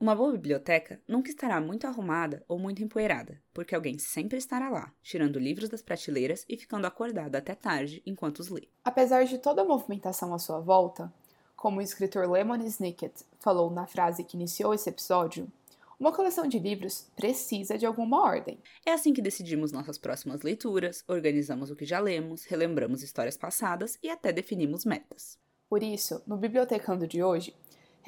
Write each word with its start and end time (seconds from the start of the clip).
Uma 0.00 0.14
boa 0.14 0.30
biblioteca 0.30 1.00
nunca 1.08 1.28
estará 1.28 1.60
muito 1.60 1.84
arrumada 1.84 2.44
ou 2.46 2.56
muito 2.56 2.80
empoeirada, 2.80 3.42
porque 3.52 3.74
alguém 3.74 3.98
sempre 3.98 4.38
estará 4.38 4.70
lá, 4.70 4.94
tirando 5.02 5.40
livros 5.40 5.68
das 5.68 5.82
prateleiras 5.82 6.44
e 6.48 6.56
ficando 6.56 6.86
acordado 6.86 7.34
até 7.34 7.52
tarde 7.52 8.00
enquanto 8.06 8.38
os 8.38 8.48
lê. 8.48 8.68
Apesar 8.84 9.24
de 9.24 9.38
toda 9.38 9.62
a 9.62 9.64
movimentação 9.64 10.32
à 10.32 10.38
sua 10.38 10.60
volta, 10.60 11.12
como 11.56 11.78
o 11.78 11.82
escritor 11.82 12.30
Lemon 12.30 12.62
Snicket 12.62 13.12
falou 13.40 13.72
na 13.72 13.88
frase 13.88 14.22
que 14.22 14.36
iniciou 14.36 14.72
esse 14.72 14.88
episódio, 14.88 15.50
uma 15.98 16.12
coleção 16.12 16.46
de 16.46 16.60
livros 16.60 17.08
precisa 17.16 17.76
de 17.76 17.84
alguma 17.84 18.22
ordem. 18.22 18.56
É 18.86 18.92
assim 18.92 19.12
que 19.12 19.20
decidimos 19.20 19.72
nossas 19.72 19.98
próximas 19.98 20.42
leituras, 20.42 21.02
organizamos 21.08 21.72
o 21.72 21.76
que 21.76 21.84
já 21.84 21.98
lemos, 21.98 22.44
relembramos 22.44 23.02
histórias 23.02 23.36
passadas 23.36 23.98
e 24.00 24.08
até 24.08 24.32
definimos 24.32 24.84
metas. 24.84 25.36
Por 25.68 25.82
isso, 25.82 26.22
no 26.24 26.36
Bibliotecando 26.36 27.04
de 27.04 27.20
hoje, 27.20 27.52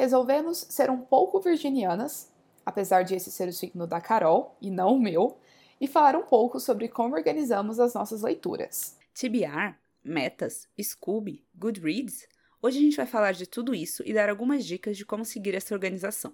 resolvemos 0.00 0.66
ser 0.70 0.88
um 0.88 0.98
pouco 0.98 1.40
virginianas, 1.40 2.32
apesar 2.64 3.02
de 3.02 3.14
esse 3.14 3.30
ser 3.30 3.48
o 3.48 3.52
signo 3.52 3.86
da 3.86 4.00
Carol 4.00 4.56
e 4.58 4.70
não 4.70 4.94
o 4.94 4.98
meu, 4.98 5.36
e 5.78 5.86
falar 5.86 6.16
um 6.16 6.22
pouco 6.22 6.58
sobre 6.58 6.88
como 6.88 7.14
organizamos 7.14 7.78
as 7.78 7.92
nossas 7.92 8.22
leituras. 8.22 8.96
TBR, 9.12 9.74
metas, 10.02 10.66
Scooby, 10.80 11.44
Goodreads. 11.54 12.26
Hoje 12.62 12.78
a 12.78 12.80
gente 12.80 12.96
vai 12.96 13.04
falar 13.04 13.32
de 13.32 13.46
tudo 13.46 13.74
isso 13.74 14.02
e 14.06 14.14
dar 14.14 14.30
algumas 14.30 14.64
dicas 14.64 14.96
de 14.96 15.04
como 15.04 15.22
seguir 15.22 15.54
essa 15.54 15.74
organização. 15.74 16.32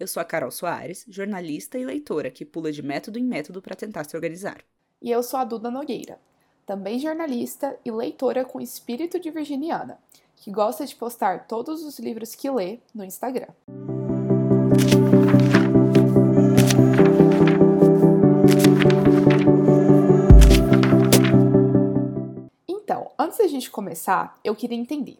Eu 0.00 0.06
sou 0.06 0.20
a 0.20 0.24
Carol 0.24 0.50
Soares, 0.50 1.04
jornalista 1.06 1.78
e 1.78 1.84
leitora 1.84 2.30
que 2.30 2.46
pula 2.46 2.72
de 2.72 2.82
método 2.82 3.18
em 3.18 3.24
método 3.24 3.60
para 3.60 3.76
tentar 3.76 4.04
se 4.04 4.16
organizar. 4.16 4.64
E 5.02 5.10
eu 5.10 5.22
sou 5.22 5.38
a 5.38 5.44
Duda 5.44 5.70
Nogueira, 5.70 6.18
também 6.64 6.98
jornalista 6.98 7.78
e 7.84 7.90
leitora 7.90 8.42
com 8.42 8.58
espírito 8.58 9.20
de 9.20 9.30
virginiana, 9.30 9.98
que 10.42 10.50
gosta 10.50 10.84
de 10.84 10.96
postar 10.96 11.46
todos 11.46 11.84
os 11.84 12.00
livros 12.00 12.34
que 12.34 12.50
lê 12.50 12.80
no 12.92 13.04
Instagram. 13.04 13.46
Então, 22.66 23.12
antes 23.16 23.38
da 23.38 23.46
gente 23.46 23.70
começar, 23.70 24.36
eu 24.42 24.56
queria 24.56 24.76
entender 24.76 25.16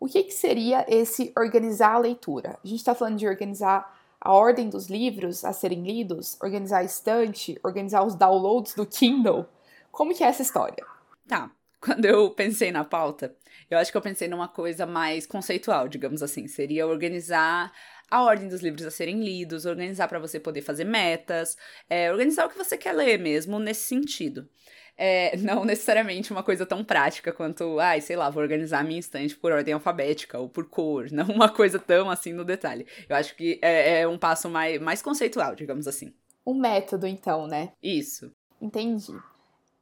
o 0.00 0.06
que, 0.06 0.22
que 0.22 0.32
seria 0.32 0.86
esse 0.88 1.30
organizar 1.36 1.96
a 1.96 1.98
leitura. 1.98 2.58
A 2.64 2.66
gente 2.66 2.78
está 2.78 2.94
falando 2.94 3.18
de 3.18 3.28
organizar 3.28 3.94
a 4.18 4.32
ordem 4.32 4.70
dos 4.70 4.86
livros 4.86 5.44
a 5.44 5.52
serem 5.52 5.82
lidos, 5.82 6.38
organizar 6.42 6.78
a 6.78 6.84
estante, 6.84 7.60
organizar 7.62 8.06
os 8.06 8.14
downloads 8.14 8.74
do 8.74 8.86
Kindle. 8.86 9.44
Como 9.90 10.14
que 10.14 10.24
é 10.24 10.28
essa 10.28 10.40
história? 10.40 10.82
Tá. 11.28 11.50
Quando 11.82 12.04
eu 12.04 12.30
pensei 12.30 12.70
na 12.70 12.84
pauta, 12.84 13.34
eu 13.68 13.76
acho 13.76 13.90
que 13.90 13.96
eu 13.96 14.02
pensei 14.02 14.28
numa 14.28 14.46
coisa 14.46 14.86
mais 14.86 15.26
conceitual, 15.26 15.88
digamos 15.88 16.22
assim. 16.22 16.46
Seria 16.46 16.86
organizar 16.86 17.72
a 18.08 18.22
ordem 18.22 18.48
dos 18.48 18.62
livros 18.62 18.86
a 18.86 18.90
serem 18.90 19.20
lidos, 19.24 19.66
organizar 19.66 20.06
para 20.06 20.20
você 20.20 20.38
poder 20.38 20.62
fazer 20.62 20.84
metas, 20.84 21.56
é, 21.90 22.12
organizar 22.12 22.46
o 22.46 22.48
que 22.48 22.56
você 22.56 22.78
quer 22.78 22.92
ler 22.92 23.18
mesmo 23.18 23.58
nesse 23.58 23.88
sentido. 23.88 24.48
É, 24.96 25.36
não 25.42 25.64
necessariamente 25.64 26.30
uma 26.30 26.44
coisa 26.44 26.64
tão 26.64 26.84
prática 26.84 27.32
quanto, 27.32 27.80
ai, 27.80 28.00
sei 28.00 28.14
lá, 28.14 28.30
vou 28.30 28.44
organizar 28.44 28.78
a 28.78 28.84
minha 28.84 29.00
estante 29.00 29.34
por 29.34 29.50
ordem 29.50 29.74
alfabética 29.74 30.38
ou 30.38 30.48
por 30.48 30.68
cor, 30.68 31.10
não 31.10 31.26
uma 31.26 31.48
coisa 31.48 31.80
tão 31.80 32.08
assim 32.08 32.32
no 32.32 32.44
detalhe. 32.44 32.86
Eu 33.08 33.16
acho 33.16 33.34
que 33.34 33.58
é, 33.60 34.02
é 34.02 34.08
um 34.08 34.18
passo 34.18 34.48
mais, 34.48 34.80
mais 34.80 35.02
conceitual, 35.02 35.56
digamos 35.56 35.88
assim. 35.88 36.14
Um 36.46 36.54
método, 36.54 37.08
então, 37.08 37.48
né? 37.48 37.72
Isso. 37.82 38.30
Entendi. 38.60 39.12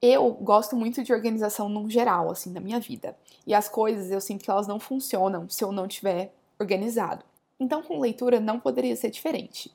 Eu 0.02 0.32
gosto 0.32 0.74
muito 0.74 1.02
de 1.02 1.12
organização 1.12 1.68
no 1.68 1.88
geral, 1.90 2.30
assim, 2.30 2.50
na 2.50 2.60
minha 2.60 2.80
vida. 2.80 3.16
E 3.46 3.54
as 3.54 3.68
coisas, 3.68 4.10
eu 4.10 4.20
sinto 4.20 4.44
que 4.44 4.50
elas 4.50 4.66
não 4.66 4.80
funcionam 4.80 5.48
se 5.48 5.62
eu 5.62 5.70
não 5.70 5.86
tiver 5.86 6.32
organizado. 6.58 7.24
Então, 7.58 7.82
com 7.82 8.00
leitura 8.00 8.40
não 8.40 8.58
poderia 8.58 8.96
ser 8.96 9.10
diferente. 9.10 9.70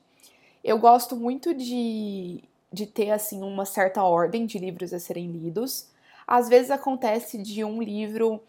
Eu 0.64 0.78
gosto 0.78 1.14
muito 1.14 1.54
de, 1.54 2.42
de 2.72 2.86
ter 2.86 3.12
assim 3.12 3.42
uma 3.42 3.64
certa 3.64 4.02
ordem 4.02 4.46
de 4.46 4.58
livros 4.58 4.92
a 4.92 4.98
serem 4.98 5.30
lidos. 5.30 5.88
Às 6.26 6.48
vezes 6.48 6.72
acontece 6.72 7.38
de 7.38 7.62
um 7.62 7.80
livro 7.80 8.42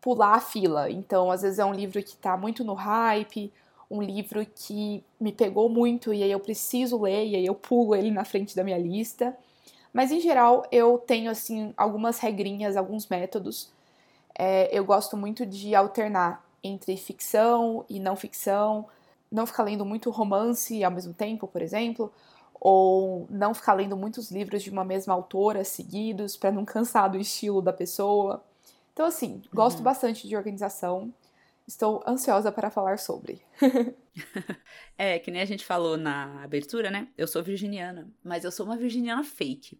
pular 0.00 0.34
a 0.34 0.40
fila. 0.40 0.90
Então, 0.90 1.30
às 1.30 1.40
vezes 1.40 1.58
é 1.58 1.64
um 1.64 1.72
livro 1.72 2.02
que 2.02 2.10
está 2.10 2.36
muito 2.36 2.62
no 2.62 2.74
hype, 2.74 3.50
um 3.90 4.02
livro 4.02 4.44
que 4.44 5.02
me 5.18 5.32
pegou 5.32 5.70
muito 5.70 6.12
e 6.12 6.22
aí 6.22 6.30
eu 6.30 6.40
preciso 6.40 7.00
ler 7.00 7.26
e 7.26 7.36
aí 7.36 7.46
eu 7.46 7.54
pulo 7.54 7.94
ele 7.94 8.10
na 8.10 8.24
frente 8.24 8.54
da 8.54 8.62
minha 8.62 8.78
lista. 8.78 9.34
Mas 9.98 10.12
em 10.12 10.20
geral 10.20 10.64
eu 10.70 10.96
tenho 10.96 11.28
assim 11.28 11.74
algumas 11.76 12.20
regrinhas, 12.20 12.76
alguns 12.76 13.08
métodos. 13.08 13.72
É, 14.32 14.68
eu 14.72 14.84
gosto 14.84 15.16
muito 15.16 15.44
de 15.44 15.74
alternar 15.74 16.40
entre 16.62 16.96
ficção 16.96 17.84
e 17.88 17.98
não 17.98 18.14
ficção, 18.14 18.86
não 19.28 19.44
ficar 19.44 19.64
lendo 19.64 19.84
muito 19.84 20.08
romance 20.10 20.84
ao 20.84 20.92
mesmo 20.92 21.12
tempo, 21.12 21.48
por 21.48 21.60
exemplo, 21.60 22.12
ou 22.60 23.26
não 23.28 23.52
ficar 23.52 23.72
lendo 23.72 23.96
muitos 23.96 24.30
livros 24.30 24.62
de 24.62 24.70
uma 24.70 24.84
mesma 24.84 25.14
autora 25.14 25.64
seguidos 25.64 26.36
para 26.36 26.52
não 26.52 26.64
cansar 26.64 27.10
do 27.10 27.18
estilo 27.18 27.60
da 27.60 27.72
pessoa. 27.72 28.44
Então, 28.92 29.04
assim, 29.04 29.42
gosto 29.52 29.78
uhum. 29.78 29.82
bastante 29.82 30.28
de 30.28 30.36
organização. 30.36 31.12
Estou 31.66 32.04
ansiosa 32.06 32.52
para 32.52 32.70
falar 32.70 33.00
sobre. 33.00 33.42
é, 34.96 35.18
que 35.18 35.32
nem 35.32 35.42
a 35.42 35.44
gente 35.44 35.66
falou 35.66 35.96
na 35.96 36.44
abertura, 36.44 36.88
né? 36.88 37.08
Eu 37.18 37.26
sou 37.26 37.42
virginiana, 37.42 38.08
mas 38.22 38.44
eu 38.44 38.52
sou 38.52 38.64
uma 38.64 38.76
virginiana 38.76 39.24
fake. 39.24 39.76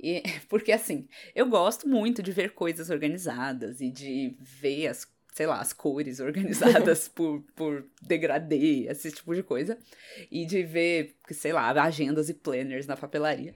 E, 0.00 0.22
porque 0.48 0.72
assim, 0.72 1.08
eu 1.34 1.46
gosto 1.46 1.88
muito 1.88 2.22
de 2.22 2.32
ver 2.32 2.52
coisas 2.52 2.90
organizadas 2.90 3.80
e 3.80 3.90
de 3.90 4.36
ver 4.40 4.88
as 4.88 5.06
sei 5.30 5.46
lá, 5.46 5.60
as 5.60 5.72
cores 5.72 6.18
organizadas 6.20 7.06
por, 7.06 7.44
por 7.54 7.86
degradê, 8.02 8.88
esse 8.88 9.12
tipo 9.12 9.32
de 9.36 9.42
coisa. 9.44 9.78
E 10.32 10.44
de 10.44 10.64
ver, 10.64 11.14
sei 11.30 11.52
lá, 11.52 11.70
agendas 11.70 12.28
e 12.28 12.34
planners 12.34 12.88
na 12.88 12.96
papelaria. 12.96 13.54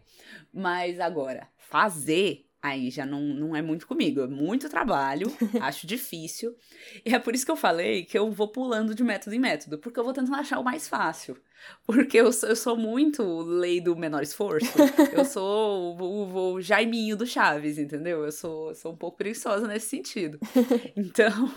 Mas 0.53 1.01
agora, 1.01 1.49
fazer 1.59 2.47
aí 2.63 2.91
já 2.91 3.05
não, 3.05 3.21
não 3.21 3.57
é 3.57 3.61
muito 3.61 3.87
comigo. 3.87 4.21
É 4.21 4.27
muito 4.29 4.69
trabalho, 4.69 5.27
acho 5.61 5.87
difícil. 5.87 6.57
E 7.05 7.13
é 7.13 7.19
por 7.19 7.35
isso 7.35 7.45
que 7.45 7.51
eu 7.51 7.57
falei 7.57 8.05
que 8.05 8.17
eu 8.17 8.31
vou 8.31 8.49
pulando 8.49 8.95
de 8.95 9.03
método 9.03 9.35
em 9.35 9.41
método, 9.41 9.79
porque 9.79 9.99
eu 9.99 10.05
vou 10.05 10.13
tentando 10.13 10.37
achar 10.37 10.61
o 10.61 10.65
mais 10.65 10.89
fácil. 10.89 11.37
Porque 11.87 12.19
eu 12.19 12.33
sou, 12.33 12.49
eu 12.49 12.57
sou 12.57 12.77
muito 12.77 13.23
lei 13.41 13.81
do 13.81 13.97
menor 13.97 14.23
esforço. 14.23 14.73
Eu 15.13 15.25
sou 15.25 15.97
o, 15.99 16.03
o, 16.03 16.53
o 16.55 16.61
Jaiminho 16.61 17.17
do 17.17 17.27
Chaves, 17.27 17.79
entendeu? 17.79 18.25
Eu 18.25 18.33
sou, 18.33 18.75
sou 18.75 18.93
um 18.93 18.97
pouco 18.97 19.19
preguiçosa 19.19 19.67
nesse 19.67 19.89
sentido. 19.89 20.39
Então, 20.97 21.53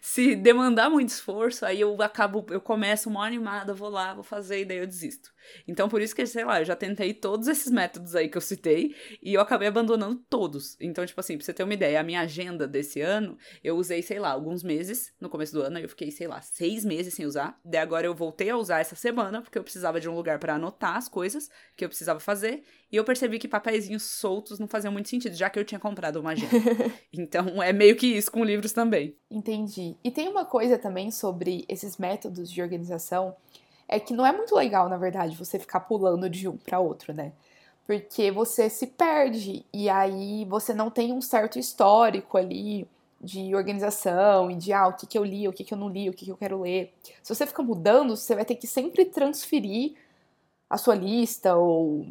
se 0.00 0.34
demandar 0.34 0.90
muito 0.90 1.10
esforço, 1.10 1.64
aí 1.64 1.80
eu 1.80 2.00
acabo, 2.02 2.44
eu 2.50 2.60
começo 2.60 3.10
mal 3.10 3.22
animada, 3.22 3.72
vou 3.72 3.88
lá, 3.88 4.14
vou 4.14 4.22
fazer, 4.22 4.60
e 4.60 4.64
daí 4.64 4.78
eu 4.78 4.86
desisto. 4.86 5.30
Então, 5.66 5.88
por 5.88 6.00
isso 6.00 6.14
que, 6.14 6.26
sei 6.26 6.44
lá, 6.44 6.60
eu 6.60 6.64
já 6.64 6.76
tentei 6.76 7.14
todos 7.14 7.48
esses 7.48 7.70
métodos 7.70 8.14
aí 8.14 8.28
que 8.28 8.36
eu 8.36 8.40
citei 8.40 8.94
e 9.22 9.34
eu 9.34 9.40
acabei 9.40 9.68
abandonando 9.68 10.16
todos. 10.28 10.76
Então, 10.80 11.04
tipo 11.04 11.20
assim, 11.20 11.36
pra 11.36 11.44
você 11.44 11.52
ter 11.52 11.62
uma 11.62 11.74
ideia, 11.74 12.00
a 12.00 12.02
minha 12.02 12.20
agenda 12.20 12.66
desse 12.66 13.00
ano, 13.00 13.38
eu 13.62 13.76
usei, 13.76 14.02
sei 14.02 14.18
lá, 14.18 14.30
alguns 14.30 14.62
meses 14.62 15.12
no 15.20 15.28
começo 15.28 15.52
do 15.52 15.62
ano, 15.62 15.78
eu 15.78 15.88
fiquei, 15.88 16.10
sei 16.10 16.26
lá, 16.26 16.40
seis 16.40 16.84
meses 16.84 17.14
sem 17.14 17.26
usar. 17.26 17.58
Daí 17.64 17.80
agora 17.80 18.06
eu 18.06 18.14
voltei 18.14 18.50
a 18.50 18.56
usar 18.56 18.80
essa 18.80 18.96
semana, 18.96 19.42
porque 19.48 19.58
eu 19.58 19.62
precisava 19.62 19.98
de 19.98 20.06
um 20.08 20.14
lugar 20.14 20.38
para 20.38 20.56
anotar 20.56 20.96
as 20.96 21.08
coisas 21.08 21.50
que 21.74 21.82
eu 21.82 21.88
precisava 21.88 22.20
fazer. 22.20 22.62
E 22.92 22.96
eu 22.96 23.04
percebi 23.04 23.38
que 23.38 23.48
papeizinhos 23.48 24.02
soltos 24.02 24.58
não 24.58 24.68
faziam 24.68 24.92
muito 24.92 25.08
sentido, 25.08 25.34
já 25.34 25.48
que 25.48 25.58
eu 25.58 25.64
tinha 25.64 25.80
comprado 25.80 26.16
uma 26.16 26.32
agenda. 26.32 26.52
então, 27.10 27.62
é 27.62 27.72
meio 27.72 27.96
que 27.96 28.06
isso 28.06 28.30
com 28.30 28.44
livros 28.44 28.72
também. 28.72 29.16
Entendi. 29.30 29.96
E 30.04 30.10
tem 30.10 30.28
uma 30.28 30.44
coisa 30.44 30.76
também 30.76 31.10
sobre 31.10 31.64
esses 31.66 31.96
métodos 31.96 32.50
de 32.50 32.60
organização 32.60 33.34
é 33.88 33.98
que 33.98 34.12
não 34.12 34.26
é 34.26 34.32
muito 34.32 34.54
legal, 34.54 34.86
na 34.86 34.98
verdade, 34.98 35.34
você 35.34 35.58
ficar 35.58 35.80
pulando 35.80 36.28
de 36.28 36.46
um 36.46 36.58
para 36.58 36.78
outro, 36.78 37.14
né? 37.14 37.32
Porque 37.86 38.30
você 38.30 38.68
se 38.68 38.86
perde 38.86 39.64
e 39.72 39.88
aí 39.88 40.44
você 40.44 40.74
não 40.74 40.90
tem 40.90 41.10
um 41.10 41.22
certo 41.22 41.58
histórico 41.58 42.36
ali 42.36 42.86
de 43.20 43.54
organização 43.54 44.50
e 44.50 44.54
de 44.54 44.72
ah, 44.72 44.88
o 44.88 44.92
que, 44.96 45.06
que 45.06 45.18
eu 45.18 45.24
li, 45.24 45.48
o 45.48 45.52
que, 45.52 45.64
que 45.64 45.74
eu 45.74 45.78
não 45.78 45.88
li, 45.88 46.08
o 46.08 46.12
que, 46.12 46.24
que 46.24 46.30
eu 46.30 46.36
quero 46.36 46.60
ler. 46.60 46.92
Se 47.22 47.34
você 47.34 47.46
fica 47.46 47.62
mudando, 47.62 48.16
você 48.16 48.34
vai 48.34 48.44
ter 48.44 48.54
que 48.54 48.66
sempre 48.66 49.04
transferir 49.04 49.94
a 50.70 50.78
sua 50.78 50.94
lista 50.94 51.56
ou, 51.56 52.06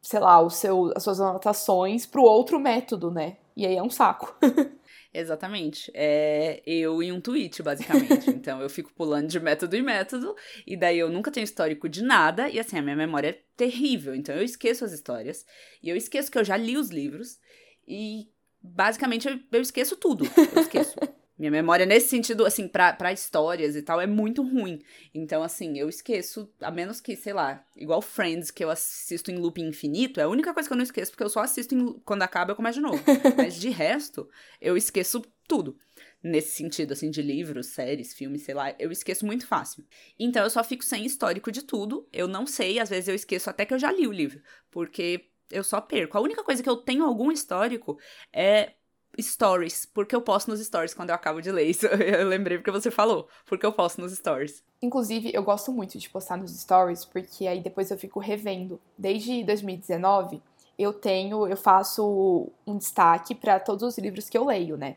sei 0.00 0.20
lá, 0.20 0.40
o 0.40 0.50
seu, 0.50 0.92
as 0.94 1.02
suas 1.02 1.20
anotações 1.20 2.06
para 2.06 2.20
o 2.20 2.24
outro 2.24 2.60
método, 2.60 3.10
né? 3.10 3.36
E 3.56 3.66
aí 3.66 3.76
é 3.76 3.82
um 3.82 3.90
saco. 3.90 4.36
Exatamente. 5.14 5.90
É 5.94 6.62
eu 6.64 7.02
em 7.02 7.12
um 7.12 7.20
tweet, 7.20 7.62
basicamente. 7.62 8.30
então 8.30 8.62
eu 8.62 8.70
fico 8.70 8.92
pulando 8.94 9.28
de 9.28 9.38
método 9.38 9.76
em 9.76 9.82
método, 9.82 10.34
e 10.66 10.76
daí 10.76 10.98
eu 10.98 11.10
nunca 11.10 11.30
tenho 11.30 11.44
histórico 11.44 11.88
de 11.88 12.02
nada, 12.02 12.48
e 12.48 12.58
assim, 12.58 12.78
a 12.78 12.82
minha 12.82 12.96
memória 12.96 13.28
é 13.28 13.42
terrível. 13.56 14.14
Então 14.14 14.34
eu 14.34 14.42
esqueço 14.42 14.84
as 14.84 14.92
histórias, 14.92 15.44
e 15.82 15.88
eu 15.88 15.96
esqueço 15.96 16.30
que 16.30 16.38
eu 16.38 16.44
já 16.44 16.56
li 16.56 16.76
os 16.78 16.88
livros, 16.88 17.38
e 17.86 18.28
basicamente 18.62 19.28
eu, 19.28 19.38
eu 19.50 19.60
esqueço 19.60 19.96
tudo. 19.96 20.24
Eu 20.54 20.62
esqueço. 20.62 20.94
Minha 21.38 21.50
memória, 21.50 21.84
nesse 21.84 22.08
sentido, 22.08 22.44
assim, 22.44 22.68
pra, 22.68 22.92
pra 22.92 23.12
histórias 23.12 23.74
e 23.74 23.82
tal, 23.82 24.00
é 24.00 24.06
muito 24.06 24.42
ruim. 24.42 24.80
Então, 25.12 25.42
assim, 25.42 25.76
eu 25.76 25.88
esqueço, 25.88 26.48
a 26.60 26.70
menos 26.70 27.00
que, 27.00 27.16
sei 27.16 27.32
lá, 27.32 27.64
igual 27.74 28.00
Friends, 28.00 28.50
que 28.50 28.62
eu 28.62 28.70
assisto 28.70 29.30
em 29.30 29.38
loop 29.38 29.60
infinito, 29.60 30.20
é 30.20 30.22
a 30.22 30.28
única 30.28 30.54
coisa 30.54 30.68
que 30.68 30.72
eu 30.72 30.76
não 30.76 30.84
esqueço, 30.84 31.10
porque 31.10 31.24
eu 31.24 31.28
só 31.28 31.40
assisto 31.40 31.74
em, 31.74 31.94
quando 32.04 32.22
acaba 32.22 32.52
eu 32.52 32.56
começo 32.56 32.78
de 32.78 32.82
novo. 32.82 33.02
Mas 33.36 33.56
de 33.56 33.70
resto, 33.70 34.28
eu 34.60 34.76
esqueço 34.76 35.22
tudo. 35.48 35.76
nesse 36.22 36.50
sentido, 36.56 36.92
assim, 36.92 37.10
de 37.10 37.20
livros, 37.20 37.66
séries, 37.68 38.14
filmes, 38.14 38.42
sei 38.42 38.54
lá, 38.54 38.74
eu 38.78 38.92
esqueço 38.92 39.26
muito 39.26 39.46
fácil. 39.46 39.84
Então 40.18 40.44
eu 40.44 40.50
só 40.50 40.62
fico 40.62 40.84
sem 40.84 41.04
histórico 41.04 41.50
de 41.50 41.62
tudo. 41.62 42.06
Eu 42.12 42.28
não 42.28 42.46
sei, 42.46 42.78
às 42.78 42.90
vezes 42.90 43.08
eu 43.08 43.14
esqueço 43.14 43.50
até 43.50 43.66
que 43.66 43.74
eu 43.74 43.78
já 43.78 43.90
li 43.90 44.06
o 44.06 44.12
livro, 44.12 44.40
porque 44.70 45.31
eu 45.52 45.62
só 45.64 45.80
perco. 45.80 46.16
A 46.18 46.20
única 46.20 46.42
coisa 46.42 46.62
que 46.62 46.68
eu 46.68 46.76
tenho 46.76 47.04
algum 47.04 47.30
histórico 47.30 47.98
é 48.32 48.72
stories, 49.20 49.84
porque 49.86 50.14
eu 50.14 50.22
posto 50.22 50.50
nos 50.50 50.64
stories 50.64 50.94
quando 50.94 51.10
eu 51.10 51.14
acabo 51.14 51.40
de 51.40 51.50
ler 51.52 51.64
isso. 51.70 51.86
Eu 51.86 52.26
lembrei 52.28 52.58
porque 52.58 52.70
você 52.70 52.90
falou, 52.90 53.28
porque 53.46 53.64
eu 53.64 53.72
posto 53.72 54.00
nos 54.00 54.12
stories. 54.12 54.64
Inclusive, 54.80 55.30
eu 55.32 55.42
gosto 55.42 55.72
muito 55.72 55.98
de 55.98 56.08
postar 56.08 56.36
nos 56.36 56.58
stories, 56.58 57.04
porque 57.04 57.46
aí 57.46 57.60
depois 57.60 57.90
eu 57.90 57.98
fico 57.98 58.18
revendo. 58.18 58.80
Desde 58.96 59.44
2019, 59.44 60.42
eu 60.78 60.92
tenho, 60.92 61.46
eu 61.46 61.56
faço 61.56 62.48
um 62.66 62.76
destaque 62.76 63.34
para 63.34 63.60
todos 63.60 63.82
os 63.82 63.98
livros 63.98 64.28
que 64.28 64.36
eu 64.36 64.44
leio, 64.44 64.76
né? 64.76 64.96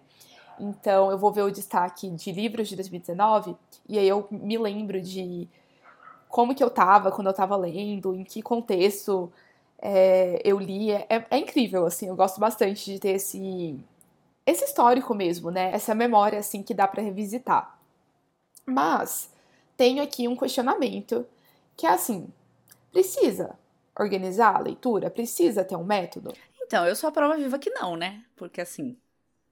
Então, 0.60 1.12
eu 1.12 1.18
vou 1.18 1.31
ver 1.34 1.42
o 1.42 1.51
destaque 1.51 2.10
de 2.10 2.31
livros 2.31 2.69
de 2.69 2.75
2019 2.78 3.56
e 3.88 4.00
aí 4.00 4.08
eu 4.08 4.25
me 4.31 4.58
lembro 4.58 5.01
de 5.01 5.50
como 6.30 6.56
que 6.56 6.63
eu 6.63 6.69
tava 6.69 7.12
quando 7.12 7.28
eu 7.28 7.34
tava 7.34 7.56
lendo, 7.56 8.16
em 8.16 8.24
que 8.24 8.42
contexto 8.42 9.31
é, 9.81 10.42
eu 10.44 10.60
li. 10.60 10.92
É, 10.92 11.07
é, 11.30 11.38
incrível, 11.38 11.86
assim, 11.86 12.07
eu 12.07 12.16
gosto 12.16 12.39
bastante 12.39 12.92
de 12.92 13.00
ter 13.00 13.16
esse, 13.16 13.80
esse 14.45 14.66
histórico 14.66 15.13
mesmo, 15.13 15.51
né? 15.51 15.72
Essa 15.74 15.94
memória, 15.94 16.39
assim, 16.39 16.63
que 16.63 16.74
dá 16.74 16.88
para 16.88 17.04
revisitar. 17.04 17.80
Mas, 18.66 19.30
tenho 19.77 20.01
aqui 20.01 20.27
um 20.27 20.36
questionamento 20.36 21.25
que 21.77 21.86
é 21.86 21.89
assim, 21.89 22.27
precisa 22.92 23.57
organizar 23.98 24.56
a 24.56 24.60
leitura? 24.60 25.10
Precisa 25.10 25.63
ter 25.63 25.75
um 25.75 25.83
método? 25.83 26.33
Então, 26.62 26.88
eu 26.88 26.95
sou 26.95 27.10
a 27.10 27.12
prova 27.12 27.38
viva 27.38 27.60
que 27.60 27.69
não, 27.69 27.95
né? 27.95 28.24
Porque 28.36 28.62
assim, 28.62 28.98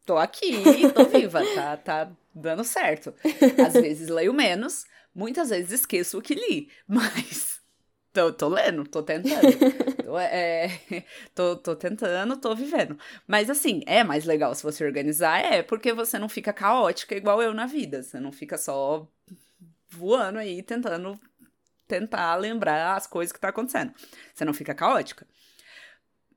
tô 0.05 0.17
aqui, 0.17 0.53
tô 0.93 1.05
viva, 1.15 1.41
tá, 1.53 1.77
tá 1.77 2.11
dando 2.33 2.63
certo. 2.63 3.13
Às 3.65 3.73
vezes 3.73 4.09
leio 4.09 4.33
menos, 4.33 4.85
muitas 5.13 5.49
vezes 5.49 5.71
esqueço 5.71 6.17
o 6.17 6.21
que 6.21 6.33
li, 6.33 6.69
mas 6.87 7.52
tô, 8.13 8.31
tô 8.31 8.47
lendo, 8.47 8.87
tô 8.87 9.01
tentando. 9.03 9.41
tô, 10.05 10.17
é, 10.17 10.67
tô, 11.33 11.57
tô 11.57 11.75
tentando, 11.75 12.37
tô 12.37 12.55
vivendo. 12.55 12.97
Mas 13.27 13.49
assim, 13.49 13.81
é 13.85 14.03
mais 14.03 14.23
legal 14.23 14.53
se 14.53 14.63
você 14.63 14.85
organizar, 14.85 15.39
é, 15.39 15.63
porque 15.63 15.91
você 15.91 16.19
não 16.19 16.29
fica 16.29 16.53
caótica 16.53 17.15
igual 17.15 17.41
eu 17.41 17.53
na 17.53 17.65
vida. 17.65 18.03
Você 18.03 18.19
não 18.19 18.31
fica 18.31 18.57
só 18.57 19.07
voando 19.89 20.39
aí, 20.39 20.61
tentando 20.61 21.19
tentar 21.87 22.35
lembrar 22.35 22.95
as 22.95 23.07
coisas 23.07 23.33
que 23.33 23.39
tá 23.39 23.49
acontecendo. 23.49 23.93
Você 24.33 24.45
não 24.45 24.53
fica 24.53 24.73
caótica. 24.73 25.27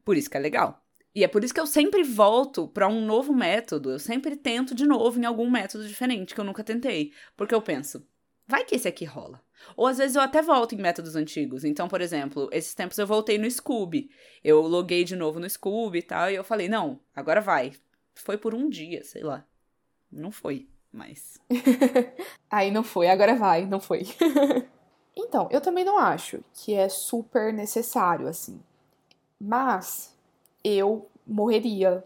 Por 0.04 0.16
isso 0.16 0.30
que 0.30 0.36
é 0.36 0.40
legal. 0.40 0.82
E 1.14 1.24
é 1.24 1.28
por 1.28 1.42
isso 1.42 1.54
que 1.54 1.60
eu 1.60 1.66
sempre 1.66 2.02
volto 2.02 2.68
para 2.68 2.86
um 2.86 3.04
novo 3.04 3.34
método. 3.34 3.90
Eu 3.90 3.98
sempre 3.98 4.36
tento 4.36 4.74
de 4.74 4.86
novo 4.86 5.18
em 5.18 5.24
algum 5.24 5.50
método 5.50 5.86
diferente 5.88 6.34
que 6.34 6.40
eu 6.40 6.44
nunca 6.44 6.62
tentei. 6.62 7.12
Porque 7.34 7.54
eu 7.54 7.62
penso, 7.62 8.06
vai 8.46 8.64
que 8.64 8.74
esse 8.74 8.88
aqui 8.88 9.04
rola. 9.04 9.40
Ou 9.76 9.86
às 9.86 9.98
vezes 9.98 10.16
eu 10.16 10.22
até 10.22 10.42
volto 10.42 10.74
em 10.74 10.78
métodos 10.78 11.16
antigos. 11.16 11.64
Então, 11.64 11.88
por 11.88 12.00
exemplo, 12.00 12.48
esses 12.52 12.74
tempos 12.74 12.98
eu 12.98 13.06
voltei 13.06 13.38
no 13.38 13.50
Scooby. 13.50 14.10
Eu 14.44 14.62
loguei 14.62 15.04
de 15.04 15.16
novo 15.16 15.40
no 15.40 15.48
Scooby 15.48 15.98
e 15.98 16.02
tal. 16.02 16.30
E 16.30 16.34
eu 16.34 16.44
falei, 16.44 16.68
não, 16.68 17.00
agora 17.14 17.40
vai. 17.40 17.72
Foi 18.14 18.38
por 18.38 18.54
um 18.54 18.68
dia, 18.68 19.02
sei 19.02 19.22
lá. 19.22 19.44
Não 20.10 20.30
foi, 20.30 20.68
mas. 20.92 21.38
Aí 22.50 22.70
não 22.70 22.82
foi, 22.82 23.08
agora 23.08 23.34
vai, 23.34 23.66
não 23.66 23.80
foi. 23.80 24.06
então, 25.16 25.48
eu 25.50 25.60
também 25.60 25.84
não 25.84 25.98
acho 25.98 26.40
que 26.54 26.74
é 26.74 26.88
super 26.88 27.52
necessário, 27.52 28.28
assim. 28.28 28.60
Mas 29.38 30.16
eu 30.62 31.08
morreria, 31.26 32.04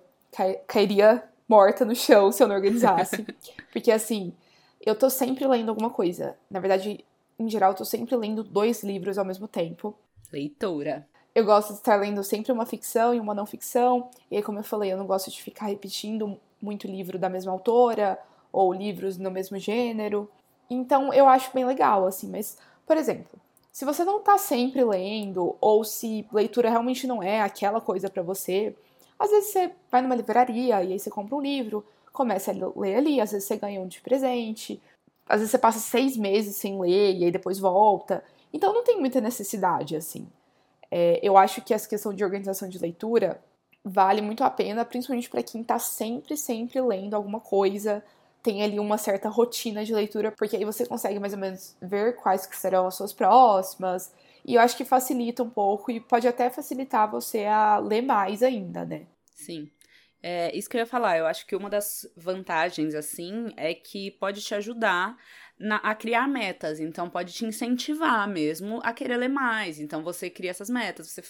cairia 0.67 1.23
morta 1.49 1.85
no 1.85 1.95
chão 1.95 2.31
se 2.31 2.43
eu 2.43 2.49
não 2.49 2.55
organizasse. 2.55 3.27
Porque 3.73 3.91
assim, 3.91 4.33
eu 4.81 4.95
tô 4.95 5.11
sempre 5.11 5.47
lendo 5.47 5.69
alguma 5.69 5.91
coisa. 5.91 6.37
Na 6.51 6.61
verdade, 6.61 7.05
em 7.39 7.49
geral, 7.49 7.73
eu 7.73 7.77
tô 7.77 7.85
sempre 7.85 8.15
lendo 8.17 8.43
dois 8.43 8.83
livros 8.83 9.19
ao 9.19 9.25
mesmo 9.25 9.47
tempo. 9.47 9.95
Leitura. 10.33 11.07
Eu 11.35 11.45
gosto 11.45 11.73
de 11.73 11.79
estar 11.79 11.97
lendo 11.97 12.23
sempre 12.25 12.51
uma 12.51 12.67
ficção 12.67 13.15
e 13.15 13.21
uma 13.21 13.35
não 13.35 13.47
ficção. 13.47 14.11
E 14.31 14.37
aí, 14.37 14.43
como 14.43 14.59
eu 14.59 14.65
falei, 14.65 14.93
eu 14.93 14.97
não 14.97 15.07
gosto 15.07 15.31
de 15.31 15.43
ficar 15.43 15.67
repetindo 15.67 16.39
muito 16.61 16.87
livro 16.87 17.19
da 17.19 17.29
mesma 17.29 17.53
autora 17.53 18.19
ou 18.53 18.73
livros 18.73 19.17
no 19.17 19.31
mesmo 19.31 19.59
gênero. 19.59 20.29
Então, 20.69 21.13
eu 21.13 21.29
acho 21.29 21.53
bem 21.55 21.65
legal, 21.65 22.07
assim. 22.07 22.29
Mas, 22.29 22.59
por 22.87 22.97
exemplo, 22.97 23.39
se 23.73 23.85
você 23.85 24.05
não 24.05 24.21
tá 24.21 24.37
sempre 24.39 24.85
lendo, 24.85 25.57
ou 25.61 25.85
se 25.85 26.27
leitura 26.33 26.69
realmente 26.69 27.07
não 27.07 27.23
é 27.23 27.41
aquela 27.41 27.81
coisa 27.81 28.11
para 28.11 28.23
você, 28.23 28.75
às 29.19 29.31
vezes 29.31 29.51
você 29.51 29.71
vai 29.91 30.03
numa 30.03 30.15
livraria 30.15 30.83
e 30.83 30.93
aí 30.93 30.99
você 30.99 31.11
compra 31.11 31.37
um 31.37 31.41
livro, 31.41 31.85
começa 32.13 32.51
a 32.53 32.55
ler 32.81 32.97
ali, 32.97 33.21
às 33.21 33.33
vezes 33.33 33.47
você 33.47 33.57
ganha 33.57 33.81
um 33.81 33.87
de 33.87 34.01
presente, 34.01 34.81
às 35.29 35.41
vezes 35.41 35.51
você 35.51 35.59
passa 35.59 35.79
seis 35.79 36.17
meses 36.17 36.57
sem 36.57 36.81
ler 36.81 37.17
e 37.17 37.25
aí 37.25 37.31
depois 37.31 37.59
volta. 37.59 38.23
Então 38.53 38.73
não 38.73 38.83
tem 38.85 38.99
muita 38.99 39.21
necessidade, 39.21 39.97
assim. 39.97 40.27
É, 40.91 41.21
eu 41.23 41.37
acho 41.37 41.63
que 41.63 41.73
essa 41.73 41.89
questão 41.89 42.13
de 42.13 42.25
organização 42.25 42.69
de 42.69 42.79
leitura 42.79 43.41
vale 43.85 44.21
muito 44.21 44.45
a 44.45 44.51
pena, 44.51 44.85
principalmente 44.85 45.31
para 45.31 45.43
quem 45.43 45.63
tá 45.63 45.79
sempre, 45.79 46.37
sempre 46.37 46.81
lendo 46.81 47.15
alguma 47.15 47.41
coisa, 47.41 48.05
tem 48.43 48.63
ali 48.63 48.79
uma 48.79 48.99
certa 48.99 49.29
rotina 49.29 49.85
de 49.85 49.95
leitura, 49.95 50.33
porque 50.33 50.57
aí 50.57 50.65
você 50.65 50.87
consegue 50.87 51.19
mais 51.19 51.33
ou 51.33 51.39
menos 51.39 51.77
ver 51.81 52.17
quais 52.17 52.47
que 52.47 52.57
serão 52.57 52.87
as 52.87 52.95
suas 52.95 53.13
próximas. 53.13 54.13
E 54.45 54.55
eu 54.55 54.61
acho 54.61 54.77
que 54.77 54.85
facilita 54.85 55.43
um 55.43 55.51
pouco 55.51 55.91
e 55.91 56.01
pode 56.01 56.27
até 56.27 56.51
facilitar 56.51 57.11
você 57.11 57.45
a 57.45 57.79
ler 57.79 58.03
mais 58.03 58.43
ainda, 58.43 58.85
né? 58.85 59.07
Sim. 59.35 59.71
É, 60.23 60.55
isso 60.57 60.69
que 60.69 60.77
eu 60.77 60.81
ia 60.81 60.87
falar, 60.87 61.17
eu 61.17 61.27
acho 61.27 61.47
que 61.47 61.57
uma 61.57 61.71
das 61.71 62.07
vantagens, 62.17 62.95
assim, 62.95 63.53
é 63.57 63.73
que 63.73 64.11
pode 64.13 64.43
te 64.43 64.55
ajudar 64.55 65.17
na, 65.59 65.77
a 65.77 65.95
criar 65.95 66.29
metas, 66.29 66.81
então 66.81 67.09
pode 67.09 67.33
te 67.33 67.45
incentivar 67.45 68.29
mesmo 68.29 68.81
a 68.83 68.93
querer 68.93 69.17
ler 69.17 69.29
mais. 69.29 69.79
Então 69.79 70.03
você 70.03 70.29
cria 70.29 70.51
essas 70.51 70.69
metas, 70.71 71.09
você, 71.09 71.23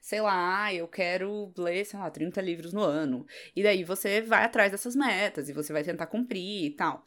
sei 0.00 0.20
lá, 0.20 0.64
ah, 0.64 0.74
eu 0.74 0.86
quero 0.88 1.52
ler, 1.56 1.84
sei 1.84 1.98
lá, 1.98 2.10
30 2.10 2.40
livros 2.40 2.72
no 2.72 2.82
ano. 2.82 3.26
E 3.54 3.62
daí 3.62 3.84
você 3.84 4.20
vai 4.20 4.44
atrás 4.44 4.70
dessas 4.70 4.94
metas 4.94 5.48
e 5.48 5.52
você 5.52 5.72
vai 5.72 5.82
tentar 5.82 6.06
cumprir 6.06 6.66
e 6.66 6.70
tal. 6.70 7.04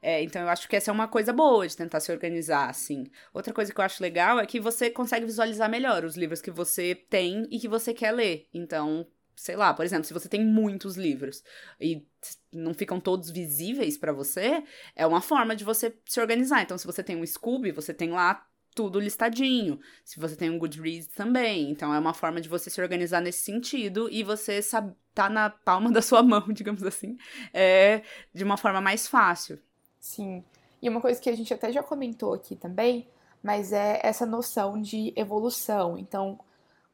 É, 0.00 0.22
então 0.22 0.42
eu 0.42 0.48
acho 0.48 0.68
que 0.68 0.76
essa 0.76 0.90
é 0.90 0.94
uma 0.94 1.08
coisa 1.08 1.32
boa 1.32 1.66
de 1.66 1.76
tentar 1.76 2.00
se 2.00 2.12
organizar, 2.12 2.68
assim. 2.68 3.04
Outra 3.34 3.52
coisa 3.52 3.72
que 3.72 3.80
eu 3.80 3.84
acho 3.84 4.02
legal 4.02 4.38
é 4.38 4.46
que 4.46 4.60
você 4.60 4.90
consegue 4.90 5.26
visualizar 5.26 5.68
melhor 5.68 6.04
os 6.04 6.16
livros 6.16 6.40
que 6.40 6.50
você 6.50 6.94
tem 6.94 7.46
e 7.50 7.58
que 7.58 7.68
você 7.68 7.92
quer 7.92 8.12
ler. 8.12 8.48
Então, 8.54 9.06
sei 9.38 9.54
lá, 9.54 9.72
por 9.72 9.84
exemplo, 9.84 10.04
se 10.04 10.12
você 10.12 10.28
tem 10.28 10.44
muitos 10.44 10.96
livros 10.96 11.44
e 11.80 12.04
não 12.52 12.74
ficam 12.74 12.98
todos 12.98 13.30
visíveis 13.30 13.96
para 13.96 14.12
você, 14.12 14.64
é 14.96 15.06
uma 15.06 15.20
forma 15.20 15.54
de 15.54 15.64
você 15.64 15.96
se 16.04 16.20
organizar. 16.20 16.62
Então, 16.62 16.76
se 16.76 16.86
você 16.86 17.04
tem 17.04 17.16
um 17.16 17.24
Scooby, 17.24 17.70
você 17.70 17.94
tem 17.94 18.10
lá 18.10 18.44
tudo 18.74 18.98
listadinho. 18.98 19.78
Se 20.04 20.18
você 20.18 20.34
tem 20.34 20.50
um 20.50 20.58
Goodreads 20.58 21.06
também. 21.08 21.70
Então, 21.70 21.94
é 21.94 21.98
uma 21.98 22.12
forma 22.12 22.40
de 22.40 22.48
você 22.48 22.68
se 22.68 22.80
organizar 22.80 23.20
nesse 23.20 23.44
sentido 23.44 24.08
e 24.10 24.24
você 24.24 24.60
sabe, 24.60 24.92
tá 25.14 25.30
na 25.30 25.50
palma 25.50 25.90
da 25.92 26.02
sua 26.02 26.22
mão, 26.22 26.48
digamos 26.48 26.82
assim, 26.82 27.16
é, 27.54 28.02
de 28.34 28.42
uma 28.42 28.56
forma 28.56 28.80
mais 28.80 29.06
fácil. 29.06 29.60
Sim. 30.00 30.44
E 30.82 30.88
uma 30.88 31.00
coisa 31.00 31.20
que 31.20 31.30
a 31.30 31.36
gente 31.36 31.54
até 31.54 31.72
já 31.72 31.82
comentou 31.82 32.34
aqui 32.34 32.56
também, 32.56 33.08
mas 33.40 33.72
é 33.72 34.00
essa 34.02 34.26
noção 34.26 34.82
de 34.82 35.12
evolução. 35.16 35.96
Então, 35.96 36.40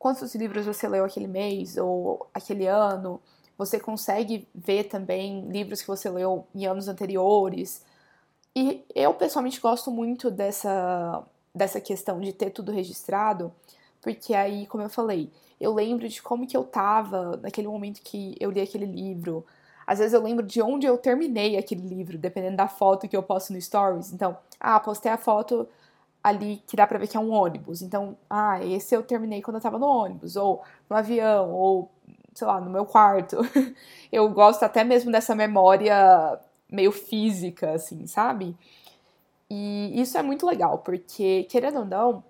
quantos 0.04 0.34
livros 0.34 0.66
você 0.66 0.86
leu 0.86 1.02
aquele 1.02 1.26
mês 1.26 1.78
ou 1.78 2.28
aquele 2.34 2.66
ano. 2.66 3.18
Você 3.56 3.80
consegue 3.80 4.46
ver 4.54 4.84
também 4.84 5.48
livros 5.48 5.80
que 5.80 5.88
você 5.88 6.10
leu 6.10 6.46
em 6.54 6.66
anos 6.66 6.88
anteriores. 6.88 7.82
E 8.54 8.84
eu 8.94 9.14
pessoalmente 9.14 9.58
gosto 9.58 9.90
muito 9.90 10.30
dessa, 10.30 11.24
dessa 11.54 11.80
questão 11.80 12.20
de 12.20 12.34
ter 12.34 12.50
tudo 12.50 12.70
registrado, 12.70 13.50
porque 14.02 14.34
aí, 14.34 14.66
como 14.66 14.82
eu 14.82 14.90
falei, 14.90 15.32
eu 15.58 15.72
lembro 15.72 16.06
de 16.06 16.20
como 16.20 16.46
que 16.46 16.54
eu 16.54 16.64
tava 16.64 17.38
naquele 17.38 17.68
momento 17.68 18.02
que 18.02 18.36
eu 18.38 18.50
li 18.50 18.60
aquele 18.60 18.84
livro. 18.84 19.42
Às 19.86 20.00
vezes 20.00 20.12
eu 20.12 20.22
lembro 20.22 20.44
de 20.44 20.60
onde 20.60 20.84
eu 20.84 20.98
terminei 20.98 21.56
aquele 21.56 21.88
livro, 21.88 22.18
dependendo 22.18 22.58
da 22.58 22.68
foto 22.68 23.08
que 23.08 23.16
eu 23.16 23.22
posto 23.22 23.54
no 23.54 23.60
Stories. 23.60 24.12
Então, 24.12 24.36
ah, 24.60 24.78
postei 24.78 25.10
a 25.10 25.16
foto 25.16 25.66
ali 26.24 26.62
que 26.66 26.74
dá 26.74 26.86
pra 26.86 26.98
ver 26.98 27.06
que 27.06 27.18
é 27.18 27.20
um 27.20 27.30
ônibus. 27.30 27.82
Então, 27.82 28.16
ah, 28.30 28.64
esse 28.64 28.96
eu 28.96 29.02
terminei 29.02 29.42
quando 29.42 29.56
eu 29.56 29.60
tava 29.60 29.78
no 29.78 29.86
ônibus, 29.86 30.36
ou 30.36 30.62
no 30.88 30.96
avião, 30.96 31.52
ou, 31.52 31.90
sei 32.34 32.46
lá, 32.46 32.58
no 32.58 32.70
meu 32.70 32.86
quarto. 32.86 33.36
eu 34.10 34.26
gosto 34.30 34.62
até 34.62 34.82
mesmo 34.82 35.12
dessa 35.12 35.34
memória 35.34 36.40
meio 36.70 36.90
física, 36.90 37.72
assim, 37.72 38.06
sabe? 38.06 38.56
E 39.50 40.00
isso 40.00 40.16
é 40.16 40.22
muito 40.22 40.46
legal, 40.46 40.78
porque, 40.78 41.44
querendo 41.44 41.80
ou 41.80 41.84
não, 41.84 42.24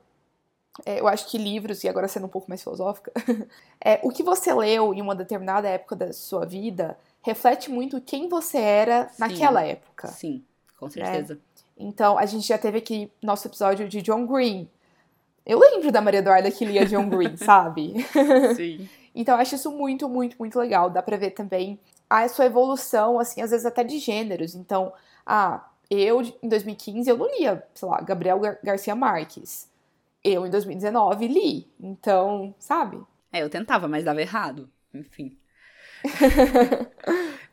é, 0.85 0.99
eu 0.99 1.07
acho 1.07 1.31
que 1.31 1.39
livros, 1.39 1.85
e 1.85 1.89
agora 1.89 2.09
sendo 2.09 2.27
um 2.27 2.29
pouco 2.29 2.51
mais 2.51 2.61
filosófica, 2.61 3.13
é, 3.81 4.01
o 4.03 4.11
que 4.11 4.25
você 4.25 4.53
leu 4.53 4.93
em 4.93 5.01
uma 5.01 5.15
determinada 5.15 5.69
época 5.69 5.95
da 5.95 6.13
sua 6.13 6.45
vida 6.45 6.99
reflete 7.23 7.71
muito 7.71 8.01
quem 8.01 8.29
você 8.29 8.59
era 8.59 9.09
sim, 9.09 9.21
naquela 9.21 9.65
época. 9.65 10.09
Sim, 10.09 10.45
com 10.77 10.87
né? 10.87 10.91
certeza. 10.91 11.35
Né? 11.35 11.41
Então, 11.77 12.19
a 12.19 12.27
gente 12.27 12.47
já 12.47 12.59
teve 12.59 12.79
aqui 12.79 13.11
nosso 13.23 13.47
episódio 13.49 13.89
de 13.89 14.01
John 14.03 14.27
Green. 14.27 14.69
Eu 15.45 15.59
lembro 15.59 15.91
da 15.93 16.01
Maria 16.01 16.21
Eduarda 16.21 16.51
que 16.51 16.65
lia 16.65 16.87
John 16.87 17.09
Green, 17.09 17.37
sabe? 17.39 17.95
Sim. 18.57 18.89
então, 19.15 19.35
eu 19.35 19.41
acho 19.41 19.55
isso 19.55 19.71
muito, 19.71 20.09
muito, 20.09 20.37
muito 20.39 20.59
legal. 20.59 20.89
Dá 20.89 21.03
pra 21.03 21.17
ver 21.17 21.31
também 21.31 21.79
a 22.09 22.29
sua 22.29 22.47
evolução, 22.47 23.19
assim, 23.19 23.43
às 23.43 23.51
vezes 23.51 23.67
até 23.67 23.83
de 23.83 23.99
gêneros. 23.99 24.55
Então, 24.55 24.93
ah, 25.27 25.69
eu 25.91 26.23
em 26.43 26.49
2015 26.49 27.09
eu 27.09 27.17
não 27.17 27.27
lia, 27.39 27.67
sei 27.75 27.89
lá, 27.89 28.01
Gabriel 28.01 28.39
Gar 28.39 28.59
Garcia 28.63 28.95
Marques. 28.95 29.69
Eu 30.23 30.47
em 30.47 30.51
2019 30.51 31.29
li. 31.29 31.69
Então, 31.79 32.55
sabe? 32.59 33.03
É, 33.33 33.43
eu 33.43 33.51
tentava, 33.51 33.89
mas 33.89 34.05
dava 34.05 34.21
errado. 34.21 34.71
Enfim. 34.93 35.37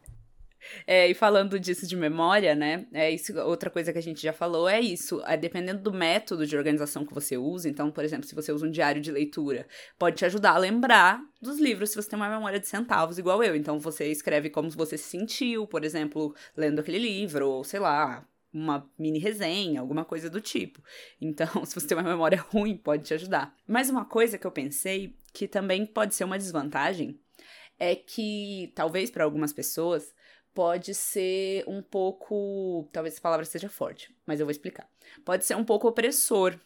É, 0.93 1.07
e 1.07 1.13
falando 1.13 1.57
disso 1.57 1.87
de 1.87 1.95
memória, 1.95 2.53
né? 2.53 2.85
É 2.91 3.09
isso, 3.09 3.31
outra 3.43 3.69
coisa 3.69 3.93
que 3.93 3.97
a 3.97 4.01
gente 4.01 4.21
já 4.21 4.33
falou 4.33 4.67
é 4.67 4.81
isso. 4.81 5.21
É, 5.25 5.37
dependendo 5.37 5.81
do 5.81 5.93
método 5.93 6.45
de 6.45 6.57
organização 6.57 7.05
que 7.05 7.13
você 7.13 7.37
usa, 7.37 7.69
então, 7.69 7.89
por 7.89 8.03
exemplo, 8.03 8.27
se 8.27 8.35
você 8.35 8.51
usa 8.51 8.67
um 8.67 8.69
diário 8.69 9.01
de 9.01 9.09
leitura, 9.09 9.65
pode 9.97 10.17
te 10.17 10.25
ajudar 10.25 10.51
a 10.51 10.57
lembrar 10.57 11.23
dos 11.41 11.59
livros 11.59 11.91
se 11.91 11.95
você 11.95 12.09
tem 12.09 12.19
uma 12.19 12.27
memória 12.27 12.59
de 12.59 12.67
centavos 12.67 13.17
igual 13.17 13.41
eu. 13.41 13.55
Então 13.55 13.79
você 13.79 14.11
escreve 14.11 14.49
como 14.49 14.69
você 14.69 14.97
se 14.97 15.05
sentiu, 15.05 15.65
por 15.65 15.85
exemplo, 15.85 16.35
lendo 16.57 16.81
aquele 16.81 16.99
livro, 16.99 17.47
ou 17.47 17.63
sei 17.63 17.79
lá, 17.79 18.27
uma 18.53 18.85
mini 18.99 19.17
resenha, 19.17 19.79
alguma 19.79 20.03
coisa 20.03 20.29
do 20.29 20.41
tipo. 20.41 20.83
Então, 21.21 21.47
se 21.63 21.73
você 21.73 21.87
tem 21.87 21.97
uma 21.97 22.09
memória 22.09 22.45
ruim, 22.51 22.75
pode 22.75 23.03
te 23.03 23.13
ajudar. 23.13 23.55
Mas 23.65 23.89
uma 23.89 24.03
coisa 24.03 24.37
que 24.37 24.45
eu 24.45 24.51
pensei 24.51 25.15
que 25.31 25.47
também 25.47 25.85
pode 25.85 26.13
ser 26.15 26.25
uma 26.25 26.37
desvantagem 26.37 27.17
é 27.79 27.95
que, 27.95 28.73
talvez 28.75 29.09
para 29.09 29.23
algumas 29.23 29.53
pessoas, 29.53 30.13
pode 30.53 30.93
ser 30.93 31.63
um 31.67 31.81
pouco. 31.81 32.87
Talvez 32.91 33.13
essa 33.13 33.21
palavra 33.21 33.45
seja 33.45 33.69
forte, 33.69 34.13
mas 34.25 34.39
eu 34.39 34.45
vou 34.45 34.51
explicar. 34.51 34.87
Pode 35.25 35.45
ser 35.45 35.55
um 35.55 35.63
pouco 35.63 35.87
opressor 35.87 36.59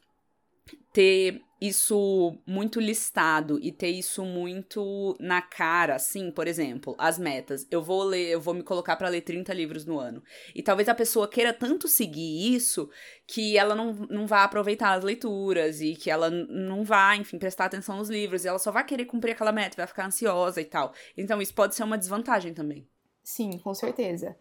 ter 0.92 1.42
isso 1.60 2.38
muito 2.46 2.80
listado 2.80 3.60
e 3.62 3.72
ter 3.72 3.90
isso 3.90 4.24
muito 4.24 5.16
na 5.20 5.42
cara, 5.42 5.96
assim, 5.96 6.32
por 6.32 6.48
exemplo, 6.48 6.96
as 6.98 7.18
metas. 7.18 7.66
Eu 7.72 7.82
vou 7.82 8.04
ler, 8.04 8.30
eu 8.30 8.42
vou 8.42 8.54
me 8.54 8.64
colocar 8.64 8.96
para 8.96 9.10
ler 9.10 9.22
30 9.22 9.54
livros 9.54 9.86
no 9.86 10.00
ano. 10.00 10.24
E 10.54 10.62
talvez 10.62 10.90
a 10.90 10.96
pessoa 10.96 11.28
queira 11.28 11.54
tanto 11.54 11.88
seguir 11.88 12.54
isso 12.54 12.90
que 13.28 13.58
ela 13.58 13.76
não, 13.76 13.94
não 13.94 14.28
vá 14.28 14.44
aproveitar 14.44 14.94
as 14.94 15.04
leituras 15.04 15.82
e 15.82 15.96
que 15.96 16.10
ela 16.10 16.30
não 16.30 16.84
vá, 16.84 17.16
enfim, 17.16 17.38
prestar 17.38 17.66
atenção 17.66 17.98
nos 17.98 18.10
livros 18.10 18.44
e 18.44 18.48
ela 18.48 18.60
só 18.60 18.72
vai 18.72 18.84
querer 18.86 19.06
cumprir 19.06 19.32
aquela 19.32 19.52
meta, 19.52 19.78
vai 19.78 19.88
ficar 19.88 20.06
ansiosa 20.06 20.62
e 20.62 20.66
tal. 20.66 20.94
Então 21.18 21.42
isso 21.42 21.54
pode 21.54 21.76
ser 21.76 21.84
uma 21.84 21.98
desvantagem 21.98 22.54
também. 22.54 22.88
Sim, 23.26 23.58
com 23.58 23.74
certeza. 23.74 24.38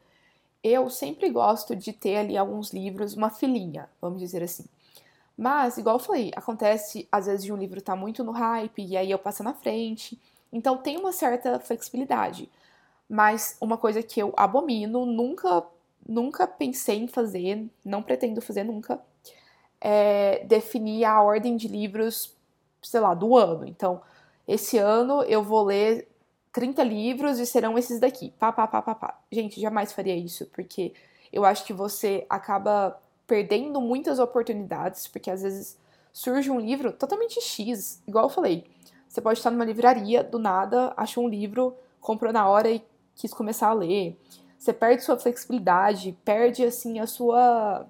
Eu 0.62 0.90
sempre 0.90 1.30
gosto 1.30 1.76
de 1.76 1.92
ter 1.92 2.16
ali 2.18 2.36
alguns 2.36 2.72
livros, 2.72 3.14
uma 3.14 3.30
filinha, 3.30 3.88
vamos 4.00 4.20
dizer 4.20 4.42
assim. 4.42 4.66
Mas, 5.36 5.78
igual 5.78 5.96
eu 5.96 6.00
falei, 6.00 6.32
acontece 6.36 7.08
às 7.12 7.26
vezes 7.26 7.44
de 7.44 7.52
um 7.52 7.56
livro 7.56 7.78
estar 7.80 7.94
tá 7.94 8.00
muito 8.00 8.24
no 8.24 8.32
hype 8.32 8.84
e 8.84 8.96
aí 8.96 9.10
eu 9.10 9.18
passo 9.18 9.42
na 9.44 9.54
frente. 9.54 10.20
Então 10.52 10.78
tem 10.78 10.98
uma 10.98 11.12
certa 11.12 11.60
flexibilidade. 11.60 12.50
Mas 13.08 13.56
uma 13.60 13.78
coisa 13.78 14.02
que 14.02 14.20
eu 14.20 14.34
abomino, 14.36 15.06
nunca, 15.06 15.64
nunca 16.08 16.46
pensei 16.46 16.98
em 17.00 17.08
fazer, 17.08 17.66
não 17.84 18.02
pretendo 18.02 18.42
fazer 18.42 18.64
nunca, 18.64 19.00
é 19.80 20.44
definir 20.46 21.04
a 21.04 21.22
ordem 21.22 21.56
de 21.56 21.68
livros, 21.68 22.34
sei 22.82 23.00
lá, 23.00 23.14
do 23.14 23.36
ano. 23.36 23.66
Então, 23.66 24.00
esse 24.48 24.78
ano 24.78 25.22
eu 25.24 25.42
vou 25.42 25.64
ler 25.64 26.08
30 26.54 26.84
livros 26.84 27.40
e 27.40 27.44
serão 27.44 27.76
esses 27.76 27.99
daqui. 27.99 28.32
Pá, 28.38 28.52
pá, 28.52 28.66
pá, 28.68 28.80
pá, 28.80 28.94
pá. 28.94 29.20
Gente, 29.30 29.61
jamais 29.61 29.92
faria 29.92 30.16
isso, 30.16 30.46
porque 30.46 30.94
eu 31.32 31.44
acho 31.44 31.64
que 31.64 31.73
você 31.73 32.25
acaba 32.30 32.96
perdendo 33.26 33.80
muitas 33.80 34.20
oportunidades, 34.20 35.08
porque 35.08 35.30
às 35.30 35.42
vezes 35.42 35.76
surge 36.12 36.50
um 36.52 36.61
livro 36.61 36.92
totalmente 36.92 37.40
X, 37.40 38.00
igual 38.06 38.26
eu 38.26 38.30
falei. 38.30 38.64
Você 39.08 39.20
pode 39.20 39.40
estar 39.40 39.50
numa 39.50 39.64
livraria, 39.64 40.23
do 40.23 40.38
nada, 40.38 40.94
achou 40.96 41.25
um 41.25 41.28
livro, 41.28 41.76
comprou 42.00 42.32
na 42.32 42.49
hora 42.49 42.70
e 42.70 42.80
quis 43.16 43.34
começar 43.34 43.68
a 43.68 43.73
ler. 43.73 44.16
Você 44.56 44.73
perde 44.73 45.02
sua 45.02 45.18
flexibilidade, 45.18 46.16
perde 46.25 46.64
assim 46.64 47.00
a 47.00 47.06
sua 47.06 47.84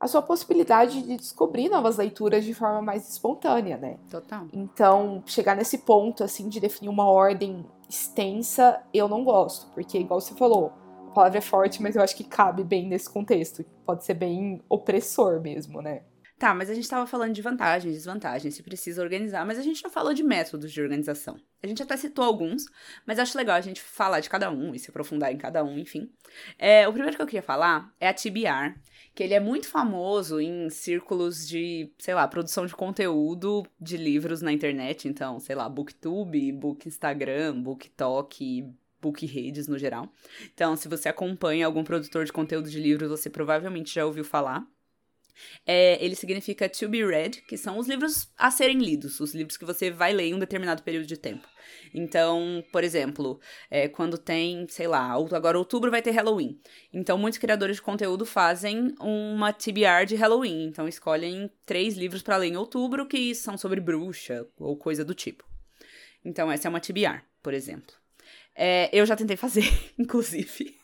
a 0.00 0.06
sua 0.06 0.22
possibilidade 0.22 1.02
de 1.02 1.16
descobrir 1.16 1.68
novas 1.68 1.96
leituras 1.96 2.44
de 2.44 2.54
forma 2.54 2.80
mais 2.80 3.08
espontânea, 3.08 3.76
né? 3.76 3.98
Total. 4.10 4.46
Então, 4.52 5.22
chegar 5.26 5.56
nesse 5.56 5.78
ponto, 5.78 6.22
assim, 6.22 6.48
de 6.48 6.60
definir 6.60 6.88
uma 6.88 7.08
ordem 7.08 7.66
extensa, 7.88 8.80
eu 8.94 9.08
não 9.08 9.24
gosto, 9.24 9.66
porque, 9.72 9.98
igual 9.98 10.20
você 10.20 10.34
falou, 10.34 10.72
a 11.08 11.10
palavra 11.10 11.38
é 11.38 11.42
forte, 11.42 11.82
mas 11.82 11.96
eu 11.96 12.02
acho 12.02 12.14
que 12.14 12.24
cabe 12.24 12.62
bem 12.62 12.86
nesse 12.86 13.10
contexto. 13.10 13.64
Pode 13.84 14.04
ser 14.04 14.14
bem 14.14 14.62
opressor 14.68 15.40
mesmo, 15.40 15.82
né? 15.82 16.02
Tá, 16.38 16.54
mas 16.54 16.70
a 16.70 16.74
gente 16.74 16.84
estava 16.84 17.04
falando 17.04 17.32
de 17.32 17.42
vantagens, 17.42 17.92
desvantagens, 17.92 18.54
se 18.54 18.62
precisa 18.62 19.02
organizar, 19.02 19.44
mas 19.44 19.58
a 19.58 19.62
gente 19.62 19.82
não 19.82 19.90
falou 19.90 20.14
de 20.14 20.22
métodos 20.22 20.70
de 20.70 20.80
organização. 20.80 21.36
A 21.60 21.66
gente 21.66 21.82
até 21.82 21.96
citou 21.96 22.24
alguns, 22.24 22.64
mas 23.04 23.18
acho 23.18 23.36
legal 23.36 23.56
a 23.56 23.60
gente 23.60 23.82
falar 23.82 24.20
de 24.20 24.30
cada 24.30 24.48
um 24.48 24.72
e 24.72 24.78
se 24.78 24.88
aprofundar 24.88 25.32
em 25.32 25.36
cada 25.36 25.64
um, 25.64 25.76
enfim. 25.76 26.08
É, 26.56 26.86
o 26.86 26.92
primeiro 26.92 27.16
que 27.16 27.22
eu 27.22 27.26
queria 27.26 27.42
falar 27.42 27.92
é 27.98 28.08
a 28.08 28.14
TBR, 28.14 28.78
que 29.18 29.24
ele 29.24 29.34
é 29.34 29.40
muito 29.40 29.66
famoso 29.66 30.40
em 30.40 30.70
círculos 30.70 31.48
de, 31.48 31.90
sei 31.98 32.14
lá, 32.14 32.28
produção 32.28 32.66
de 32.66 32.76
conteúdo 32.76 33.66
de 33.80 33.96
livros 33.96 34.40
na 34.40 34.52
internet, 34.52 35.08
então, 35.08 35.40
sei 35.40 35.56
lá, 35.56 35.68
Booktube, 35.68 36.52
Book 36.52 36.86
Instagram, 36.86 37.60
BookTok, 37.60 38.72
book 39.02 39.26
redes 39.26 39.66
no 39.66 39.76
geral. 39.76 40.08
Então, 40.54 40.76
se 40.76 40.86
você 40.86 41.08
acompanha 41.08 41.66
algum 41.66 41.82
produtor 41.82 42.24
de 42.24 42.32
conteúdo 42.32 42.70
de 42.70 42.78
livros, 42.78 43.10
você 43.10 43.28
provavelmente 43.28 43.92
já 43.92 44.06
ouviu 44.06 44.22
falar. 44.22 44.64
É, 45.66 46.02
ele 46.04 46.14
significa 46.14 46.68
to 46.68 46.88
be 46.88 47.04
read, 47.04 47.42
que 47.42 47.56
são 47.56 47.78
os 47.78 47.86
livros 47.86 48.30
a 48.36 48.50
serem 48.50 48.78
lidos, 48.78 49.20
os 49.20 49.34
livros 49.34 49.56
que 49.56 49.64
você 49.64 49.90
vai 49.90 50.12
ler 50.12 50.28
em 50.28 50.34
um 50.34 50.38
determinado 50.38 50.82
período 50.82 51.06
de 51.06 51.16
tempo. 51.16 51.46
Então, 51.94 52.64
por 52.72 52.84
exemplo, 52.84 53.40
é, 53.70 53.88
quando 53.88 54.18
tem, 54.18 54.66
sei 54.68 54.86
lá, 54.86 55.12
agora 55.12 55.58
outubro 55.58 55.90
vai 55.90 56.02
ter 56.02 56.10
Halloween. 56.10 56.60
Então, 56.92 57.18
muitos 57.18 57.38
criadores 57.38 57.76
de 57.76 57.82
conteúdo 57.82 58.24
fazem 58.24 58.94
uma 59.00 59.52
TBR 59.52 60.06
de 60.06 60.16
Halloween. 60.16 60.64
Então, 60.66 60.88
escolhem 60.88 61.50
três 61.66 61.96
livros 61.96 62.22
para 62.22 62.36
ler 62.36 62.48
em 62.48 62.56
outubro 62.56 63.06
que 63.06 63.34
são 63.34 63.56
sobre 63.56 63.80
bruxa 63.80 64.46
ou 64.58 64.76
coisa 64.76 65.04
do 65.04 65.14
tipo. 65.14 65.44
Então, 66.24 66.50
essa 66.50 66.68
é 66.68 66.70
uma 66.70 66.80
TBR, 66.80 67.22
por 67.42 67.54
exemplo. 67.54 67.94
É, 68.54 68.90
eu 68.92 69.06
já 69.06 69.14
tentei 69.14 69.36
fazer, 69.36 69.64
inclusive. 69.98 70.76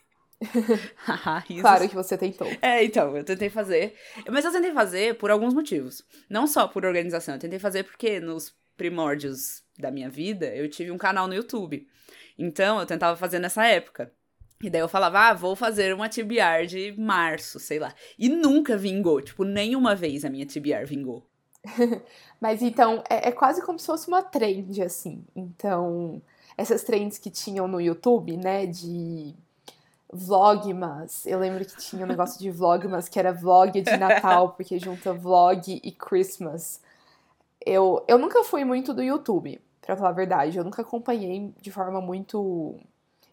claro 1.60 1.88
que 1.88 1.94
você 1.94 2.16
tentou. 2.16 2.48
É, 2.60 2.84
então, 2.84 3.16
eu 3.16 3.24
tentei 3.24 3.48
fazer. 3.50 3.94
Mas 4.30 4.44
eu 4.44 4.52
tentei 4.52 4.72
fazer 4.72 5.16
por 5.16 5.30
alguns 5.30 5.54
motivos. 5.54 6.02
Não 6.28 6.46
só 6.46 6.66
por 6.68 6.84
organização, 6.84 7.34
eu 7.34 7.40
tentei 7.40 7.58
fazer 7.58 7.84
porque 7.84 8.20
nos 8.20 8.54
primórdios 8.76 9.62
da 9.78 9.90
minha 9.90 10.10
vida 10.10 10.46
eu 10.54 10.68
tive 10.68 10.90
um 10.90 10.98
canal 10.98 11.26
no 11.26 11.34
YouTube. 11.34 11.86
Então, 12.38 12.80
eu 12.80 12.86
tentava 12.86 13.16
fazer 13.16 13.38
nessa 13.38 13.64
época. 13.66 14.10
E 14.62 14.70
daí 14.70 14.80
eu 14.80 14.88
falava, 14.88 15.28
ah, 15.28 15.34
vou 15.34 15.54
fazer 15.54 15.94
uma 15.94 16.08
TBR 16.08 16.66
de 16.66 16.94
março, 16.98 17.60
sei 17.60 17.78
lá. 17.78 17.94
E 18.18 18.28
nunca 18.28 18.76
vingou, 18.76 19.20
tipo, 19.20 19.44
nenhuma 19.44 19.94
vez 19.94 20.24
a 20.24 20.30
minha 20.30 20.46
TBR 20.46 20.86
vingou. 20.86 21.26
Mas 22.40 22.62
então, 22.62 23.02
é, 23.08 23.28
é 23.28 23.32
quase 23.32 23.62
como 23.62 23.78
se 23.78 23.86
fosse 23.86 24.08
uma 24.08 24.22
trend, 24.22 24.80
assim. 24.82 25.24
Então, 25.34 26.22
essas 26.56 26.82
trends 26.82 27.18
que 27.18 27.30
tinham 27.30 27.66
no 27.66 27.80
YouTube, 27.80 28.36
né, 28.36 28.66
de 28.66 29.34
Vlogmas. 30.14 31.26
Eu 31.26 31.40
lembro 31.40 31.64
que 31.64 31.76
tinha 31.76 32.04
um 32.04 32.08
negócio 32.08 32.38
de 32.38 32.48
Vlogmas 32.48 33.08
que 33.08 33.18
era 33.18 33.32
vlog 33.32 33.72
de 33.80 33.96
Natal, 33.98 34.50
porque 34.50 34.78
junta 34.78 35.12
vlog 35.12 35.80
e 35.82 35.90
Christmas. 35.90 36.80
Eu, 37.66 38.04
eu 38.06 38.16
nunca 38.16 38.44
fui 38.44 38.64
muito 38.64 38.94
do 38.94 39.02
YouTube, 39.02 39.60
pra 39.82 39.96
falar 39.96 40.10
a 40.10 40.12
verdade. 40.12 40.56
Eu 40.56 40.62
nunca 40.62 40.82
acompanhei 40.82 41.52
de 41.60 41.72
forma 41.72 42.00
muito 42.00 42.76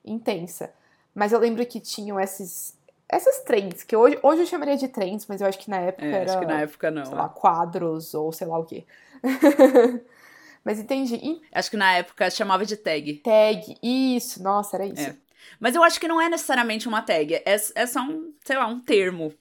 intensa. 0.03 0.73
Mas 1.13 1.31
eu 1.31 1.39
lembro 1.39 1.63
que 1.67 1.79
tinham 1.79 2.19
esses, 2.19 2.75
essas 3.07 3.41
trends, 3.41 3.83
que 3.83 3.95
hoje, 3.95 4.17
hoje 4.23 4.41
eu 4.41 4.45
chamaria 4.47 4.77
de 4.77 4.87
trends, 4.87 5.27
mas 5.27 5.41
eu 5.41 5.47
acho 5.47 5.59
que 5.59 5.69
na 5.69 5.77
época 5.77 6.05
é, 6.05 6.11
era. 6.11 6.31
Acho 6.31 6.39
que 6.39 6.45
na 6.45 6.61
época 6.61 6.89
não. 6.89 7.05
Sei 7.05 7.15
lá, 7.15 7.29
quadros 7.29 8.13
ou 8.15 8.31
sei 8.31 8.47
lá 8.47 8.57
o 8.57 8.65
quê. 8.65 8.85
mas 10.65 10.79
entendi. 10.79 11.41
Acho 11.51 11.69
que 11.69 11.77
na 11.77 11.97
época 11.97 12.29
chamava 12.31 12.65
de 12.65 12.75
tag. 12.75 13.13
Tag, 13.15 13.77
isso, 13.83 14.41
nossa, 14.41 14.77
era 14.77 14.85
isso. 14.87 15.09
É. 15.09 15.15
Mas 15.59 15.75
eu 15.75 15.83
acho 15.83 15.99
que 15.99 16.07
não 16.07 16.21
é 16.21 16.29
necessariamente 16.29 16.87
uma 16.87 17.01
tag, 17.01 17.35
é, 17.35 17.43
é 17.45 17.85
só 17.85 18.01
um, 18.01 18.33
sei 18.43 18.57
lá, 18.57 18.67
um 18.67 18.79
termo. 18.79 19.33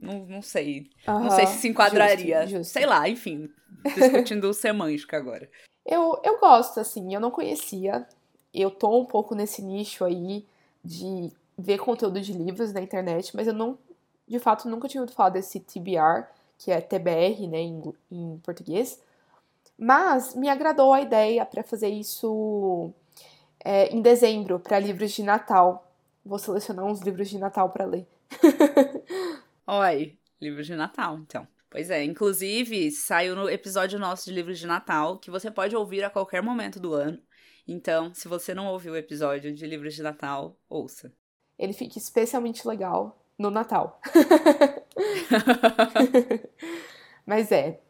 Não, 0.00 0.26
não 0.26 0.42
sei. 0.42 0.90
Uhum, 1.08 1.24
não 1.24 1.30
sei 1.30 1.46
se 1.46 1.58
se 1.58 1.68
enquadraria. 1.68 2.42
Justo, 2.42 2.56
justo. 2.58 2.72
Sei 2.72 2.86
lá, 2.86 3.08
enfim. 3.08 3.50
Discutindo 3.94 4.52
semântica 4.54 5.16
agora. 5.16 5.48
Eu, 5.84 6.20
eu 6.22 6.38
gosto, 6.38 6.80
assim, 6.80 7.14
eu 7.14 7.20
não 7.20 7.30
conhecia. 7.30 8.06
Eu 8.52 8.70
tô 8.70 9.00
um 9.00 9.04
pouco 9.04 9.34
nesse 9.34 9.62
nicho 9.62 10.04
aí 10.04 10.44
de 10.84 11.32
ver 11.58 11.78
conteúdo 11.78 12.20
de 12.20 12.32
livros 12.32 12.72
na 12.72 12.80
internet, 12.82 13.34
mas 13.34 13.46
eu 13.46 13.52
não, 13.52 13.78
de 14.28 14.38
fato, 14.38 14.68
nunca 14.68 14.88
tinha 14.88 15.00
ouvido 15.00 15.16
falar 15.16 15.30
desse 15.30 15.60
TBR, 15.60 16.26
que 16.58 16.70
é 16.70 16.80
TBR, 16.80 17.46
né, 17.48 17.60
em, 17.60 17.82
em 18.10 18.38
português. 18.38 19.00
Mas 19.78 20.34
me 20.34 20.48
agradou 20.48 20.92
a 20.92 21.00
ideia 21.00 21.44
para 21.44 21.62
fazer 21.62 21.88
isso 21.88 22.92
é, 23.64 23.94
em 23.94 24.00
dezembro 24.00 24.60
para 24.60 24.78
livros 24.78 25.12
de 25.12 25.22
Natal. 25.22 25.92
Vou 26.24 26.38
selecionar 26.38 26.84
uns 26.84 27.00
livros 27.00 27.28
de 27.28 27.38
Natal 27.38 27.70
para 27.70 27.84
ler. 27.84 28.06
Oi, 29.66 30.16
livros 30.40 30.66
de 30.66 30.74
Natal, 30.74 31.18
então. 31.18 31.46
Pois 31.70 31.90
é, 31.90 32.02
inclusive 32.04 32.90
saiu 32.90 33.36
no 33.36 33.50
episódio 33.50 33.98
nosso 33.98 34.24
de 34.24 34.32
livros 34.32 34.58
de 34.58 34.66
Natal 34.66 35.18
que 35.18 35.30
você 35.30 35.50
pode 35.50 35.76
ouvir 35.76 36.04
a 36.04 36.10
qualquer 36.10 36.42
momento 36.42 36.80
do 36.80 36.94
ano. 36.94 37.20
Então, 37.68 38.14
se 38.14 38.28
você 38.28 38.54
não 38.54 38.68
ouviu 38.68 38.92
o 38.92 38.96
episódio 38.96 39.52
de 39.52 39.66
livros 39.66 39.94
de 39.94 40.02
Natal, 40.02 40.56
ouça. 40.68 41.12
Ele 41.58 41.72
fica 41.72 41.98
especialmente 41.98 42.66
legal 42.66 43.20
no 43.36 43.50
Natal. 43.50 44.00
Mas 47.26 47.50
é. 47.50 47.80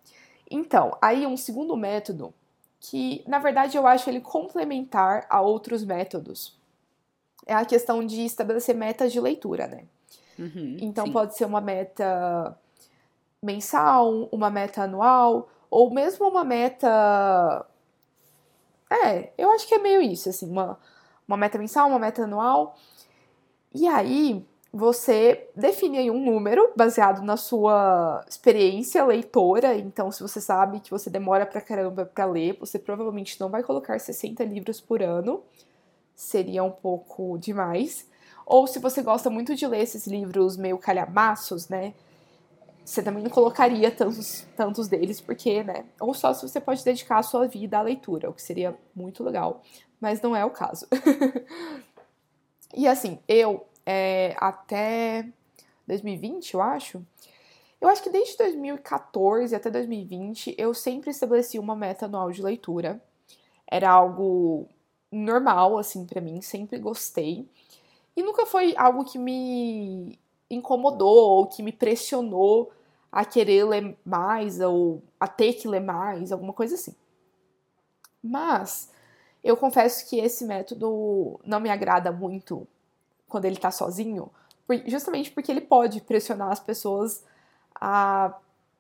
Então, 0.51 0.97
aí 1.03 1.27
um 1.27 1.37
segundo 1.37 1.77
método 1.77 2.33
que, 2.81 3.25
na 3.27 3.39
verdade, 3.39 3.77
eu 3.77 3.87
acho 3.87 4.09
ele 4.09 4.21
complementar 4.21 5.27
a 5.29 5.41
outros 5.41 5.85
métodos. 5.85 6.57
É 7.47 7.55
a 7.55 7.65
questão 7.65 8.05
de 8.05 8.25
estabelecer 8.25 8.75
metas 8.75 9.13
de 9.13 9.21
leitura, 9.21 9.67
né? 9.67 9.85
Uhum, 10.39 10.77
então 10.81 11.07
sim. 11.07 11.13
pode 11.13 11.37
ser 11.37 11.47
uma 11.47 11.61
meta 11.61 12.57
mensal, 13.43 14.29
uma 14.33 14.51
meta 14.51 14.83
anual, 14.83 15.49
ou 15.71 15.91
mesmo 15.91 16.29
uma 16.29 16.45
meta. 16.45 17.67
É, 18.91 19.33
eu 19.37 19.51
acho 19.53 19.67
que 19.67 19.75
é 19.75 19.79
meio 19.79 20.01
isso, 20.03 20.29
assim, 20.29 20.49
uma, 20.49 20.79
uma 21.27 21.37
meta 21.37 21.59
mensal, 21.59 21.89
uma 21.89 21.99
meta 21.99 22.25
anual. 22.25 22.77
E 23.75 23.87
aí, 23.87 24.45
você 24.77 25.49
define 25.57 26.11
um 26.11 26.23
número 26.23 26.71
baseado 26.77 27.23
na 27.23 27.37
sua 27.37 28.23
experiência 28.29 29.05
leitora. 29.05 29.75
Então, 29.75 30.13
se 30.13 30.21
você 30.21 30.41
sabe 30.41 30.81
que 30.81 30.91
você 30.91 31.09
demora 31.09 31.47
pra 31.47 31.63
caramba 31.63 32.05
pra 32.05 32.27
ler, 32.27 32.59
você 32.61 32.79
provavelmente 32.79 33.41
não 33.41 33.49
vai 33.49 33.63
colocar 33.63 33.99
60 33.99 34.45
livros 34.45 34.79
por 34.81 35.03
ano. 35.03 35.43
Seria 36.15 36.63
um 36.63 36.71
pouco 36.71 37.39
demais. 37.39 38.07
Ou 38.45 38.67
se 38.67 38.79
você 38.79 39.03
gosta 39.03 39.31
muito 39.31 39.55
de 39.55 39.67
ler 39.67 39.81
esses 39.81 40.07
livros 40.07 40.57
meio 40.59 40.79
calhamaços, 40.79 41.69
né? 41.69 41.95
Você 42.85 43.03
também 43.03 43.23
não 43.23 43.31
colocaria 43.31 43.91
tantos, 43.91 44.47
tantos 44.57 44.89
deles, 44.89 45.21
porque, 45.21 45.65
né? 45.65 45.87
Ou 45.99 46.13
só 46.13 46.35
se 46.35 46.47
você 46.47 46.61
pode 46.61 46.85
dedicar 46.85 47.19
a 47.19 47.23
sua 47.23 47.49
vida 47.49 47.79
à 47.79 47.83
leitura, 47.83 48.29
o 48.29 48.35
que 48.35 48.43
seria 48.43 48.77
muito 48.95 49.25
legal. 49.25 49.63
Mas 49.99 50.21
não 50.21 50.37
é 50.37 50.45
o 50.45 50.51
caso. 50.51 50.87
e 52.77 52.87
assim, 52.87 53.19
eu 53.27 53.67
é, 53.87 54.35
até 54.39 55.27
2020, 55.87 56.55
eu 56.55 56.61
acho. 56.61 57.07
Eu 57.81 57.89
acho 57.89 58.03
que 58.03 58.11
desde 58.11 58.37
2014 58.37 59.55
até 59.55 59.71
2020 59.71 60.55
eu 60.59 60.75
sempre 60.75 61.11
estabeleci 61.11 61.59
uma 61.59 61.77
meta 61.77 62.07
anual 62.07 62.33
de 62.33 62.43
leitura. 62.43 63.01
Era 63.67 63.91
algo 63.91 64.69
normal, 65.13 65.79
assim, 65.79 66.05
para 66.05 66.21
mim, 66.21 66.41
sempre 66.41 66.79
gostei. 66.79 67.49
E 68.17 68.23
nunca 68.23 68.47
foi 68.47 68.75
algo 68.77 69.05
que 69.05 69.19
me 69.19 70.19
incomodou 70.51 71.39
ou 71.39 71.47
que 71.47 71.63
me 71.63 71.73
pressionou 71.73 72.73
a 73.13 73.25
querer 73.25 73.65
ler 73.65 73.97
mais 74.05 74.61
ou 74.61 75.03
a 75.19 75.29
ter 75.29 75.55
que 75.55 75.69
ler 75.69 75.81
mais, 75.81 76.33
alguma 76.33 76.53
coisa 76.53 76.75
assim. 76.75 76.95
Mas 78.23 78.91
eu 79.45 79.57
confesso 79.57 80.09
que 80.09 80.19
esse 80.19 80.45
método 80.45 81.39
não 81.45 81.61
me 81.61 81.71
agrada 81.71 82.11
muito 82.11 82.67
quando 83.29 83.45
ele 83.45 83.57
tá 83.57 83.71
sozinho, 83.71 84.31
justamente 84.87 85.31
porque 85.31 85.51
ele 85.51 85.61
pode 85.61 86.01
pressionar 86.01 86.51
as 86.51 86.61
pessoas 86.61 87.25
a, 87.75 88.37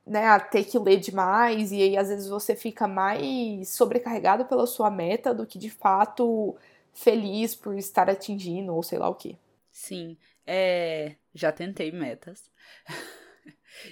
né, 0.06 0.26
a 0.28 0.40
ter 0.40 0.64
que 0.64 0.78
ler 0.78 0.98
demais, 0.98 1.72
e 1.72 1.82
aí 1.82 1.96
às 1.96 2.08
vezes 2.08 2.28
você 2.28 2.54
fica 2.54 2.86
mais 2.86 3.68
sobrecarregado 3.70 4.44
pela 4.46 4.66
sua 4.66 4.90
meta 4.90 5.34
do 5.34 5.46
que 5.46 5.58
de 5.58 5.70
fato 5.70 6.56
feliz 6.94 7.54
por 7.54 7.76
estar 7.76 8.08
atingindo, 8.08 8.74
ou 8.74 8.82
sei 8.82 8.98
lá 8.98 9.08
o 9.08 9.14
que. 9.14 9.38
Sim, 9.70 10.16
é... 10.46 11.16
já 11.34 11.52
tentei 11.52 11.92
metas. 11.92 12.50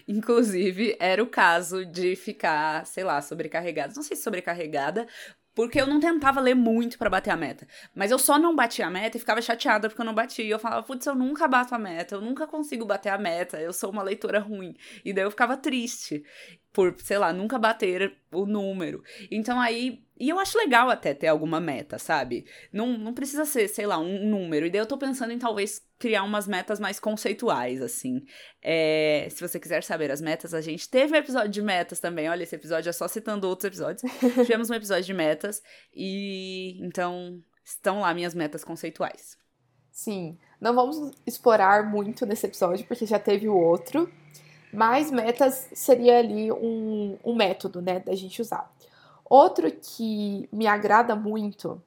Inclusive, 0.08 0.96
era 0.99 1.23
o 1.23 1.26
caso 1.26 1.84
de 1.84 2.16
ficar, 2.16 2.87
sei 2.87 3.04
lá, 3.04 3.20
sobrecarregada. 3.20 3.92
Não 3.94 4.02
sei 4.02 4.16
se 4.16 4.23
sobrecarregada, 4.23 5.06
porque 5.54 5.80
eu 5.80 5.87
não 5.87 6.00
tentava 6.00 6.40
ler 6.40 6.54
muito 6.54 6.99
para 6.99 7.08
bater 7.08 7.30
a 7.30 7.37
meta. 7.37 7.66
Mas 7.94 8.11
eu 8.11 8.18
só 8.18 8.38
não 8.38 8.54
batia 8.54 8.87
a 8.87 8.90
meta 8.90 9.16
e 9.16 9.20
ficava 9.20 9.40
chateada 9.40 9.88
porque 9.88 10.00
eu 10.00 10.06
não 10.06 10.14
batia. 10.14 10.44
E 10.44 10.50
eu 10.50 10.58
falava, 10.58 10.82
putz, 10.82 11.06
eu 11.06 11.14
nunca 11.14 11.46
bato 11.46 11.75
a 11.75 11.78
meta, 11.78 12.16
eu 12.16 12.20
nunca 12.20 12.46
consigo 12.46 12.84
bater 12.84 13.11
a 13.11 13.18
meta, 13.18 13.61
eu 13.61 13.73
sou 13.73 13.90
uma 13.90 14.02
leitora 14.02 14.40
ruim. 14.40 14.75
E 15.04 15.12
daí 15.12 15.25
eu 15.25 15.30
ficava 15.30 15.56
triste 15.56 16.25
por, 16.73 16.96
sei 16.99 17.18
lá, 17.18 17.32
nunca 17.32 17.58
bater 17.58 18.16
o 18.32 18.44
número. 18.44 19.02
Então 19.30 19.61
aí. 19.61 20.03
E 20.16 20.28
eu 20.28 20.38
acho 20.38 20.56
legal 20.56 20.88
até 20.88 21.12
ter 21.12 21.26
alguma 21.26 21.61
meta, 21.61 21.99
sabe? 21.99 22.47
Não, 22.73 22.97
não 22.97 23.12
precisa 23.12 23.45
ser, 23.45 23.67
sei 23.69 23.84
lá, 23.84 23.99
um 23.99 24.28
número. 24.28 24.67
E 24.67 24.71
daí 24.71 24.80
eu 24.80 24.86
tô 24.86 24.97
pensando 24.97 25.32
em 25.32 25.38
talvez 25.38 25.82
criar 25.99 26.23
umas 26.23 26.47
metas 26.47 26.78
mais 26.78 27.00
conceituais, 27.00 27.82
assim. 27.82 28.25
É, 28.62 29.26
se 29.30 29.41
você 29.41 29.58
quiser 29.58 29.82
saber 29.82 30.12
as 30.12 30.21
metas, 30.21 30.54
a 30.54 30.60
gente 30.60 30.88
teve 30.88 31.15
um 31.15 31.17
episódio 31.17 31.50
de 31.50 31.60
metas 31.60 31.99
também. 31.99 32.28
Olha, 32.28 32.45
esse 32.45 32.54
episódio 32.54 32.91
é 32.91 32.93
só 32.93 33.08
citando 33.08 33.49
outros 33.49 33.67
episódios. 33.67 34.02
Tivemos 34.47 34.71
um 34.71 34.75
episódio 34.75 35.04
de 35.04 35.15
metas. 35.15 35.60
E 35.93 36.78
então 36.80 37.43
estão 37.65 38.00
lá 38.00 38.15
minhas 38.15 38.34
metas 38.34 38.62
conceituais. 38.62 39.36
Sim. 39.91 40.38
Não 40.60 40.75
vamos 40.75 41.10
explorar 41.26 41.91
muito 41.91 42.25
nesse 42.25 42.47
episódio, 42.47 42.86
porque 42.86 43.04
já 43.04 43.19
teve 43.19 43.49
o 43.49 43.56
outro. 43.56 44.08
Mas 44.73 45.10
metas 45.10 45.71
seria 45.73 46.19
ali 46.19 46.50
um, 46.52 47.19
um 47.25 47.34
método, 47.34 47.80
né, 47.80 48.00
da 48.00 48.15
gente 48.15 48.43
usar. 48.43 48.73
Outro 49.28 49.71
que 49.71 50.49
me 50.52 50.67
agrada 50.67 51.17
muito, 51.17 51.82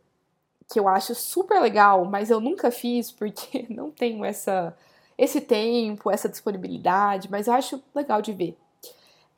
que 0.72 0.80
eu 0.80 0.88
acho 0.88 1.16
super 1.16 1.62
legal, 1.62 2.06
mas 2.06 2.30
eu 2.30 2.40
nunca 2.40 2.72
fiz 2.72 3.12
porque 3.12 3.66
não 3.72 3.92
tenho 3.92 4.26
essa, 4.26 4.76
esse 5.18 5.42
tempo, 5.42 6.12
essa 6.12 6.30
disponibilidade, 6.30 7.30
mas 7.32 7.48
eu 7.48 7.54
acho 7.54 7.82
legal 7.96 8.22
de 8.22 8.34
ver. 8.34 8.58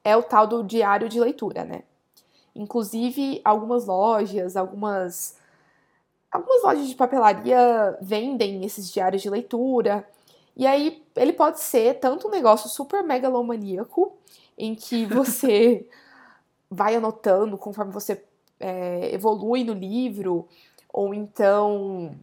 É 0.03 0.15
o 0.15 0.23
tal 0.23 0.47
do 0.47 0.63
diário 0.63 1.09
de 1.09 1.19
leitura, 1.19 1.63
né? 1.65 1.83
Inclusive, 2.55 3.41
algumas 3.43 3.85
lojas, 3.85 4.57
algumas 4.57 5.37
algumas 6.31 6.61
lojas 6.63 6.87
de 6.87 6.95
papelaria 6.95 7.97
vendem 8.01 8.63
esses 8.63 8.91
diários 8.91 9.21
de 9.21 9.29
leitura. 9.29 10.07
E 10.55 10.67
aí 10.67 11.03
ele 11.15 11.33
pode 11.33 11.59
ser 11.59 11.95
tanto 11.99 12.27
um 12.27 12.31
negócio 12.31 12.69
super 12.69 13.03
megalomaníaco, 13.03 14.13
em 14.57 14.75
que 14.75 15.05
você 15.07 15.87
vai 16.69 16.95
anotando 16.95 17.57
conforme 17.57 17.91
você 17.91 18.23
é, 18.59 19.13
evolui 19.13 19.63
no 19.63 19.73
livro, 19.73 20.47
ou 20.91 21.13
então 21.13 22.15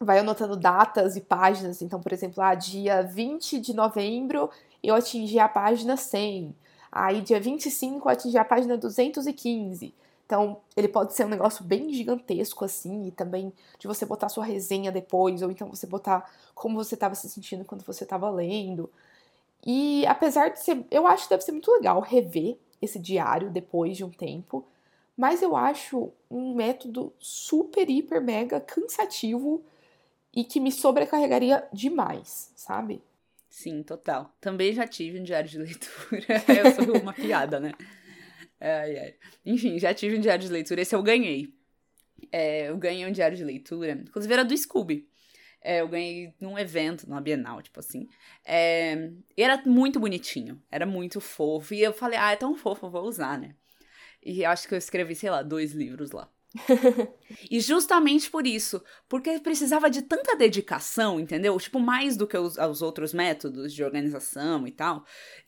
vai 0.00 0.18
anotando 0.18 0.56
datas 0.56 1.16
e 1.16 1.20
páginas. 1.20 1.82
Então, 1.82 2.00
por 2.00 2.12
exemplo, 2.12 2.42
ah, 2.42 2.54
dia 2.54 3.02
20 3.02 3.60
de 3.60 3.74
novembro 3.74 4.50
eu 4.82 4.94
atingi 4.94 5.38
a 5.38 5.48
página 5.48 5.96
100. 5.96 6.54
Aí, 6.92 7.22
dia 7.22 7.40
25 7.40 8.08
eu 8.08 8.12
atingi 8.12 8.38
a 8.38 8.44
página 8.44 8.76
215. 8.76 9.94
Então, 10.26 10.58
ele 10.76 10.88
pode 10.88 11.12
ser 11.14 11.26
um 11.26 11.28
negócio 11.28 11.64
bem 11.64 11.92
gigantesco, 11.92 12.64
assim, 12.64 13.08
e 13.08 13.10
também 13.10 13.52
de 13.78 13.86
você 13.86 14.06
botar 14.06 14.28
sua 14.28 14.44
resenha 14.44 14.90
depois, 14.90 15.42
ou 15.42 15.50
então 15.50 15.68
você 15.68 15.86
botar 15.86 16.30
como 16.54 16.76
você 16.76 16.94
estava 16.94 17.14
se 17.14 17.28
sentindo 17.28 17.64
quando 17.64 17.84
você 17.84 18.04
estava 18.04 18.30
lendo. 18.30 18.90
E 19.66 20.06
apesar 20.06 20.48
de 20.50 20.60
ser. 20.60 20.84
Eu 20.90 21.06
acho 21.06 21.24
que 21.24 21.30
deve 21.30 21.42
ser 21.42 21.52
muito 21.52 21.70
legal 21.72 22.00
rever 22.00 22.58
esse 22.84 22.98
diário 22.98 23.50
depois 23.50 23.96
de 23.96 24.04
um 24.04 24.10
tempo, 24.10 24.66
mas 25.16 25.42
eu 25.42 25.56
acho 25.56 26.12
um 26.30 26.54
método 26.54 27.12
super, 27.18 27.88
hiper, 27.88 28.20
mega 28.20 28.60
cansativo 28.60 29.64
e 30.32 30.44
que 30.44 30.58
me 30.60 30.72
sobrecarregaria 30.72 31.66
demais, 31.72 32.52
sabe? 32.56 33.02
Sim, 33.48 33.82
total. 33.84 34.34
Também 34.40 34.72
já 34.72 34.86
tive 34.86 35.20
um 35.20 35.22
diário 35.22 35.48
de 35.48 35.58
leitura. 35.58 36.26
eu 36.58 36.72
sou 36.72 37.00
uma 37.00 37.12
piada, 37.12 37.60
né? 37.60 37.72
Ai, 38.60 38.98
ai. 38.98 39.14
Enfim, 39.46 39.78
já 39.78 39.94
tive 39.94 40.16
um 40.16 40.20
diário 40.20 40.44
de 40.44 40.50
leitura, 40.50 40.80
esse 40.80 40.94
eu 40.94 41.02
ganhei. 41.02 41.54
É, 42.32 42.68
eu 42.68 42.76
ganhei 42.76 43.06
um 43.06 43.12
diário 43.12 43.36
de 43.36 43.44
leitura, 43.44 43.92
inclusive 43.92 44.32
era 44.32 44.44
do 44.44 44.56
Scooby. 44.56 45.08
É, 45.64 45.80
eu 45.80 45.88
ganhei 45.88 46.34
num 46.38 46.58
evento, 46.58 47.08
numa 47.08 47.22
Bienal, 47.22 47.62
tipo 47.62 47.80
assim. 47.80 48.06
É, 48.44 49.10
e 49.34 49.42
era 49.42 49.62
muito 49.64 49.98
bonitinho, 49.98 50.62
era 50.70 50.84
muito 50.84 51.22
fofo. 51.22 51.72
E 51.72 51.80
eu 51.80 51.94
falei, 51.94 52.18
ah, 52.18 52.32
é 52.32 52.36
tão 52.36 52.54
fofo, 52.54 52.90
vou 52.90 53.04
usar, 53.04 53.38
né? 53.38 53.54
E 54.22 54.44
acho 54.44 54.68
que 54.68 54.74
eu 54.74 54.78
escrevi, 54.78 55.14
sei 55.14 55.30
lá, 55.30 55.42
dois 55.42 55.72
livros 55.72 56.10
lá. 56.12 56.30
e 57.50 57.58
justamente 57.60 58.30
por 58.30 58.46
isso, 58.46 58.82
porque 59.08 59.40
precisava 59.40 59.90
de 59.90 60.02
tanta 60.02 60.36
dedicação, 60.36 61.18
entendeu? 61.18 61.58
Tipo, 61.58 61.80
mais 61.80 62.16
do 62.16 62.26
que 62.26 62.36
os, 62.36 62.58
os 62.58 62.82
outros 62.82 63.12
métodos 63.12 63.72
de 63.72 63.82
organização 63.82 64.66
e 64.66 64.70
tal, 64.70 65.04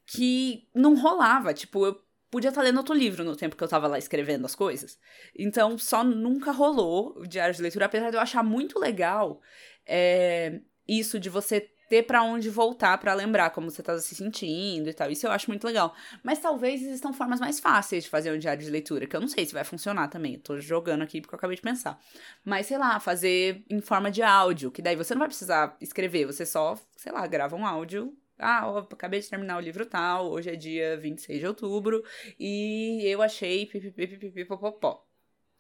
que 0.07 0.67
não 0.75 0.95
rolava. 0.95 1.53
Tipo, 1.53 1.87
eu 1.87 2.06
podia 2.37 2.51
estar 2.51 2.61
lendo 2.61 2.77
outro 2.77 2.95
livro 2.95 3.25
no 3.25 3.35
tempo 3.35 3.57
que 3.57 3.65
eu 3.65 3.69
tava 3.69 3.87
lá 3.87 3.97
escrevendo 3.97 4.45
as 4.45 4.55
coisas. 4.55 4.99
Então, 5.35 5.79
só 5.79 6.05
nunca 6.05 6.53
rolou 6.53 7.15
o 7.17 7.27
diário 7.27 7.55
de 7.55 7.63
leitura, 7.63 7.87
apesar 7.87 8.11
de 8.11 8.17
eu 8.17 8.21
achar 8.21 8.43
muito 8.43 8.79
legal 8.79 9.41
é, 9.87 10.61
isso 10.87 11.19
de 11.19 11.31
você 11.31 11.71
ter 11.89 12.03
para 12.03 12.23
onde 12.23 12.51
voltar 12.51 12.99
para 12.99 13.15
lembrar 13.15 13.49
como 13.51 13.71
você 13.71 13.83
tá 13.83 13.99
se 13.99 14.15
sentindo 14.15 14.91
e 14.91 14.93
tal. 14.93 15.11
Isso 15.11 15.27
eu 15.27 15.31
acho 15.31 15.49
muito 15.49 15.67
legal. 15.67 15.95
Mas 16.23 16.39
talvez 16.39 16.83
existam 16.83 17.15
formas 17.15 17.41
mais 17.41 17.59
fáceis 17.59 18.05
de 18.05 18.11
fazer 18.11 18.31
um 18.31 18.39
diário 18.39 18.63
de 18.63 18.71
leitura, 18.71 19.07
que 19.07 19.17
eu 19.17 19.21
não 19.21 19.29
sei 19.29 19.47
se 19.47 19.55
vai 19.55 19.65
funcionar 19.65 20.09
também. 20.09 20.35
Eu 20.35 20.41
tô 20.41 20.61
jogando 20.61 21.01
aqui 21.01 21.23
porque 21.23 21.35
eu 21.35 21.39
acabei 21.39 21.57
de 21.57 21.63
pensar. 21.63 21.99
Mas 22.45 22.67
sei 22.67 22.77
lá, 22.77 23.01
fazer 23.01 23.65
em 23.71 23.81
forma 23.81 24.11
de 24.11 24.23
áudio, 24.23 24.71
que 24.71 24.83
daí 24.83 24.95
você 24.95 25.15
não 25.15 25.21
vai 25.21 25.29
precisar 25.29 25.75
escrever, 25.81 26.27
você 26.27 26.45
só, 26.45 26.77
sei 26.99 27.13
lá, 27.13 27.27
grava 27.27 27.57
um 27.57 27.65
áudio 27.65 28.15
ah, 28.39 28.71
ó, 28.71 28.79
acabei 28.79 29.21
de 29.21 29.29
terminar 29.29 29.57
o 29.57 29.61
livro 29.61 29.87
tal, 29.87 30.31
hoje 30.31 30.51
é 30.51 30.57
dia 30.57 30.97
26 30.99 31.41
de 31.41 31.47
outubro, 31.47 32.03
e 32.39 33.03
eu 33.05 33.23
achei 33.23 33.67
pipipipipipopopó. 33.67 35.07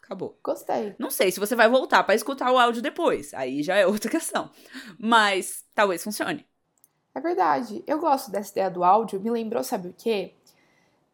Acabou. 0.06 0.38
Gostei. 0.42 0.94
Não 1.00 1.10
sei 1.10 1.32
se 1.32 1.40
você 1.40 1.56
vai 1.56 1.68
voltar 1.68 2.04
para 2.04 2.14
escutar 2.14 2.52
o 2.52 2.58
áudio 2.58 2.80
depois. 2.80 3.34
Aí 3.34 3.60
já 3.60 3.74
é 3.74 3.84
outra 3.88 4.08
questão. 4.08 4.50
Mas 4.98 5.64
talvez 5.74 6.04
funcione. 6.04 6.46
É 7.12 7.20
verdade. 7.20 7.82
Eu 7.88 7.98
gosto 7.98 8.30
dessa 8.30 8.52
ideia 8.52 8.70
do 8.70 8.84
áudio. 8.84 9.20
Me 9.20 9.30
lembrou, 9.30 9.64
sabe 9.64 9.88
o 9.88 9.94
quê? 9.98 10.32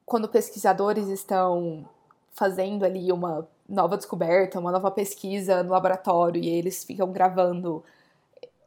Quando 0.04 0.28
pesquisadores 0.28 1.08
estão 1.08 1.88
fazendo 2.34 2.84
ali 2.84 3.10
uma 3.10 3.48
nova 3.66 3.96
descoberta, 3.96 4.58
uma 4.58 4.70
nova 4.70 4.90
pesquisa 4.90 5.62
no 5.62 5.70
laboratório 5.70 6.42
e 6.42 6.48
eles 6.48 6.84
ficam 6.84 7.10
gravando 7.10 7.82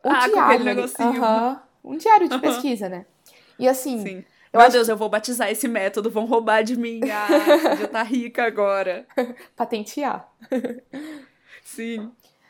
um 0.03 0.09
ah, 0.09 0.27
diário. 0.27 0.81
Uhum, 0.99 1.59
um 1.85 1.97
diário 1.97 2.27
de 2.27 2.39
pesquisa, 2.39 2.89
né? 2.89 3.05
E 3.59 3.67
assim. 3.67 4.01
Sim. 4.01 4.25
Eu 4.51 4.61
Meu 4.61 4.71
Deus, 4.71 4.85
que... 4.87 4.91
eu 4.91 4.97
vou 4.97 5.09
batizar 5.09 5.51
esse 5.51 5.67
método, 5.67 6.09
vão 6.09 6.25
roubar 6.25 6.63
de 6.63 6.77
mim. 6.77 7.01
Ah, 7.03 7.75
já 7.75 7.87
tá 7.87 8.03
rica 8.03 8.45
agora. 8.45 9.05
Patentear. 9.55 10.31
Sim. 11.63 12.09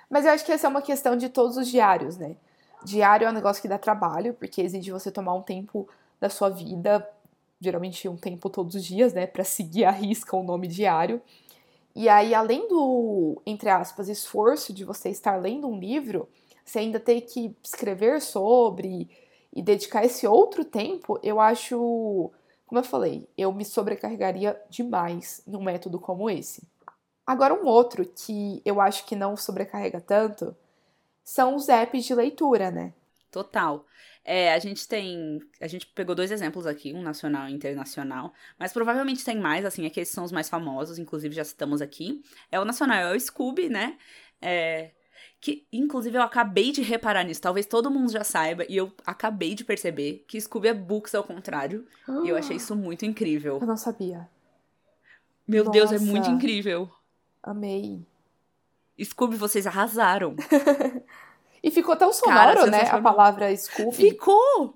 Mas 0.10 0.26
eu 0.26 0.32
acho 0.32 0.46
que 0.46 0.52
essa 0.52 0.68
é 0.68 0.70
uma 0.70 0.84
questão 0.84 1.18
de 1.18 1.30
todos 1.30 1.58
os 1.58 1.68
diários, 1.68 2.16
né? 2.18 2.36
Diário 2.84 3.26
é 3.26 3.30
um 3.30 3.34
negócio 3.34 3.62
que 3.62 3.68
dá 3.68 3.80
trabalho, 3.80 4.36
porque 4.36 4.62
exige 4.62 4.92
você 4.92 5.12
tomar 5.12 5.34
um 5.34 5.42
tempo 5.42 5.90
da 6.20 6.30
sua 6.30 6.50
vida, 6.50 7.08
geralmente 7.60 8.08
um 8.08 8.16
tempo 8.16 8.50
todos 8.50 8.76
os 8.76 8.86
dias, 8.86 9.14
né, 9.14 9.26
para 9.26 9.44
seguir 9.44 9.86
a 9.86 9.92
risca 9.92 10.36
o 10.36 10.44
nome 10.44 10.68
diário. 10.68 11.20
E 11.96 12.08
aí, 12.08 12.36
além 12.36 12.68
do, 12.68 13.42
entre 13.46 13.70
aspas, 13.70 14.10
esforço 14.10 14.72
de 14.74 14.84
você 14.84 15.10
estar 15.10 15.38
lendo 15.38 15.68
um 15.68 15.80
livro, 15.80 16.30
você 16.64 16.80
ainda 16.80 17.00
ter 17.00 17.22
que 17.22 17.56
escrever 17.64 18.22
sobre 18.22 19.10
e 19.56 19.62
dedicar 19.62 20.04
esse 20.04 20.28
outro 20.28 20.66
tempo, 20.66 21.20
eu 21.24 21.40
acho, 21.40 22.32
como 22.66 22.80
eu 22.80 22.84
falei, 22.84 23.28
eu 23.38 23.54
me 23.54 23.64
sobrecarregaria 23.64 24.62
demais 24.70 25.42
num 25.48 25.64
método 25.64 26.00
como 26.00 26.30
esse. 26.30 26.68
Agora, 27.26 27.54
um 27.54 27.66
outro 27.66 28.06
que 28.06 28.62
eu 28.66 28.82
acho 28.82 29.06
que 29.06 29.16
não 29.16 29.36
sobrecarrega 29.38 30.02
tanto 30.02 30.56
são 31.24 31.56
os 31.56 31.70
apps 31.70 32.06
de 32.06 32.14
leitura, 32.14 32.70
né? 32.70 32.94
Total. 33.32 33.86
É, 34.24 34.54
a 34.54 34.60
gente 34.60 34.88
tem. 34.88 35.40
A 35.62 35.68
gente 35.68 35.88
pegou 35.88 36.16
dois 36.16 36.32
exemplos 36.32 36.66
aqui, 36.66 36.94
um 36.94 37.02
nacional 37.02 37.48
e 37.48 37.54
internacional. 37.54 38.34
Mas 38.58 38.74
provavelmente 38.74 39.24
tem 39.24 39.40
mais, 39.40 39.66
assim, 39.66 39.86
aqueles 39.86 40.10
são 40.10 40.24
os 40.24 40.32
mais 40.32 40.50
famosos, 40.50 40.98
inclusive 41.00 41.36
já 41.36 41.44
citamos 41.44 41.82
aqui. 41.82 42.24
É 42.52 42.60
o 42.60 42.66
nacional, 42.66 42.98
é 42.98 43.16
o 43.16 43.20
Scooby, 43.20 43.70
né? 43.70 43.98
É, 44.42 44.92
que, 45.46 45.64
inclusive, 45.72 46.18
eu 46.18 46.24
acabei 46.24 46.72
de 46.72 46.82
reparar 46.82 47.24
nisso. 47.24 47.40
Talvez 47.40 47.68
todo 47.68 47.92
mundo 47.92 48.12
já 48.12 48.24
saiba. 48.24 48.66
E 48.68 48.76
eu 48.76 48.92
acabei 49.06 49.54
de 49.54 49.64
perceber 49.64 50.26
que 50.28 50.42
Scooby 50.42 50.70
é 50.70 50.74
books 50.74 51.14
ao 51.14 51.24
contrário. 51.24 51.86
e 52.24 52.30
eu 52.30 52.36
achei 52.36 52.58
isso 52.58 52.76
muito 52.76 53.06
incrível. 53.06 53.60
Eu 53.62 53.68
não 53.68 53.78
sabia. 53.78 54.28
Meu 55.48 55.64
Nossa. 55.66 55.78
Deus, 55.78 55.92
é 55.92 56.00
muito 56.00 56.32
incrível. 56.32 56.90
Amei. 57.44 58.04
Scooby, 59.00 59.36
vocês 59.36 59.68
arrasaram. 59.68 60.36
e 61.62 61.70
ficou 61.70 61.96
tão 61.96 62.12
sonoro, 62.12 62.62
Cara, 62.62 62.66
né? 62.66 62.82
A 62.90 63.00
palavra 63.00 63.56
Scooby. 63.56 63.96
Ficou! 63.96 64.76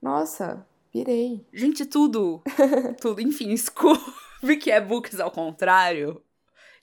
Nossa, 0.00 0.66
pirei. 0.90 1.44
Gente, 1.52 1.84
tudo. 1.84 2.42
tudo. 3.02 3.20
Enfim, 3.20 3.54
Scooby, 3.54 4.56
que 4.58 4.70
é 4.70 4.80
books 4.80 5.20
ao 5.20 5.30
contrário. 5.30 6.22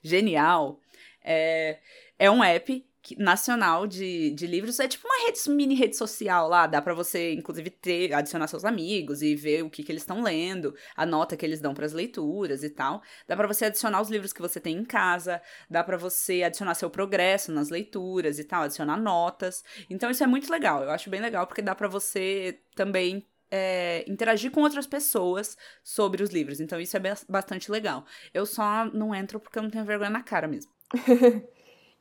Genial. 0.04 0.78
É, 1.20 1.80
é 2.16 2.30
um 2.30 2.44
app 2.44 2.87
nacional 3.16 3.86
de, 3.86 4.30
de 4.30 4.46
livros. 4.46 4.78
É 4.80 4.88
tipo 4.88 5.06
uma 5.06 5.26
rede, 5.26 5.38
mini 5.50 5.74
rede 5.74 5.96
social 5.96 6.48
lá. 6.48 6.66
Dá 6.66 6.82
para 6.82 6.94
você, 6.94 7.32
inclusive, 7.32 7.70
ter, 7.70 8.12
adicionar 8.12 8.46
seus 8.46 8.64
amigos 8.64 9.22
e 9.22 9.34
ver 9.34 9.62
o 9.62 9.70
que, 9.70 9.82
que 9.82 9.92
eles 9.92 10.02
estão 10.02 10.22
lendo, 10.22 10.74
a 10.96 11.06
nota 11.06 11.36
que 11.36 11.44
eles 11.44 11.60
dão 11.60 11.74
para 11.74 11.86
as 11.86 11.92
leituras 11.92 12.62
e 12.62 12.70
tal. 12.70 13.02
Dá 13.26 13.36
para 13.36 13.46
você 13.46 13.66
adicionar 13.66 14.00
os 14.00 14.10
livros 14.10 14.32
que 14.32 14.40
você 14.40 14.60
tem 14.60 14.76
em 14.76 14.84
casa. 14.84 15.40
Dá 15.70 15.82
para 15.82 15.96
você 15.96 16.42
adicionar 16.42 16.74
seu 16.74 16.90
progresso 16.90 17.52
nas 17.52 17.70
leituras 17.70 18.38
e 18.38 18.44
tal, 18.44 18.62
adicionar 18.62 18.96
notas. 18.96 19.64
Então 19.88 20.10
isso 20.10 20.22
é 20.22 20.26
muito 20.26 20.50
legal. 20.50 20.82
Eu 20.82 20.90
acho 20.90 21.10
bem 21.10 21.20
legal 21.20 21.46
porque 21.46 21.62
dá 21.62 21.74
para 21.74 21.88
você 21.88 22.60
também 22.74 23.26
é, 23.50 24.04
interagir 24.06 24.50
com 24.50 24.60
outras 24.62 24.86
pessoas 24.86 25.56
sobre 25.82 26.22
os 26.22 26.30
livros. 26.30 26.60
Então 26.60 26.80
isso 26.80 26.96
é 26.96 27.00
bastante 27.28 27.70
legal. 27.70 28.04
Eu 28.32 28.46
só 28.46 28.84
não 28.86 29.14
entro 29.14 29.40
porque 29.40 29.58
eu 29.58 29.62
não 29.62 29.70
tenho 29.70 29.84
vergonha 29.84 30.10
na 30.10 30.22
cara 30.22 30.46
mesmo. 30.46 30.72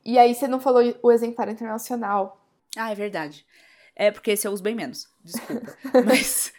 E 0.08 0.18
aí 0.18 0.34
você 0.34 0.48
não 0.48 0.62
falou 0.62 0.82
o 1.04 1.12
exemplar 1.12 1.50
internacional. 1.50 2.42
Ah, 2.78 2.94
é 2.94 2.96
verdade. 2.96 3.46
É 3.94 4.10
porque 4.10 4.32
esse 4.32 4.48
eu 4.48 4.54
uso 4.54 4.64
bem 4.64 4.74
menos. 4.74 5.06
Desculpa. 5.22 5.76
Mas 6.06 6.54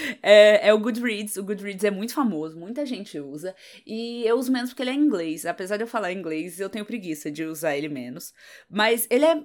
é, 0.22 0.68
é, 0.68 0.74
o 0.74 0.78
Goodreads. 0.78 1.36
O 1.36 1.44
Goodreads 1.44 1.84
é 1.84 1.90
muito 1.90 2.14
famoso, 2.14 2.58
muita 2.58 2.84
gente 2.84 3.18
usa. 3.18 3.54
E 3.86 4.24
eu 4.26 4.36
uso 4.38 4.52
menos 4.52 4.70
porque 4.70 4.82
ele 4.82 4.90
é 4.90 4.94
inglês. 4.94 5.46
Apesar 5.46 5.76
de 5.76 5.82
eu 5.82 5.86
falar 5.86 6.12
inglês, 6.12 6.60
eu 6.60 6.68
tenho 6.68 6.84
preguiça 6.84 7.30
de 7.30 7.44
usar 7.44 7.76
ele 7.76 7.88
menos. 7.88 8.32
Mas 8.68 9.06
ele 9.10 9.24
é, 9.24 9.36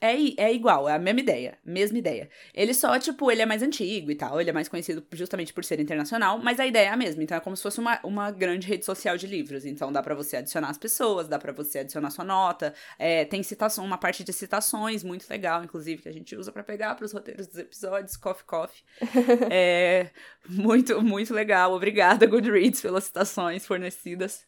é, 0.00 0.44
é 0.44 0.54
igual, 0.54 0.88
é 0.88 0.94
a 0.94 0.98
mesma 0.98 1.20
ideia. 1.20 1.58
Mesma 1.64 1.98
ideia. 1.98 2.28
Ele 2.54 2.74
só, 2.74 2.98
tipo, 2.98 3.30
ele 3.30 3.42
é 3.42 3.46
mais 3.46 3.62
antigo 3.62 4.10
e 4.10 4.14
tal. 4.14 4.40
Ele 4.40 4.50
é 4.50 4.52
mais 4.52 4.68
conhecido 4.68 5.04
justamente 5.12 5.52
por 5.52 5.64
ser 5.64 5.80
internacional. 5.80 6.38
Mas 6.38 6.60
a 6.60 6.66
ideia 6.66 6.86
é 6.86 6.90
a 6.90 6.96
mesma. 6.96 7.22
Então 7.22 7.36
é 7.36 7.40
como 7.40 7.56
se 7.56 7.62
fosse 7.62 7.80
uma, 7.80 8.00
uma 8.04 8.30
grande 8.30 8.66
rede 8.66 8.84
social 8.84 9.16
de 9.16 9.26
livros. 9.26 9.64
Então 9.64 9.92
dá 9.92 10.02
para 10.02 10.14
você 10.14 10.36
adicionar 10.36 10.68
as 10.68 10.78
pessoas, 10.78 11.28
dá 11.28 11.38
para 11.38 11.52
você 11.52 11.80
adicionar 11.80 12.10
sua 12.10 12.24
nota. 12.24 12.74
É, 12.98 13.24
tem 13.24 13.42
citação, 13.42 13.84
uma 13.84 13.98
parte 13.98 14.24
de 14.24 14.32
citações 14.32 15.02
muito 15.04 15.28
legal, 15.28 15.62
inclusive, 15.64 16.02
que 16.02 16.08
a 16.08 16.12
gente 16.12 16.34
usa 16.36 16.52
para 16.52 16.62
pegar 16.62 16.94
para 16.94 17.04
os 17.04 17.12
roteiros 17.12 17.46
dos 17.46 17.58
episódios. 17.58 18.16
Coffee, 18.16 18.44
coffee. 18.44 18.82
é. 19.92 20.10
muito, 20.48 21.02
muito 21.02 21.32
legal. 21.34 21.72
Obrigada, 21.72 22.26
Goodreads, 22.26 22.80
pelas 22.80 23.04
citações 23.04 23.66
fornecidas. 23.66 24.44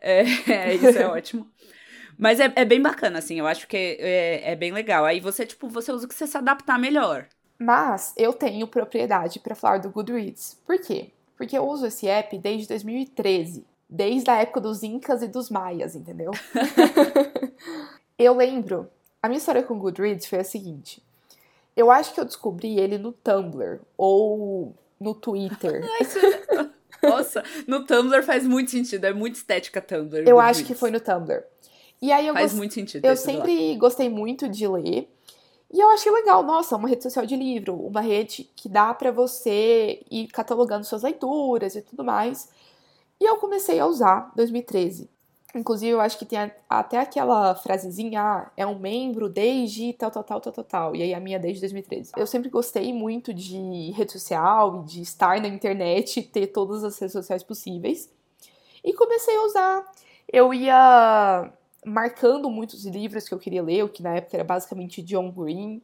É, 0.00 0.20
é 0.50 0.74
isso 0.74 0.98
é 0.98 1.06
ótimo. 1.08 1.50
Mas 2.18 2.40
é, 2.40 2.50
é 2.56 2.64
bem 2.64 2.80
bacana, 2.80 3.18
assim, 3.18 3.38
eu 3.38 3.46
acho 3.46 3.66
que 3.68 3.76
é, 3.76 4.52
é 4.52 4.56
bem 4.56 4.72
legal. 4.72 5.04
Aí 5.04 5.20
você, 5.20 5.44
tipo, 5.44 5.68
você 5.68 5.92
usa 5.92 6.06
o 6.06 6.08
que 6.08 6.14
você 6.14 6.26
se 6.26 6.36
adaptar 6.36 6.78
melhor. 6.78 7.26
Mas 7.58 8.12
eu 8.16 8.32
tenho 8.32 8.66
propriedade 8.66 9.38
para 9.40 9.54
falar 9.54 9.78
do 9.78 9.90
Goodreads. 9.90 10.60
Por 10.66 10.78
quê? 10.78 11.10
Porque 11.36 11.56
eu 11.56 11.66
uso 11.66 11.86
esse 11.86 12.08
app 12.08 12.36
desde 12.38 12.68
2013. 12.68 13.64
Desde 13.88 14.30
a 14.30 14.36
época 14.36 14.60
dos 14.60 14.82
Incas 14.82 15.22
e 15.22 15.28
dos 15.28 15.50
Maias, 15.50 15.94
entendeu? 15.94 16.32
eu 18.18 18.34
lembro. 18.34 18.90
A 19.22 19.28
minha 19.28 19.38
história 19.38 19.62
com 19.62 19.74
o 19.74 19.78
Goodreads 19.78 20.26
foi 20.26 20.38
a 20.38 20.44
seguinte. 20.44 21.02
Eu 21.76 21.90
acho 21.90 22.14
que 22.14 22.20
eu 22.20 22.24
descobri 22.24 22.78
ele 22.78 22.96
no 22.96 23.12
Tumblr 23.12 23.80
ou 23.96 24.74
no 24.98 25.14
Twitter. 25.14 25.82
Nossa, 27.02 27.44
no 27.66 27.84
Tumblr 27.84 28.22
faz 28.24 28.46
muito 28.46 28.70
sentido, 28.70 29.04
é 29.04 29.12
muito 29.12 29.34
estética 29.34 29.82
Tumblr. 29.82 30.26
Eu 30.26 30.40
acho 30.40 30.64
que 30.64 30.74
foi 30.74 30.90
no 30.90 30.98
Tumblr. 30.98 31.44
E 32.00 32.10
aí 32.10 32.26
eu 32.26 32.34
faz 32.34 32.52
gost... 32.52 32.56
muito 32.56 32.74
sentido. 32.74 33.04
Eu 33.04 33.16
sempre 33.16 33.72
lá. 33.72 33.78
gostei 33.78 34.08
muito 34.08 34.48
de 34.48 34.66
ler. 34.66 35.12
E 35.72 35.80
eu 35.80 35.90
achei 35.90 36.10
legal, 36.12 36.42
nossa, 36.42 36.76
uma 36.76 36.88
rede 36.88 37.02
social 37.02 37.26
de 37.26 37.36
livro, 37.36 37.74
uma 37.74 38.00
rede 38.00 38.48
que 38.54 38.68
dá 38.68 38.94
para 38.94 39.10
você 39.10 40.02
ir 40.10 40.28
catalogando 40.28 40.86
suas 40.86 41.02
leituras 41.02 41.74
e 41.74 41.82
tudo 41.82 42.04
mais. 42.04 42.48
E 43.20 43.24
eu 43.24 43.36
comecei 43.36 43.78
a 43.78 43.86
usar 43.86 44.32
2013. 44.36 45.10
Inclusive, 45.56 45.92
eu 45.92 46.00
acho 46.02 46.18
que 46.18 46.26
tem 46.26 46.52
até 46.68 46.98
aquela 46.98 47.54
frasezinha, 47.54 48.20
ah, 48.20 48.50
é 48.54 48.66
um 48.66 48.78
membro 48.78 49.26
desde 49.26 49.94
tal, 49.94 50.10
tal, 50.10 50.22
tal, 50.22 50.38
tal, 50.38 50.52
tal, 50.52 50.64
tal. 50.64 50.96
E 50.96 51.02
aí 51.02 51.14
a 51.14 51.20
minha 51.20 51.38
desde 51.38 51.60
2013. 51.60 52.12
Eu 52.14 52.26
sempre 52.26 52.50
gostei 52.50 52.92
muito 52.92 53.32
de 53.32 53.90
rede 53.92 54.12
social 54.12 54.82
e 54.82 54.84
de 54.84 55.00
estar 55.00 55.40
na 55.40 55.48
internet, 55.48 56.22
ter 56.24 56.48
todas 56.48 56.84
as 56.84 56.98
redes 56.98 57.12
sociais 57.12 57.42
possíveis. 57.42 58.12
E 58.84 58.92
comecei 58.92 59.34
a 59.34 59.42
usar. 59.44 59.92
Eu 60.30 60.52
ia 60.52 61.50
marcando 61.86 62.50
muitos 62.50 62.84
livros 62.84 63.26
que 63.26 63.32
eu 63.32 63.38
queria 63.38 63.62
ler, 63.62 63.82
o 63.82 63.88
que 63.88 64.02
na 64.02 64.16
época 64.16 64.36
era 64.36 64.44
basicamente 64.44 65.02
John 65.02 65.30
Green 65.30 65.80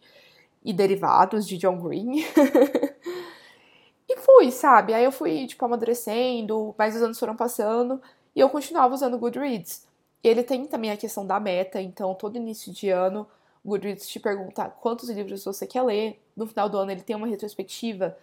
e 0.63 0.75
derivados 0.75 1.49
de 1.49 1.57
John 1.57 1.81
Green. 1.81 2.23
e 4.07 4.17
fui, 4.19 4.51
sabe? 4.51 4.93
Aí 4.93 5.05
eu 5.05 5.13
fui, 5.13 5.47
tipo, 5.47 5.65
amadurecendo, 5.65 6.75
mas 6.77 6.95
os 6.95 7.03
anos 7.03 7.19
foram 7.19 7.35
passando. 7.35 8.03
E 8.35 8.41
eu 8.41 8.49
continuava 8.49 8.95
usando 8.95 9.15
o 9.15 9.19
Goodreads. 9.19 9.87
Ele 10.23 10.43
tem 10.43 10.67
também 10.67 10.91
a 10.91 10.97
questão 10.97 11.27
da 11.27 11.39
meta, 11.41 11.81
então 11.81 12.15
todo 12.15 12.37
início 12.37 12.73
de 12.73 12.89
ano 12.89 13.27
o 13.65 13.69
Goodreads 13.69 14.09
te 14.09 14.19
pergunta 14.19 14.69
quantos 14.81 15.09
livros 15.09 15.45
você 15.45 15.67
quer 15.67 15.83
ler. 15.83 16.21
No 16.37 16.47
final 16.47 16.69
do 16.69 16.79
ano 16.79 16.91
ele 16.91 17.03
tem 17.03 17.15
uma 17.15 17.27
retrospectiva 17.27 18.17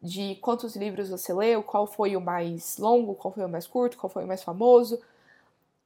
de 0.00 0.36
quantos 0.36 0.76
livros 0.76 1.08
você 1.08 1.32
leu, 1.32 1.62
qual 1.62 1.86
foi 1.86 2.16
o 2.16 2.20
mais 2.20 2.78
longo, 2.78 3.14
qual 3.14 3.32
foi 3.32 3.44
o 3.44 3.48
mais 3.48 3.66
curto, 3.66 3.96
qual 3.96 4.10
foi 4.10 4.24
o 4.24 4.26
mais 4.26 4.42
famoso. 4.42 5.00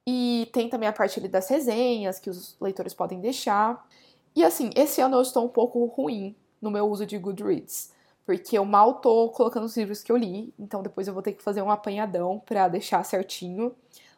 E 0.05 0.49
tem 0.53 0.69
também 0.69 0.87
a 0.87 0.93
parte 0.93 1.19
ali 1.19 1.27
das 1.27 1.49
resenhas 1.49 2.19
que 2.19 2.29
os 2.29 2.55
leitores 2.59 2.93
podem 2.93 3.19
deixar. 3.19 3.87
E 4.35 4.43
assim, 4.43 4.69
esse 4.75 5.01
ano 5.01 5.17
eu 5.17 5.21
estou 5.21 5.45
um 5.45 5.49
pouco 5.49 5.83
ruim 5.85 6.35
no 6.61 6.71
meu 6.71 6.89
uso 6.89 7.05
de 7.05 7.17
Goodreads 7.17 7.91
porque 8.37 8.57
eu 8.57 8.63
mal 8.63 8.95
tô 8.95 9.29
colocando 9.29 9.65
os 9.65 9.75
livros 9.75 10.01
que 10.01 10.11
eu 10.11 10.15
li, 10.15 10.53
então 10.57 10.81
depois 10.81 11.07
eu 11.07 11.13
vou 11.13 11.21
ter 11.21 11.33
que 11.33 11.43
fazer 11.43 11.61
um 11.61 11.69
apanhadão 11.69 12.41
para 12.45 12.67
deixar 12.69 13.03
certinho. 13.03 13.75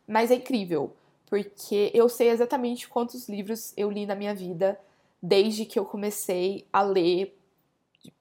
Mas 0.08 0.30
é 0.30 0.36
incrível, 0.36 0.96
porque 1.26 1.90
eu 1.94 2.08
sei 2.08 2.30
exatamente 2.30 2.88
quantos 2.88 3.28
livros 3.28 3.74
eu 3.76 3.90
li 3.90 4.06
na 4.06 4.16
minha 4.16 4.36
vida 4.36 4.80
desde 5.22 5.66
que 5.66 5.80
eu 5.80 5.86
comecei 5.86 6.68
a 6.72 6.82
ler 6.82 7.36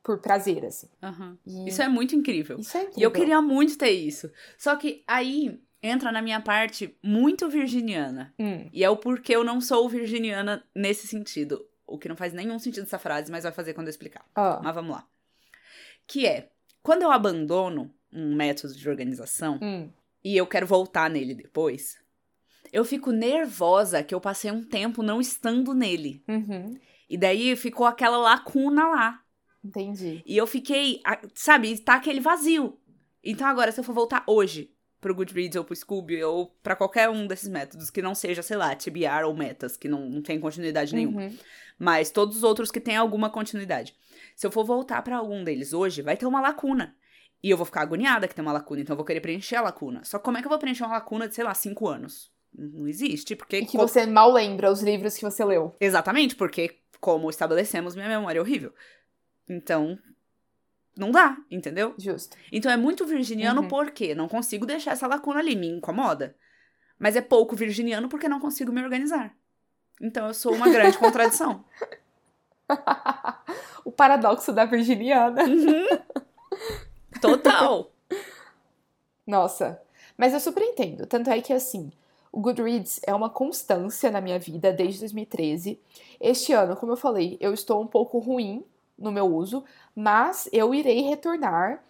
por 0.03 0.19
prazer, 0.19 0.65
assim. 0.65 0.89
Uhum. 1.03 1.37
E... 1.45 1.69
Isso 1.69 1.83
é 1.83 1.89
muito 1.89 2.15
incrível. 2.15 2.59
Isso 2.59 2.77
é 2.77 2.83
incrível. 2.83 3.01
E 3.01 3.03
eu 3.03 3.11
queria 3.11 3.43
muito 3.43 3.77
ter 3.77 3.91
isso. 3.91 4.31
Só 4.57 4.77
que 4.77 5.03
aí 5.07 5.61
entra 5.83 6.11
na 6.13 6.23
minha 6.23 6.41
parte 6.41 6.97
muito 7.03 7.49
virginiana. 7.51 8.33
Hum, 8.39 8.71
E 8.73 8.83
é 8.85 8.89
o 8.89 8.97
porquê 8.97 9.35
eu 9.35 9.45
não 9.45 9.61
sou 9.61 9.89
virginiana 9.89 10.65
nesse 10.75 11.07
sentido. 11.07 11.67
O 11.87 11.99
que 11.99 12.09
não 12.09 12.17
faz 12.17 12.33
nenhum 12.33 12.59
sentido 12.59 12.85
essa 12.85 12.99
frase, 12.99 13.31
mas 13.31 13.43
vai 13.43 13.53
fazer 13.53 13.75
quando 13.75 13.89
eu 13.89 13.91
explicar. 13.91 14.25
ó, 14.37 14.63
Mas 14.63 14.75
vamos 14.75 14.93
lá. 14.93 15.07
Que 16.13 16.27
é, 16.27 16.51
quando 16.83 17.01
eu 17.01 17.11
abandono 17.11 17.91
um 18.13 18.35
método 18.37 18.75
de 18.75 18.87
organização 18.87 19.59
hum, 19.63 19.91
e 20.23 20.37
eu 20.37 20.47
quero 20.47 20.67
voltar 20.67 21.09
nele 21.09 21.35
depois, 21.35 21.97
eu 22.71 22.85
fico 22.85 23.11
nervosa 23.11 24.03
que 24.03 24.15
eu 24.15 24.21
passei 24.21 24.51
um 24.51 24.63
tempo 24.63 25.03
não 25.03 25.23
estando 25.23 25.73
nele. 25.73 26.23
uhum, 26.29 26.79
E 27.09 27.17
daí 27.17 27.57
ficou 27.57 27.87
aquela 27.87 28.19
lacuna 28.19 28.89
lá. 28.89 29.23
entendi. 29.65 30.23
E 30.27 30.37
eu 30.37 30.47
fiquei, 30.47 31.01
sabe, 31.35 31.79
tá 31.79 31.95
aquele 31.95 32.21
vazio. 32.21 32.79
Então 33.25 33.47
agora, 33.47 33.73
se 33.73 33.81
eu 33.81 33.85
for 33.85 33.95
voltar 33.95 34.23
hoje 34.27 34.71
pro 35.01 35.15
Goodreads 35.15 35.57
ou 35.57 35.65
pro 35.65 35.75
Scooby 35.75 36.23
ou 36.23 36.49
pra 36.63 36.77
qualquer 36.77 37.09
um 37.09 37.27
desses 37.27 37.49
métodos 37.49 37.89
que 37.89 38.03
não 38.03 38.15
seja, 38.15 38.43
sei 38.43 38.59
lá, 38.59 38.77
TBR 38.77 39.25
ou 39.25 39.35
metas, 39.35 39.79
que 39.79 39.89
não, 39.89 40.11
não 40.11 40.21
tem 40.21 40.39
continuidade 40.39 40.95
nenhuma, 40.95 41.23
Uhum, 41.23 41.39
mas 41.79 42.11
todos 42.11 42.37
os 42.37 42.43
outros 42.43 42.71
que 42.71 42.79
têm 42.81 42.97
alguma 42.97 43.31
continuidade. 43.31 43.95
Se 44.43 44.47
eu 44.49 44.51
for 44.51 44.65
voltar 44.65 45.01
pra 45.03 45.19
algum 45.19 45.45
deles 45.45 45.73
hoje, 45.73 46.03
vai 46.03 46.17
ter 46.17 46.27
uma 46.27 46.41
lacuna. 46.41 46.97
E 47.41 47.49
eu 47.49 47.57
vou 47.57 47.65
ficar 47.65 47.83
agoniada 47.83 48.27
que 48.27 48.35
tem 48.35 48.43
uma 48.45 48.51
lacuna, 48.53 48.81
então 48.81 48.95
eu 48.95 48.97
vou 48.97 49.05
querer 49.07 49.21
preencher 49.21 49.55
a 49.55 49.61
lacuna. 49.61 50.03
Só 50.03 50.19
que 50.19 50.25
como 50.25 50.37
é 50.37 50.41
que 50.41 50.47
eu 50.49 50.51
vou 50.51 50.59
preencher 50.59 50.83
uma 50.83 50.95
lacuna 50.95 51.29
de, 51.29 51.35
sei 51.37 51.45
lá, 51.45 51.55
cinco 51.55 51.87
anos? 51.87 52.29
Não 52.53 52.89
existe, 52.89 53.37
porque. 53.37 53.59
E 53.59 53.67
que 53.67 53.79
co- 53.79 53.87
você 53.87 54.05
mal 54.05 54.33
lembra 54.33 54.69
os 54.69 54.83
livros 54.83 55.17
que 55.17 55.23
você 55.23 55.45
leu. 55.45 55.77
Exatamente, 55.79 56.35
porque, 56.35 56.77
como 57.01 57.31
estabelecemos, 57.31 57.95
minha 57.95 58.09
memória 58.09 58.41
é 58.41 58.43
horrível. 58.43 58.75
Então, 59.49 59.97
não 60.97 61.13
dá, 61.13 61.37
entendeu? 61.49 61.95
Justo. 61.97 62.37
Então 62.51 62.69
é 62.69 62.77
muito 62.77 63.07
virginiano 63.07 63.61
Uhum. 63.63 63.69
porque 63.69 64.13
não 64.13 64.27
consigo 64.27 64.67
deixar 64.67 64.91
essa 64.91 65.07
lacuna 65.07 65.39
ali, 65.39 65.55
me 65.55 65.69
incomoda. 65.69 66.35
Mas 66.99 67.15
é 67.15 67.21
pouco 67.21 67.55
virginiano 67.55 68.09
porque 68.09 68.29
não 68.29 68.41
consigo 68.41 68.73
me 68.73 68.83
organizar. 68.83 69.37
Então 70.01 70.27
eu 70.27 70.35
sou 70.35 70.53
uma 70.53 70.69
grande 70.69 70.99
contradição. 70.99 71.65
o 73.85 73.93
paradoxo 73.93 74.53
da 74.53 74.65
virginiana. 74.65 75.43
Uhum. 75.45 75.87
Total. 77.21 77.91
Nossa. 79.27 79.81
Mas 80.17 80.33
eu 80.33 80.41
super 80.41 80.63
entendo. 80.63 81.07
Tanto 81.07 81.31
é 81.31 81.41
que, 81.41 81.53
assim, 81.53 81.91
o 82.31 82.41
Goodreads 82.41 83.01
é 83.07 83.15
uma 83.15 83.31
constância 83.31 84.11
na 84.11 84.21
minha 84.21 84.39
vida 84.39 84.73
desde 84.73 85.01
2013. 85.01 85.79
Este 86.21 86.53
ano, 86.53 86.77
como 86.77 86.93
eu 86.93 86.97
falei, 86.97 87.37
eu 87.41 87.53
estou 87.53 87.83
um 87.83 87.87
pouco 87.87 88.19
ruim 88.19 88.65
no 88.99 89.13
meu 89.13 89.27
uso, 89.27 89.65
mas 89.95 90.49
eu 90.53 90.75
irei 90.75 91.03
retornar 91.03 91.83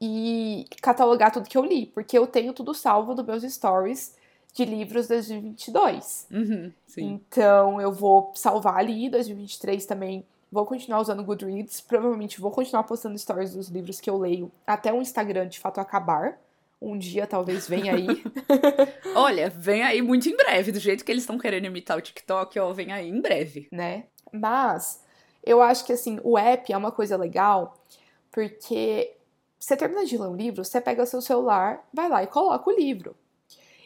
e 0.00 0.66
catalogar 0.80 1.32
tudo 1.32 1.48
que 1.48 1.56
eu 1.56 1.64
li, 1.64 1.86
porque 1.86 2.16
eu 2.16 2.26
tenho 2.26 2.52
tudo 2.52 2.74
salvo 2.74 3.14
nos 3.14 3.24
meus 3.24 3.42
stories 3.42 4.16
de 4.52 4.64
livros 4.64 5.08
2022. 5.08 6.26
Uhum. 6.30 6.72
Então 6.96 7.80
eu 7.80 7.92
vou 7.92 8.32
salvar 8.34 8.76
ali 8.76 9.08
2023 9.08 9.84
também. 9.86 10.24
Vou 10.52 10.66
continuar 10.66 11.00
usando 11.00 11.20
o 11.20 11.24
Goodreads. 11.24 11.80
Provavelmente 11.80 12.38
vou 12.38 12.50
continuar 12.50 12.82
postando 12.82 13.18
stories 13.18 13.54
dos 13.54 13.68
livros 13.68 13.98
que 13.98 14.10
eu 14.10 14.18
leio 14.18 14.52
até 14.66 14.92
o 14.92 15.00
Instagram 15.00 15.48
de 15.48 15.58
fato 15.58 15.80
acabar. 15.80 16.38
Um 16.78 16.98
dia 16.98 17.26
talvez 17.26 17.66
venha 17.66 17.94
aí. 17.94 18.06
Olha, 19.16 19.48
vem 19.48 19.82
aí 19.82 20.02
muito 20.02 20.28
em 20.28 20.36
breve. 20.36 20.70
Do 20.70 20.78
jeito 20.78 21.06
que 21.06 21.10
eles 21.10 21.22
estão 21.22 21.38
querendo 21.38 21.64
imitar 21.64 21.96
o 21.96 22.02
TikTok, 22.02 22.58
ó, 22.58 22.70
vem 22.72 22.92
aí 22.92 23.08
em 23.08 23.20
breve. 23.20 23.66
né? 23.72 24.04
Mas 24.30 25.02
eu 25.42 25.62
acho 25.62 25.86
que 25.86 25.92
assim, 25.94 26.20
o 26.22 26.36
app 26.36 26.70
é 26.70 26.76
uma 26.76 26.92
coisa 26.92 27.16
legal, 27.16 27.78
porque 28.30 29.16
você 29.58 29.74
termina 29.74 30.04
de 30.04 30.18
ler 30.18 30.28
um 30.28 30.36
livro, 30.36 30.64
você 30.64 30.82
pega 30.82 31.06
seu 31.06 31.22
celular, 31.22 31.82
vai 31.94 32.10
lá 32.10 32.22
e 32.22 32.26
coloca 32.26 32.68
o 32.68 32.74
livro. 32.74 33.16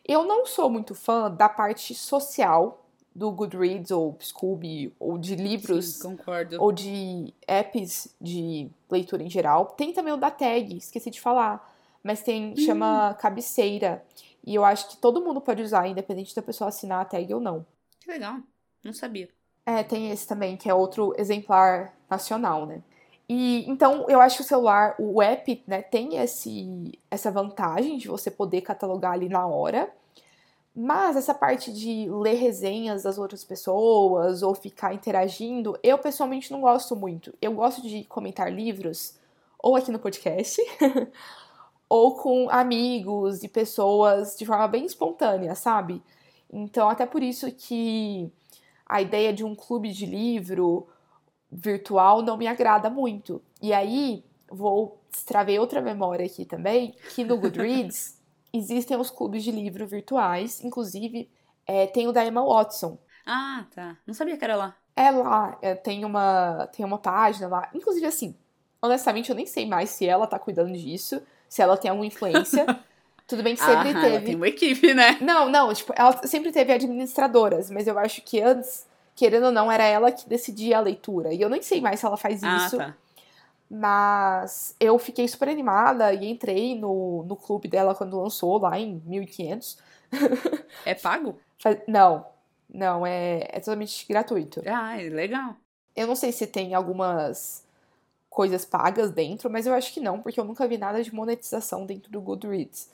Eu 0.05 0.25
não 0.25 0.47
sou 0.47 0.69
muito 0.69 0.95
fã 0.95 1.31
da 1.31 1.49
parte 1.49 1.95
social 1.95 2.86
do 3.17 3.31
Goodreads 3.33 3.91
ou 3.91 4.17
Scooby 4.21 4.95
ou 5.01 5.17
de 5.17 5.35
livros 5.35 5.95
Sim, 5.95 6.19
ou 6.59 6.71
de 6.71 7.33
apps 7.47 8.15
de 8.21 8.71
leitura 8.91 9.23
em 9.23 9.31
geral. 9.31 9.67
Tem 9.67 9.93
também 9.93 10.13
o 10.13 10.19
da 10.19 10.31
tag, 10.31 10.77
esqueci 10.77 11.11
de 11.11 11.21
falar, 11.21 11.75
mas 12.03 12.23
tem 12.23 12.55
chama 12.57 13.15
cabeceira. 13.15 14.05
E 14.45 14.55
eu 14.55 14.65
acho 14.65 14.91
que 14.91 14.99
todo 14.99 15.25
mundo 15.25 15.41
pode 15.41 15.63
usar, 15.63 15.89
independente 15.89 16.37
da 16.37 16.43
pessoa 16.43 16.69
assinar 16.69 17.01
a 17.01 17.05
tag 17.05 17.33
ou 17.33 17.41
não. 17.41 17.65
Que 17.99 18.11
legal. 18.11 18.39
Não 18.85 18.93
sabia. 18.93 19.29
É, 19.65 19.83
tem 19.83 20.11
esse 20.11 20.29
também, 20.29 20.57
que 20.57 20.69
é 20.69 20.75
outro 20.75 21.15
exemplar 21.19 21.93
nacional, 22.09 22.67
né? 22.67 22.83
E 23.29 23.69
então 23.69 24.07
eu 24.09 24.21
acho 24.21 24.37
que 24.37 24.43
o 24.43 24.47
celular, 24.47 24.95
o 24.99 25.21
app, 25.21 25.65
né, 25.67 25.83
tem 25.83 26.17
esse, 26.19 26.93
essa 27.11 27.31
vantagem 27.31 27.99
de 27.99 28.07
você 28.07 28.31
poder 28.31 28.61
catalogar 28.61 29.13
ali 29.13 29.29
na 29.29 29.47
hora. 29.47 29.91
Mas 30.79 31.17
essa 31.17 31.33
parte 31.33 31.73
de 31.73 32.07
ler 32.11 32.35
resenhas 32.35 33.05
das 33.05 33.17
outras 33.17 33.43
pessoas 33.43 34.43
ou 34.43 34.55
ficar 34.55 34.93
interagindo, 34.93 35.79
eu 35.83 35.97
pessoalmente 35.97 36.53
não 36.53 36.61
gosto 36.61 36.95
muito. 36.95 37.33
Eu 37.41 37.55
gosto 37.55 37.81
de 37.81 38.05
comentar 38.05 38.53
livros, 38.53 39.15
ou 39.59 39.75
aqui 39.75 39.91
no 39.91 39.99
podcast, 39.99 40.61
ou 41.89 42.17
com 42.17 42.51
amigos 42.51 43.43
e 43.43 43.49
pessoas 43.49 44.37
de 44.37 44.45
forma 44.45 44.69
bem 44.69 44.85
espontânea, 44.85 45.55
sabe? 45.55 46.03
Então, 46.53 46.91
até 46.91 47.07
por 47.07 47.23
isso 47.23 47.51
que 47.53 48.31
a 48.85 49.01
ideia 49.01 49.33
de 49.33 49.45
um 49.45 49.55
clube 49.55 49.91
de 49.91 50.05
livro 50.05 50.87
virtual 51.51 52.21
não 52.21 52.37
me 52.37 52.47
agrada 52.47 52.91
muito. 52.91 53.41
E 53.63 53.73
aí, 53.73 54.23
vou 54.51 55.01
extraver 55.11 55.59
outra 55.59 55.81
memória 55.81 56.27
aqui 56.27 56.45
também, 56.45 56.95
que 57.15 57.25
no 57.25 57.39
Goodreads 57.41 58.16
existem 58.59 58.97
os 58.97 59.11
clubes 59.11 59.43
de 59.45 59.51
livro 59.51 59.87
virtuais, 59.87 60.63
inclusive 60.65 61.29
é, 61.67 61.87
tem 61.87 62.07
o 62.09 62.13
da 62.13 62.25
Emma 62.25 62.45
Watson. 62.45 62.99
Ah, 63.27 63.65
tá. 63.75 63.97
Não 64.07 64.15
sabia 64.15 64.37
que 64.37 64.45
era 64.45 64.57
lá. 64.57 64.77
É 64.95 65.11
lá, 65.11 65.59
é, 65.61 65.75
tem, 65.75 66.05
uma, 66.05 66.69
tem 66.73 66.85
uma 66.85 66.99
página 66.99 67.49
lá. 67.49 67.69
Inclusive, 67.75 68.07
assim, 68.07 68.35
honestamente, 68.81 69.31
eu 69.31 69.37
nem 69.37 69.47
sei 69.47 69.67
mais 69.67 69.91
se 69.91 70.07
ela 70.07 70.27
tá 70.27 70.39
cuidando 70.39 70.73
disso, 70.73 71.21
se 71.49 71.61
ela 71.61 71.77
tem 71.77 71.91
alguma 71.91 72.07
influência. 72.07 72.65
Tudo 73.27 73.43
bem 73.43 73.57
que 73.57 73.61
sempre 73.61 73.89
ah, 73.89 73.91
ela 73.91 74.01
teve. 74.13 74.27
tem 74.27 74.35
uma 74.37 74.47
equipe, 74.49 74.95
né? 74.95 75.19
Não, 75.21 75.49
não, 75.49 75.75
tipo, 75.75 75.93
ela 75.97 76.27
sempre 76.27 76.53
teve 76.53 76.73
administradoras, 76.73 77.71
mas 77.71 77.87
eu 77.89 77.99
acho 77.99 78.23
que 78.23 78.41
antes, 78.41 78.87
querendo 79.17 79.47
ou 79.47 79.53
não, 79.53 79.71
era 79.71 79.85
ela 79.85 80.13
que 80.13 80.29
decidia 80.29 80.79
a 80.79 80.81
leitura. 80.81 81.35
E 81.35 81.41
eu 81.41 81.49
nem 81.49 81.61
sei 81.61 81.81
mais 81.81 81.99
se 81.99 82.07
ela 82.07 82.17
faz 82.17 82.43
Ah, 82.45 82.57
isso. 82.57 82.77
tá. 82.77 82.95
Mas 83.71 84.77
eu 84.79 84.99
fiquei 84.99 85.27
super 85.27 85.49
animada 85.49 86.13
e 86.15 86.31
entrei 86.31 86.79
no, 86.79 87.25
no 87.25 87.37
clube 87.37 87.69
dela 87.69 87.95
quando 87.95 88.21
lançou, 88.21 88.59
lá 88.59 88.79
em 88.79 89.03
1500. 89.05 89.79
É 90.85 90.95
pago? 90.95 91.39
Não, 91.89 92.27
não, 92.69 93.07
é, 93.07 93.41
é 93.51 93.61
totalmente 93.61 94.07
gratuito. 94.09 94.63
Ah, 94.67 95.01
é 95.01 95.09
legal. 95.09 95.57
Eu 95.95 96.07
não 96.07 96.15
sei 96.17 96.31
se 96.33 96.47
tem 96.47 96.75
algumas 96.75 97.65
coisas 98.31 98.65
pagas 98.65 99.11
dentro, 99.11 99.51
mas 99.51 99.67
eu 99.67 99.75
acho 99.75 99.93
que 99.93 100.01
não, 100.01 100.21
porque 100.21 100.41
eu 100.41 100.45
nunca 100.45 100.69
vi 100.69 100.79
nada 100.79 101.03
de 101.03 101.15
monetização 101.15 101.87
dentro 101.87 102.11
do 102.11 102.21
Goodreads. 102.21 102.91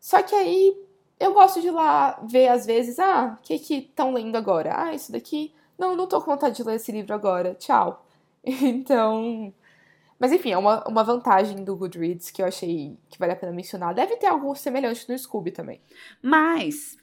Só 0.00 0.22
que 0.22 0.34
aí 0.34 0.76
eu 1.18 1.34
gosto 1.34 1.60
de 1.60 1.68
ir 1.68 1.70
lá 1.70 2.20
ver 2.24 2.48
às 2.48 2.66
vezes, 2.66 2.98
ah, 2.98 3.36
o 3.38 3.42
que 3.42 3.58
que 3.58 3.74
estão 3.78 4.12
lendo 4.12 4.36
agora? 4.36 4.74
Ah, 4.76 4.94
isso 4.94 5.12
daqui. 5.12 5.54
Não, 5.78 5.96
não 5.96 6.06
tô 6.06 6.20
com 6.20 6.30
vontade 6.30 6.56
de 6.56 6.62
ler 6.62 6.76
esse 6.76 6.92
livro 6.92 7.14
agora. 7.14 7.54
Tchau. 7.54 8.04
Então. 8.44 9.52
Mas 10.18 10.32
enfim, 10.32 10.50
é 10.52 10.58
uma, 10.58 10.82
uma 10.88 11.04
vantagem 11.04 11.62
do 11.64 11.76
Goodreads 11.76 12.30
que 12.30 12.40
eu 12.42 12.46
achei 12.46 12.98
que 13.08 13.18
vale 13.18 13.32
a 13.32 13.36
pena 13.36 13.52
mencionar. 13.52 13.94
Deve 13.94 14.16
ter 14.16 14.26
algo 14.26 14.54
semelhante 14.54 15.08
no 15.08 15.18
Scooby 15.18 15.50
também. 15.50 15.80
Mas 16.22 16.96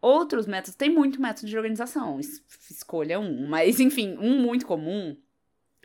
outros 0.00 0.46
métodos, 0.46 0.76
tem 0.76 0.90
muito 0.90 1.20
método 1.20 1.48
de 1.48 1.56
organização. 1.56 2.20
es- 2.20 2.42
Escolha 2.70 3.18
um. 3.20 3.48
Mas, 3.48 3.80
enfim, 3.80 4.16
um 4.18 4.40
muito 4.40 4.66
comum 4.66 5.16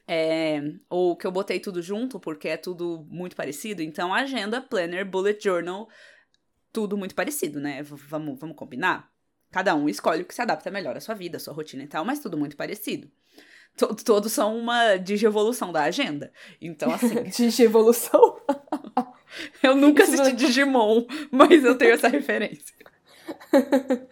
é 0.08 0.62
o 0.90 1.16
que 1.16 1.28
eu 1.28 1.32
botei 1.32 1.60
tudo 1.60 1.82
junto, 1.82 2.20
porque 2.20 2.48
é 2.48 2.58
tudo 2.58 3.06
muito 3.10 3.36
parecido. 3.36 3.82
Então, 3.82 4.14
agenda, 4.14 4.62
planner, 4.62 5.06
bullet 5.06 5.44
journal, 5.44 5.90
tudo 6.72 6.98
muito 6.98 7.16
parecido, 7.16 7.60
né? 7.60 7.82
V- 7.84 7.96
vamos, 8.08 8.40
vamos 8.40 8.56
combinar? 8.56 9.12
Cada 9.52 9.76
um 9.76 9.90
escolhe 9.90 10.22
o 10.24 10.26
que 10.26 10.34
se 10.36 10.42
adapta 10.42 10.70
melhor 10.70 10.96
à 10.96 11.00
sua 11.02 11.16
vida, 11.16 11.38
à 11.38 11.40
sua 11.40 11.54
rotina 11.54 11.84
e 11.84 11.88
tal, 11.88 12.06
mas 12.06 12.20
tudo 12.20 12.38
muito 12.38 12.56
parecido. 12.56 13.10
To- 13.78 13.96
Todos 13.96 14.32
são 14.34 14.58
uma 14.58 14.98
digievolução 14.98 15.72
da 15.72 15.84
agenda. 15.84 16.32
Então, 16.60 16.92
assim, 16.94 17.24
De 17.30 17.64
evolução. 17.64 18.42
eu 19.64 19.76
nunca 19.76 20.04
Isso 20.04 20.14
assisti 20.14 20.30
não- 20.32 20.36
Digimon, 20.36 21.06
mas 21.32 21.64
eu 21.64 21.78
tenho 21.78 21.94
essa 21.94 22.08
referência. 22.08 22.76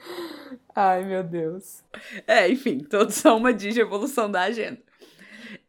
Ai, 0.75 1.03
meu 1.03 1.23
Deus. 1.23 1.83
É, 2.27 2.49
enfim, 2.49 2.79
todos 2.79 3.15
são 3.15 3.37
uma 3.37 3.53
digievolução 3.53 4.29
da 4.29 4.41
agenda. 4.41 4.81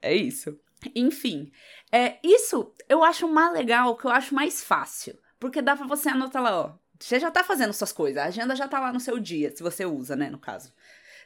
É 0.02 0.14
isso. 0.14 0.58
Enfim, 0.94 1.50
é 1.92 2.18
isso 2.22 2.72
eu 2.88 3.02
acho 3.02 3.28
mais 3.28 3.52
legal, 3.52 3.96
que 3.96 4.06
eu 4.06 4.10
acho 4.10 4.34
mais 4.34 4.62
fácil. 4.62 5.18
Porque 5.38 5.62
dá 5.62 5.76
pra 5.76 5.86
você 5.86 6.08
anotar 6.08 6.42
lá, 6.42 6.60
ó. 6.60 6.72
Você 6.98 7.20
já 7.20 7.30
tá 7.30 7.44
fazendo 7.44 7.72
suas 7.74 7.92
coisas, 7.92 8.22
a 8.22 8.26
agenda 8.26 8.56
já 8.56 8.66
tá 8.66 8.80
lá 8.80 8.92
no 8.92 8.98
seu 9.00 9.18
dia, 9.18 9.54
se 9.54 9.62
você 9.62 9.84
usa, 9.84 10.16
né, 10.16 10.30
no 10.30 10.38
caso. 10.38 10.72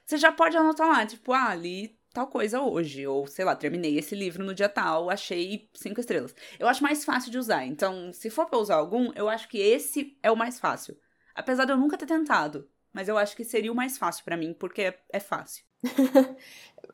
Você 0.04 0.16
já 0.16 0.32
pode 0.32 0.56
anotar 0.56 0.88
lá, 0.88 1.06
tipo, 1.06 1.32
ah, 1.32 1.54
li 1.54 1.96
tal 2.12 2.26
coisa 2.26 2.60
hoje, 2.60 3.06
ou 3.06 3.26
sei 3.26 3.44
lá, 3.44 3.54
terminei 3.54 3.98
esse 3.98 4.14
livro 4.14 4.44
no 4.44 4.54
dia 4.54 4.68
tal, 4.68 5.10
achei 5.10 5.68
cinco 5.74 6.00
estrelas. 6.00 6.34
Eu 6.58 6.68
acho 6.68 6.82
mais 6.82 7.04
fácil 7.04 7.30
de 7.30 7.38
usar. 7.38 7.64
Então, 7.64 8.12
se 8.12 8.30
for 8.30 8.46
pra 8.46 8.58
usar 8.58 8.76
algum, 8.76 9.12
eu 9.14 9.28
acho 9.28 9.48
que 9.48 9.58
esse 9.58 10.16
é 10.22 10.30
o 10.30 10.36
mais 10.36 10.58
fácil. 10.58 10.96
Apesar 11.34 11.64
de 11.64 11.72
eu 11.72 11.76
nunca 11.76 11.96
ter 11.96 12.06
tentado. 12.06 12.68
Mas 12.92 13.08
eu 13.08 13.16
acho 13.16 13.36
que 13.36 13.44
seria 13.44 13.70
o 13.70 13.74
mais 13.74 13.96
fácil 13.96 14.24
para 14.24 14.36
mim, 14.36 14.52
porque 14.52 14.82
é, 14.82 14.98
é 15.12 15.20
fácil. 15.20 15.64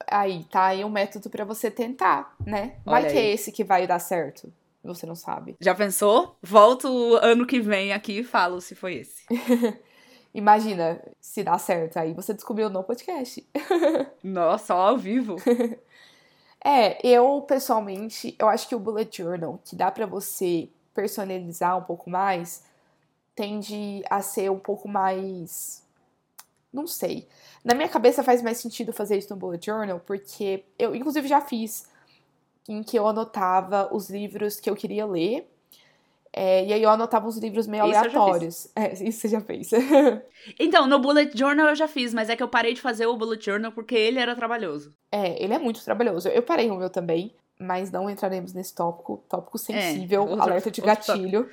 aí, 0.07 0.45
tá 0.45 0.67
aí 0.67 0.85
um 0.85 0.91
método 0.91 1.31
para 1.31 1.45
você 1.45 1.71
tentar, 1.71 2.37
né? 2.45 2.79
Vai 2.85 3.03
Olha 3.03 3.13
que 3.13 3.19
é 3.19 3.33
esse 3.33 3.51
que 3.51 3.65
vai 3.65 3.87
dar 3.87 3.99
certo. 3.99 4.53
Você 4.85 5.07
não 5.07 5.17
sabe. 5.17 5.57
Já 5.61 5.75
pensou? 5.75 6.39
Volto 6.43 7.17
ano 7.17 7.47
que 7.47 7.61
vem 7.61 7.93
aqui 7.93 8.21
e 8.21 8.25
falo 8.25 8.61
se 8.61 8.75
foi 8.75 8.97
esse. 8.97 9.25
Imagina 10.37 11.01
se 11.21 11.43
dá 11.43 11.57
certo. 11.59 11.97
Aí 11.97 12.13
você 12.13 12.35
descobriu 12.35 12.69
no 12.69 12.85
podcast. 12.85 13.47
Nossa, 14.23 14.75
ao 14.75 14.99
vivo. 14.99 15.37
É, 16.65 16.99
eu 17.07 17.43
pessoalmente, 17.43 18.35
eu 18.39 18.49
acho 18.49 18.69
que 18.69 18.75
o 18.75 18.79
bullet 18.81 19.23
journal, 19.23 19.61
que 19.65 19.77
dá 19.77 19.89
pra 19.89 20.05
você 20.05 20.69
personalizar 20.93 21.79
um 21.79 21.83
pouco 21.85 22.11
mais, 22.11 22.65
tende 23.37 24.03
a 24.11 24.21
ser 24.21 24.51
um 24.51 24.59
pouco 24.59 24.89
mais 24.89 25.87
não 26.73 26.87
sei. 26.87 27.27
Na 27.65 27.75
minha 27.75 27.89
cabeça 27.89 28.23
faz 28.23 28.43
mais 28.43 28.59
sentido 28.59 28.93
fazer 28.93 29.17
isso 29.17 29.33
no 29.33 29.39
bullet 29.39 29.65
journal, 29.65 30.01
porque 30.01 30.65
eu 30.79 30.95
inclusive 30.95 31.27
já 31.27 31.41
fiz 31.41 31.89
em 32.69 32.83
que 32.83 32.99
eu 32.99 33.07
anotava 33.07 33.89
os 33.95 34.11
livros 34.11 34.61
que 34.61 34.69
eu 34.69 34.77
queria 34.77 35.07
ler. 35.07 35.49
É, 36.39 36.67
e 36.67 36.73
aí 36.75 36.83
eu 36.83 36.91
anotava 36.91 37.27
uns 37.27 37.39
livros 37.39 37.67
meio 37.67 37.87
Isso 37.89 37.97
aleatórios. 37.99 38.69
É, 38.77 38.93
isso 38.93 39.21
você 39.21 39.29
já 39.29 39.41
fez. 39.41 39.71
Então, 40.61 40.87
no 40.87 40.99
bullet 41.01 41.37
journal 41.37 41.69
eu 41.69 41.75
já 41.75 41.89
fiz, 41.89 42.13
mas 42.15 42.29
é 42.29 42.37
que 42.37 42.43
eu 42.43 42.47
parei 42.49 42.73
de 42.75 42.81
fazer 42.81 43.07
o 43.07 43.17
bullet 43.17 43.45
journal 43.45 43.73
porque 43.73 43.95
ele 43.97 44.19
era 44.21 44.37
trabalhoso. 44.37 44.95
É, 45.11 45.43
ele 45.43 45.55
é 45.55 45.59
muito 45.59 45.83
trabalhoso. 45.85 46.29
Eu 46.29 46.43
parei 46.43 46.71
o 46.71 46.77
meu 46.77 46.89
também, 46.89 47.35
mas 47.59 47.91
não 47.91 48.09
entraremos 48.09 48.53
nesse 48.53 48.73
tópico. 48.75 49.25
Tópico 49.29 49.59
sensível, 49.59 50.23
outro- 50.23 50.43
alerta 50.43 50.71
de 50.71 50.81
gatilho. 50.83 51.49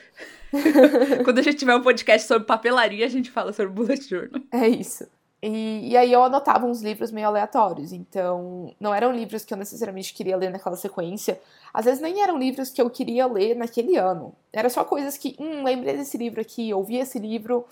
Quando 1.24 1.40
a 1.40 1.42
gente 1.42 1.58
tiver 1.58 1.76
um 1.76 1.82
podcast 1.82 2.28
sobre 2.28 2.46
papelaria, 2.46 3.06
a 3.06 3.10
gente 3.10 3.32
fala 3.32 3.52
sobre 3.54 3.72
bullet 3.74 4.08
journal. 4.08 4.42
É 4.52 4.68
isso. 4.68 5.08
E, 5.46 5.90
e 5.92 5.98
aí 5.98 6.14
eu 6.14 6.24
anotava 6.24 6.66
uns 6.66 6.82
livros 6.82 7.12
meio 7.12 7.28
aleatórios. 7.28 7.92
Então, 7.92 8.74
não 8.80 8.96
eram 8.96 9.12
livros 9.12 9.44
que 9.44 9.54
eu 9.54 9.58
necessariamente 9.58 10.14
queria 10.14 10.38
ler 10.38 10.50
naquela 10.50 10.78
sequência. 10.78 11.42
Às 11.74 11.84
vezes 11.84 12.00
nem 12.02 12.22
eram 12.22 12.38
livros 12.38 12.70
que 12.70 12.82
eu 12.82 12.90
queria 12.90 13.28
ler 13.28 13.54
naquele 13.54 13.98
ano. 13.98 14.34
Era 14.54 14.70
só 14.70 14.86
coisas 14.86 15.18
que, 15.18 15.36
hum, 15.38 15.62
lembrei 15.64 15.98
desse 15.98 16.18
livro 16.18 16.40
aqui, 16.40 16.74
ouvi 16.74 16.98
esse 16.98 17.20
livro 17.20 17.66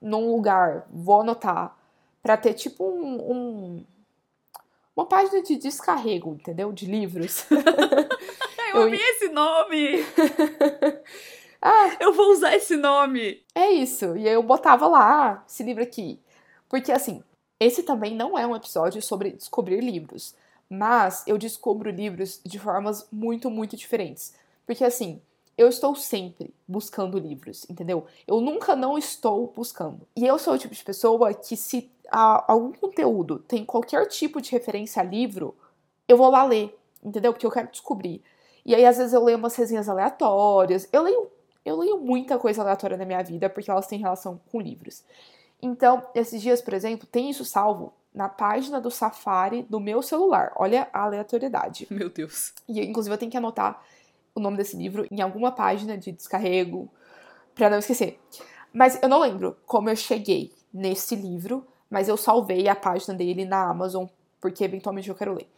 num 0.00 0.32
lugar, 0.34 0.86
vou 0.90 1.20
anotar. 1.20 1.76
Pra 2.22 2.36
ter 2.38 2.54
tipo 2.54 2.82
um, 2.82 3.32
um- 3.32 3.84
uma 4.96 5.04
página 5.04 5.42
de 5.42 5.56
descarrego, 5.56 6.32
entendeu? 6.32 6.72
De 6.72 6.86
livros. 6.86 7.44
Eu, 8.74 8.84
amei 8.84 8.98
esse 9.02 9.28
nome! 9.28 10.02
ah, 11.60 11.90
Eu 12.00 12.14
vou 12.14 12.30
usar 12.32 12.54
esse 12.56 12.74
nome! 12.76 13.42
É 13.54 13.70
isso. 13.70 14.16
E 14.16 14.26
aí 14.26 14.32
eu 14.34 14.42
botava 14.42 14.86
lá 14.86 15.44
esse 15.46 15.62
livro 15.62 15.82
aqui. 15.82 16.18
Porque 16.72 16.90
assim, 16.90 17.22
esse 17.60 17.82
também 17.82 18.16
não 18.16 18.38
é 18.38 18.46
um 18.46 18.56
episódio 18.56 19.02
sobre 19.02 19.32
descobrir 19.32 19.78
livros. 19.82 20.34
Mas 20.70 21.22
eu 21.26 21.36
descubro 21.36 21.90
livros 21.90 22.40
de 22.42 22.58
formas 22.58 23.06
muito, 23.12 23.50
muito 23.50 23.76
diferentes. 23.76 24.34
Porque 24.64 24.82
assim, 24.82 25.20
eu 25.58 25.68
estou 25.68 25.94
sempre 25.94 26.54
buscando 26.66 27.18
livros, 27.18 27.68
entendeu? 27.68 28.06
Eu 28.26 28.40
nunca 28.40 28.74
não 28.74 28.96
estou 28.96 29.52
buscando. 29.54 30.08
E 30.16 30.26
eu 30.26 30.38
sou 30.38 30.54
o 30.54 30.58
tipo 30.58 30.74
de 30.74 30.82
pessoa 30.82 31.34
que 31.34 31.58
se 31.58 31.90
algum 32.10 32.72
conteúdo 32.72 33.38
tem 33.40 33.66
qualquer 33.66 34.06
tipo 34.06 34.40
de 34.40 34.50
referência 34.50 35.02
a 35.02 35.04
livro, 35.04 35.54
eu 36.08 36.16
vou 36.16 36.30
lá 36.30 36.42
ler, 36.42 36.74
entendeu? 37.04 37.34
Porque 37.34 37.44
eu 37.44 37.50
quero 37.50 37.70
descobrir. 37.70 38.22
E 38.64 38.74
aí, 38.74 38.86
às 38.86 38.96
vezes, 38.96 39.12
eu 39.12 39.22
leio 39.22 39.36
umas 39.36 39.54
resenhas 39.56 39.90
aleatórias. 39.90 40.88
Eu 40.90 41.02
leio 41.02 41.30
eu 41.64 41.76
leio 41.76 41.98
muita 41.98 42.38
coisa 42.38 42.62
aleatória 42.62 42.96
na 42.96 43.04
minha 43.04 43.22
vida 43.22 43.48
porque 43.48 43.70
elas 43.70 43.86
têm 43.86 43.98
relação 43.98 44.40
com 44.50 44.60
livros. 44.60 45.04
Então, 45.62 46.04
esses 46.14 46.42
dias, 46.42 46.60
por 46.60 46.74
exemplo, 46.74 47.06
tem 47.06 47.30
isso 47.30 47.44
salvo 47.44 47.94
na 48.12 48.28
página 48.28 48.80
do 48.80 48.90
Safari 48.90 49.62
do 49.62 49.80
meu 49.80 50.02
celular. 50.02 50.52
Olha 50.56 50.88
a 50.92 51.04
aleatoriedade. 51.04 51.86
Meu 51.88 52.10
Deus. 52.10 52.52
E 52.68 52.80
inclusive 52.80 53.14
eu 53.14 53.18
tenho 53.18 53.30
que 53.30 53.36
anotar 53.36 53.80
o 54.34 54.40
nome 54.40 54.56
desse 54.56 54.76
livro 54.76 55.06
em 55.10 55.20
alguma 55.20 55.52
página 55.52 55.96
de 55.96 56.12
descarrego 56.12 56.90
pra 57.54 57.70
não 57.70 57.78
esquecer. 57.78 58.20
Mas 58.72 59.00
eu 59.02 59.08
não 59.08 59.20
lembro 59.20 59.56
como 59.66 59.88
eu 59.88 59.96
cheguei 59.96 60.52
nesse 60.72 61.14
livro, 61.14 61.66
mas 61.88 62.08
eu 62.08 62.16
salvei 62.16 62.68
a 62.68 62.74
página 62.74 63.14
dele 63.14 63.44
na 63.44 63.68
Amazon 63.68 64.06
porque 64.40 64.64
eventualmente 64.64 65.08
eu 65.08 65.14
quero 65.14 65.34
ler. 65.34 65.48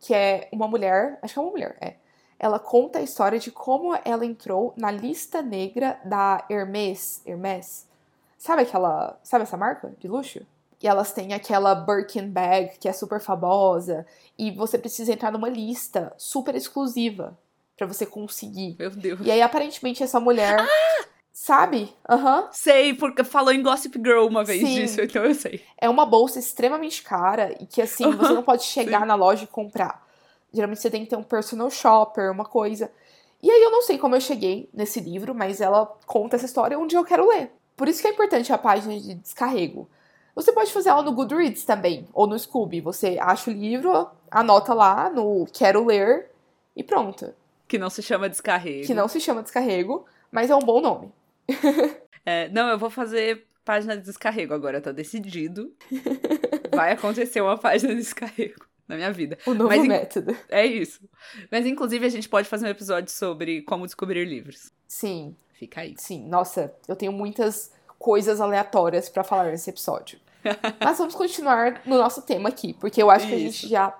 Que 0.00 0.14
é 0.14 0.48
uma 0.52 0.68
mulher, 0.68 1.18
acho 1.22 1.34
que 1.34 1.40
é 1.40 1.42
uma 1.42 1.50
mulher, 1.50 1.76
é. 1.80 1.96
Ela 2.38 2.60
conta 2.60 3.00
a 3.00 3.02
história 3.02 3.38
de 3.38 3.50
como 3.50 3.98
ela 4.04 4.24
entrou 4.24 4.72
na 4.76 4.92
lista 4.92 5.42
negra 5.42 5.98
da 6.04 6.44
Hermès, 6.48 7.20
Hermès. 7.26 7.87
Sabe 8.38 8.62
aquela, 8.62 9.18
sabe 9.22 9.42
essa 9.42 9.56
marca 9.56 9.92
de 9.98 10.06
luxo? 10.06 10.40
E 10.80 10.86
elas 10.86 11.12
têm 11.12 11.34
aquela 11.34 11.74
Birkin 11.74 12.28
bag 12.28 12.78
que 12.78 12.88
é 12.88 12.92
super 12.92 13.20
famosa 13.20 14.06
e 14.38 14.52
você 14.52 14.78
precisa 14.78 15.12
entrar 15.12 15.32
numa 15.32 15.48
lista 15.48 16.14
super 16.16 16.54
exclusiva 16.54 17.36
pra 17.76 17.84
você 17.84 18.06
conseguir. 18.06 18.76
Meu 18.78 18.90
Deus. 18.90 19.20
E 19.24 19.30
aí 19.30 19.42
aparentemente 19.42 20.04
essa 20.04 20.20
mulher, 20.20 20.56
sabe? 21.32 21.92
Aham. 22.08 22.48
Sei, 22.52 22.94
porque 22.94 23.24
falou 23.24 23.52
em 23.52 23.60
Gossip 23.60 23.98
Girl 23.98 24.26
uma 24.26 24.44
vez 24.44 24.60
Sim. 24.60 24.82
disso, 24.82 25.00
então 25.00 25.24
eu 25.24 25.34
sei. 25.34 25.64
É 25.76 25.88
uma 25.88 26.06
bolsa 26.06 26.38
extremamente 26.38 27.02
cara 27.02 27.52
e 27.60 27.66
que 27.66 27.82
assim, 27.82 28.08
você 28.12 28.32
não 28.32 28.44
pode 28.44 28.62
chegar 28.62 29.04
na 29.04 29.16
loja 29.16 29.42
e 29.42 29.48
comprar. 29.48 30.06
Geralmente 30.52 30.80
você 30.80 30.90
tem 30.90 31.02
que 31.02 31.10
ter 31.10 31.16
um 31.16 31.24
personal 31.24 31.68
shopper, 31.70 32.30
uma 32.30 32.44
coisa. 32.44 32.90
E 33.42 33.50
aí 33.50 33.62
eu 33.62 33.70
não 33.72 33.82
sei 33.82 33.98
como 33.98 34.14
eu 34.14 34.20
cheguei 34.20 34.68
nesse 34.72 35.00
livro, 35.00 35.34
mas 35.34 35.60
ela 35.60 35.86
conta 36.06 36.36
essa 36.36 36.46
história 36.46 36.78
onde 36.78 36.96
eu 36.96 37.04
quero 37.04 37.28
ler. 37.28 37.52
Por 37.78 37.86
isso 37.86 38.02
que 38.02 38.08
é 38.08 38.10
importante 38.10 38.52
a 38.52 38.58
página 38.58 38.98
de 38.98 39.14
descarrego. 39.14 39.88
Você 40.34 40.52
pode 40.52 40.72
fazer 40.72 40.88
ela 40.88 41.02
no 41.02 41.12
Goodreads 41.12 41.64
também, 41.64 42.08
ou 42.12 42.26
no 42.26 42.36
Scooby. 42.36 42.80
Você 42.80 43.16
acha 43.20 43.50
o 43.50 43.54
livro, 43.54 44.10
anota 44.28 44.74
lá 44.74 45.08
no 45.08 45.46
quero 45.52 45.86
ler 45.86 46.26
e 46.74 46.82
pronto. 46.82 47.32
Que 47.68 47.78
não 47.78 47.88
se 47.88 48.02
chama 48.02 48.28
descarrego. 48.28 48.84
Que 48.84 48.94
não 48.94 49.06
se 49.06 49.20
chama 49.20 49.42
descarrego, 49.42 50.04
mas 50.30 50.50
é 50.50 50.56
um 50.56 50.60
bom 50.60 50.80
nome. 50.80 51.12
É, 52.26 52.46
não, 52.50 52.68
eu 52.68 52.78
vou 52.78 52.90
fazer 52.90 53.46
página 53.64 53.96
de 53.96 54.02
descarrego 54.02 54.52
agora, 54.52 54.82
tá 54.82 54.92
decidido. 54.92 55.72
Vai 56.76 56.92
acontecer 56.92 57.40
uma 57.40 57.56
página 57.56 57.94
de 57.94 58.00
descarrego 58.00 58.66
na 58.86 58.96
minha 58.96 59.10
vida. 59.10 59.38
O 59.46 59.54
novo 59.54 59.70
Mas 59.70 59.86
método. 59.86 60.36
É 60.50 60.66
isso. 60.66 61.00
Mas 61.50 61.64
inclusive 61.64 62.04
a 62.04 62.10
gente 62.10 62.28
pode 62.28 62.46
fazer 62.46 62.66
um 62.66 62.70
episódio 62.70 63.10
sobre 63.10 63.62
como 63.62 63.86
descobrir 63.86 64.26
livros. 64.26 64.70
Sim, 64.86 65.34
Fica 65.58 65.80
aí. 65.80 65.94
sim. 65.98 66.24
Nossa, 66.28 66.72
eu 66.86 66.94
tenho 66.94 67.12
muitas 67.12 67.72
coisas 67.98 68.40
aleatórias 68.40 69.08
pra 69.08 69.24
falar 69.24 69.50
nesse 69.50 69.68
episódio. 69.68 70.20
Mas 70.80 70.98
vamos 70.98 71.16
continuar 71.16 71.82
no 71.84 71.98
nosso 71.98 72.22
tema 72.22 72.48
aqui, 72.48 72.72
porque 72.74 73.02
eu 73.02 73.10
acho 73.10 73.26
que 73.26 73.34
a 73.34 73.38
gente 73.38 73.64
Isso. 73.64 73.68
já 73.68 73.96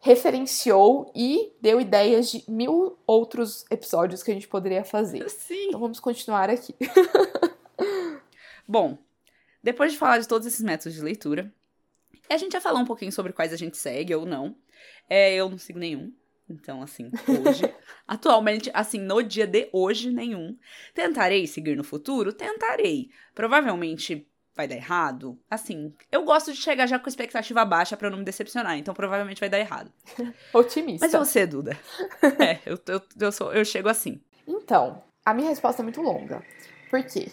referenciou 0.00 1.12
e 1.14 1.52
deu 1.60 1.80
ideias 1.80 2.30
de 2.30 2.44
mil 2.48 2.98
outros 3.06 3.64
episódios 3.70 4.22
que 4.22 4.30
a 4.30 4.34
gente 4.34 4.48
poderia 4.48 4.84
fazer. 4.84 5.28
Sim. 5.30 5.68
Então 5.68 5.80
vamos 5.80 6.00
continuar 6.00 6.50
aqui. 6.50 6.74
Bom, 8.66 8.98
depois 9.62 9.92
de 9.92 9.98
falar 9.98 10.18
de 10.18 10.26
todos 10.26 10.46
esses 10.46 10.62
métodos 10.62 10.94
de 10.94 11.00
leitura, 11.00 11.52
a 12.28 12.36
gente 12.36 12.52
já 12.52 12.60
falou 12.60 12.80
um 12.80 12.86
pouquinho 12.86 13.12
sobre 13.12 13.32
quais 13.32 13.52
a 13.52 13.56
gente 13.56 13.76
segue 13.76 14.14
ou 14.14 14.26
não. 14.26 14.56
É, 15.08 15.34
eu 15.34 15.48
não 15.48 15.58
sigo 15.58 15.78
nenhum. 15.78 16.12
Então, 16.48 16.82
assim, 16.82 17.10
hoje, 17.46 17.62
atualmente, 18.06 18.70
assim, 18.72 18.98
no 18.98 19.22
dia 19.22 19.46
de 19.46 19.68
hoje, 19.72 20.10
nenhum. 20.10 20.56
Tentarei 20.94 21.46
seguir 21.46 21.76
no 21.76 21.84
futuro? 21.84 22.32
Tentarei. 22.32 23.10
Provavelmente 23.34 24.26
vai 24.58 24.66
dar 24.66 24.74
errado. 24.74 25.38
Assim, 25.48 25.94
eu 26.10 26.24
gosto 26.24 26.52
de 26.52 26.58
chegar 26.58 26.86
já 26.88 26.98
com 26.98 27.08
expectativa 27.08 27.64
baixa 27.64 27.96
pra 27.96 28.10
não 28.10 28.18
me 28.18 28.24
decepcionar, 28.24 28.76
então 28.76 28.92
provavelmente 28.92 29.38
vai 29.38 29.48
dar 29.48 29.60
errado. 29.60 29.92
Otimista. 30.52 31.06
Mas 31.06 31.12
você, 31.12 31.46
Duda? 31.46 31.78
é, 32.40 32.58
eu, 32.66 32.76
eu, 32.88 33.02
eu, 33.20 33.30
sou, 33.30 33.52
eu 33.52 33.64
chego 33.64 33.88
assim. 33.88 34.20
Então, 34.46 35.00
a 35.24 35.32
minha 35.32 35.48
resposta 35.48 35.80
é 35.80 35.84
muito 35.84 36.00
longa. 36.02 36.42
Por 36.90 37.04
quê? 37.04 37.30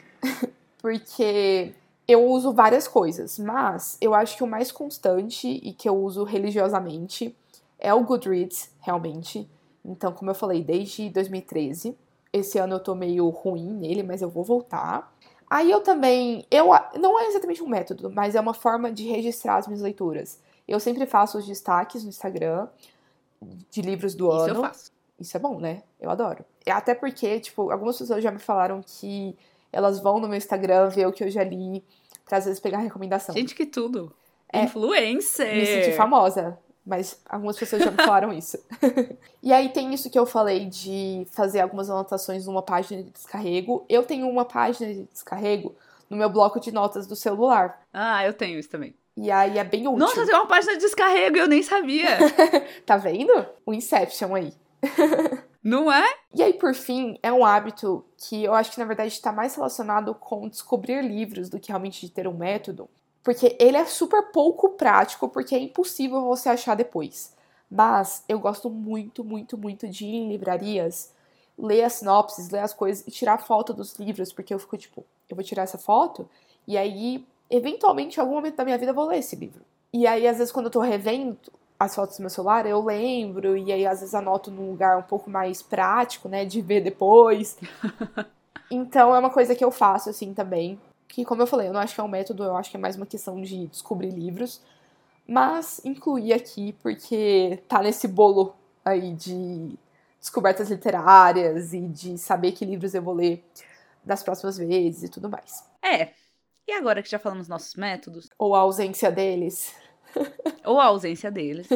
Porque 0.79 1.73
eu 2.07 2.23
uso 2.25 2.53
várias 2.53 2.87
coisas, 2.87 3.39
mas 3.39 3.97
eu 3.99 4.13
acho 4.13 4.37
que 4.37 4.43
o 4.43 4.47
mais 4.47 4.71
constante 4.71 5.47
e 5.47 5.73
que 5.73 5.89
eu 5.89 5.95
uso 5.95 6.23
religiosamente 6.23 7.35
é 7.79 7.93
o 7.93 8.03
Goodreads, 8.03 8.71
realmente. 8.79 9.49
Então, 9.83 10.11
como 10.11 10.31
eu 10.31 10.35
falei, 10.35 10.63
desde 10.63 11.09
2013. 11.09 11.97
Esse 12.33 12.57
ano 12.57 12.75
eu 12.75 12.79
tô 12.79 12.93
meio 12.93 13.29
ruim 13.29 13.73
nele, 13.73 14.03
mas 14.03 14.21
eu 14.21 14.29
vou 14.29 14.43
voltar. 14.43 15.13
Aí 15.49 15.71
eu 15.71 15.81
também, 15.81 16.45
eu 16.49 16.67
não 16.99 17.19
é 17.19 17.27
exatamente 17.27 17.63
um 17.63 17.67
método, 17.67 18.09
mas 18.09 18.35
é 18.35 18.41
uma 18.41 18.53
forma 18.53 18.91
de 18.91 19.07
registrar 19.07 19.57
as 19.57 19.67
minhas 19.67 19.81
leituras. 19.81 20.39
Eu 20.67 20.79
sempre 20.79 21.05
faço 21.05 21.37
os 21.37 21.45
destaques 21.45 22.03
no 22.03 22.09
Instagram 22.09 22.67
de 23.69 23.81
livros 23.81 24.15
do 24.15 24.27
Isso 24.27 24.37
ano. 24.37 24.55
eu 24.55 24.61
faço. 24.61 24.91
Isso 25.19 25.37
é 25.37 25.39
bom, 25.39 25.59
né? 25.59 25.83
Eu 25.99 26.09
adoro. 26.09 26.43
E 26.65 26.71
Até 26.71 26.93
porque, 26.93 27.39
tipo, 27.39 27.71
algumas 27.71 27.97
pessoas 27.97 28.21
já 28.21 28.31
me 28.31 28.39
falaram 28.39 28.81
que 28.85 29.37
elas 29.71 29.99
vão 29.99 30.19
no 30.19 30.27
meu 30.27 30.37
Instagram 30.37 30.89
ver 30.89 31.07
o 31.07 31.13
que 31.13 31.23
eu 31.23 31.29
já 31.29 31.43
li, 31.43 31.83
pra 32.25 32.37
às 32.39 32.45
vezes 32.45 32.59
pegar 32.59 32.79
recomendação. 32.79 33.35
Gente, 33.35 33.55
que 33.55 33.65
tudo. 33.65 34.11
É. 34.51 34.63
Influencer. 34.63 35.55
Me 35.55 35.65
senti 35.65 35.91
famosa, 35.95 36.57
mas 36.85 37.19
algumas 37.27 37.57
pessoas 37.57 37.83
já 37.83 37.91
me 37.91 37.97
falaram 37.97 38.31
isso. 38.37 38.57
e 39.41 39.51
aí 39.51 39.69
tem 39.69 39.93
isso 39.93 40.09
que 40.09 40.19
eu 40.19 40.25
falei 40.25 40.65
de 40.65 41.25
fazer 41.31 41.61
algumas 41.61 41.89
anotações 41.89 42.45
numa 42.45 42.61
página 42.61 43.01
de 43.03 43.09
descarrego. 43.09 43.85
Eu 43.89 44.03
tenho 44.03 44.29
uma 44.29 44.45
página 44.45 44.93
de 44.93 45.03
descarrego 45.05 45.75
no 46.09 46.17
meu 46.17 46.29
bloco 46.29 46.59
de 46.59 46.71
notas 46.71 47.07
do 47.07 47.15
celular. 47.15 47.81
Ah, 47.93 48.25
eu 48.25 48.33
tenho 48.33 48.59
isso 48.59 48.69
também. 48.69 48.93
E 49.17 49.31
aí 49.31 49.57
é 49.57 49.63
bem 49.63 49.87
útil. 49.87 49.97
Nossa, 49.97 50.25
tem 50.25 50.35
uma 50.35 50.45
página 50.45 50.73
de 50.73 50.79
descarrego, 50.79 51.37
eu 51.37 51.47
nem 51.47 51.63
sabia. 51.63 52.17
tá 52.85 52.97
vendo? 52.97 53.45
O 53.65 53.73
Inception 53.73 54.35
aí. 54.35 54.53
Não 55.63 55.91
é? 55.91 56.05
E 56.31 56.43
aí, 56.43 56.53
por 56.53 56.75
fim, 56.75 57.17
é 57.23 57.33
um 57.33 57.43
hábito 57.43 58.05
que 58.17 58.43
eu 58.43 58.53
acho 58.53 58.71
que 58.71 58.77
na 58.77 58.85
verdade 58.85 59.11
está 59.11 59.31
mais 59.31 59.55
relacionado 59.55 60.13
com 60.13 60.47
descobrir 60.47 61.01
livros 61.01 61.49
do 61.49 61.59
que 61.59 61.69
realmente 61.69 62.05
de 62.05 62.11
ter 62.11 62.27
um 62.27 62.37
método. 62.37 62.87
Porque 63.25 63.57
ele 63.59 63.75
é 63.75 63.85
super 63.85 64.31
pouco 64.31 64.69
prático, 64.69 65.27
porque 65.27 65.55
é 65.55 65.59
impossível 65.59 66.21
você 66.21 66.47
achar 66.47 66.75
depois. 66.75 67.35
Mas 67.69 68.23
eu 68.29 68.39
gosto 68.39 68.69
muito, 68.69 69.23
muito, 69.23 69.57
muito 69.57 69.89
de 69.89 70.05
ir 70.05 70.15
em 70.15 70.29
livrarias, 70.29 71.11
ler 71.57 71.83
as 71.83 71.93
sinopses, 71.93 72.51
ler 72.51 72.59
as 72.59 72.73
coisas 72.73 73.05
e 73.07 73.09
tirar 73.09 73.39
foto 73.39 73.73
dos 73.73 73.95
livros, 73.95 74.31
porque 74.31 74.53
eu 74.53 74.59
fico 74.59 74.77
tipo, 74.77 75.03
eu 75.27 75.35
vou 75.35 75.43
tirar 75.43 75.63
essa 75.63 75.79
foto 75.79 76.29
e 76.67 76.77
aí, 76.77 77.25
eventualmente, 77.49 78.17
em 78.17 78.21
algum 78.21 78.35
momento 78.35 78.57
da 78.57 78.63
minha 78.63 78.77
vida, 78.77 78.91
eu 78.91 78.95
vou 78.95 79.07
ler 79.07 79.17
esse 79.17 79.35
livro. 79.35 79.61
E 79.91 80.05
aí, 80.05 80.27
às 80.27 80.37
vezes, 80.37 80.51
quando 80.51 80.67
eu 80.67 80.71
tô 80.71 80.79
revendo 80.79 81.35
as 81.79 81.95
fotos 81.95 82.17
do 82.17 82.21
meu 82.21 82.29
celular, 82.29 82.67
eu 82.67 82.83
lembro, 82.83 83.57
e 83.57 83.71
aí 83.71 83.85
às 83.85 83.99
vezes 83.99 84.15
anoto 84.15 84.49
num 84.49 84.69
lugar 84.69 84.97
um 84.97 85.03
pouco 85.03 85.29
mais 85.29 85.61
prático, 85.61 86.29
né, 86.29 86.45
de 86.45 86.61
ver 86.61 86.81
depois. 86.81 87.57
então 88.71 89.13
é 89.15 89.19
uma 89.19 89.29
coisa 89.29 89.55
que 89.55 89.63
eu 89.63 89.71
faço 89.71 90.09
assim 90.09 90.33
também. 90.33 90.79
Que, 91.07 91.23
como 91.23 91.41
eu 91.41 91.47
falei, 91.47 91.67
eu 91.67 91.73
não 91.73 91.79
acho 91.79 91.93
que 91.93 92.01
é 92.01 92.03
um 92.03 92.07
método, 92.07 92.43
eu 92.43 92.55
acho 92.55 92.69
que 92.69 92.77
é 92.77 92.79
mais 92.79 92.95
uma 92.95 93.05
questão 93.05 93.41
de 93.41 93.67
descobrir 93.67 94.09
livros. 94.09 94.61
Mas 95.27 95.81
incluí 95.83 96.33
aqui 96.33 96.73
porque 96.81 97.63
tá 97.67 97.81
nesse 97.81 98.07
bolo 98.07 98.55
aí 98.83 99.13
de 99.13 99.75
descobertas 100.19 100.69
literárias 100.69 101.73
e 101.73 101.81
de 101.87 102.17
saber 102.17 102.51
que 102.51 102.65
livros 102.65 102.93
eu 102.93 103.01
vou 103.01 103.13
ler 103.13 103.43
das 104.03 104.21
próximas 104.21 104.57
vezes 104.57 105.03
e 105.03 105.09
tudo 105.09 105.29
mais. 105.29 105.63
É. 105.81 106.09
E 106.67 106.73
agora 106.73 107.01
que 107.01 107.09
já 107.09 107.19
falamos 107.19 107.47
nossos 107.47 107.75
métodos? 107.75 108.29
Ou 108.37 108.55
a 108.55 108.59
ausência 108.59 109.11
deles. 109.11 109.73
Ou 110.65 110.79
a 110.79 110.85
ausência 110.85 111.29
deles. 111.31 111.67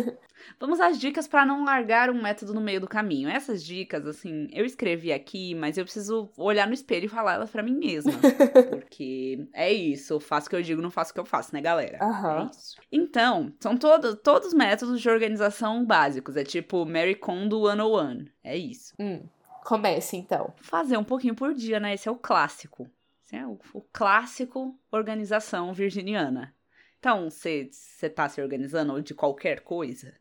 Vamos 0.60 0.80
às 0.80 1.00
dicas 1.00 1.28
para 1.28 1.46
não 1.46 1.64
largar 1.64 2.10
um 2.10 2.22
método 2.22 2.54
no 2.54 2.62
meio 2.62 2.82
do 2.82 2.88
caminho. 2.88 3.30
Essas 3.30 3.64
dicas, 3.64 4.06
assim, 4.06 4.48
eu 4.52 4.66
escrevi 4.66 5.12
aqui, 5.12 5.54
mas 5.56 5.78
eu 5.78 5.84
preciso 5.84 6.30
olhar 6.38 6.68
no 6.68 6.74
espelho 6.74 7.06
e 7.06 7.10
falar 7.10 7.36
elas 7.36 7.50
para 7.50 7.64
mim 7.64 7.78
mesma. 7.78 8.12
Porque 8.70 9.48
é 9.54 9.72
isso, 9.72 10.14
eu 10.14 10.20
faço 10.20 10.48
o 10.48 10.50
que 10.50 10.56
eu 10.56 10.62
digo, 10.62 10.82
não 10.82 10.92
faço 10.92 11.12
o 11.12 11.14
que 11.14 11.20
eu 11.20 11.26
faço, 11.26 11.54
né, 11.54 11.62
galera? 11.62 12.00
Uhum. 12.02 12.48
É 12.48 12.50
isso. 12.52 12.78
Então, 12.92 13.54
são 13.60 13.78
todo, 13.78 14.16
todos 14.16 14.54
métodos 14.54 15.02
de 15.02 15.10
organização 15.10 15.86
básicos. 15.86 16.36
É 16.36 16.44
tipo 16.44 16.86
Mary 16.86 17.16
Kondo 17.16 17.68
101. 17.68 18.26
É 18.44 18.58
isso. 18.58 18.94
Hum, 19.00 19.24
comece, 19.64 20.18
então. 20.18 20.54
Fazer 20.62 20.98
um 20.98 21.04
pouquinho 21.04 21.36
por 21.36 21.54
dia, 21.54 21.80
né? 21.80 21.94
Esse 21.94 22.08
é 22.08 22.12
o 22.12 22.16
clássico. 22.16 22.90
Esse 23.26 23.36
é 23.36 23.46
o, 23.46 23.60
o 23.74 23.82
clássico 23.94 24.78
organização 24.92 25.74
virginiana. 25.74 26.54
Então, 27.00 27.30
você 27.30 27.70
está 28.04 28.28
se 28.28 28.42
organizando 28.42 29.02
de 29.02 29.14
qualquer 29.14 29.62
coisa? 29.62 30.14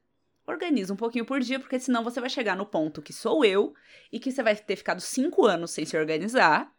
Organiza 0.47 0.93
um 0.95 0.97
pouquinho 0.97 1.27
por 1.27 1.41
dia, 1.41 1.59
porque 1.59 1.79
senão 1.79 2.05
você 2.05 2.21
vai 2.21 2.31
chegar 2.31 2.57
no 2.57 2.65
ponto 2.65 3.03
que 3.03 3.13
sou 3.13 3.45
eu 3.45 3.75
e 4.13 4.21
que 4.21 4.31
você 4.31 4.43
vai 4.43 4.55
ter 4.55 4.77
ficado 4.77 5.01
cinco 5.01 5.45
anos 5.45 5.73
sem 5.73 5.85
se 5.85 5.97
organizar. 5.97 6.73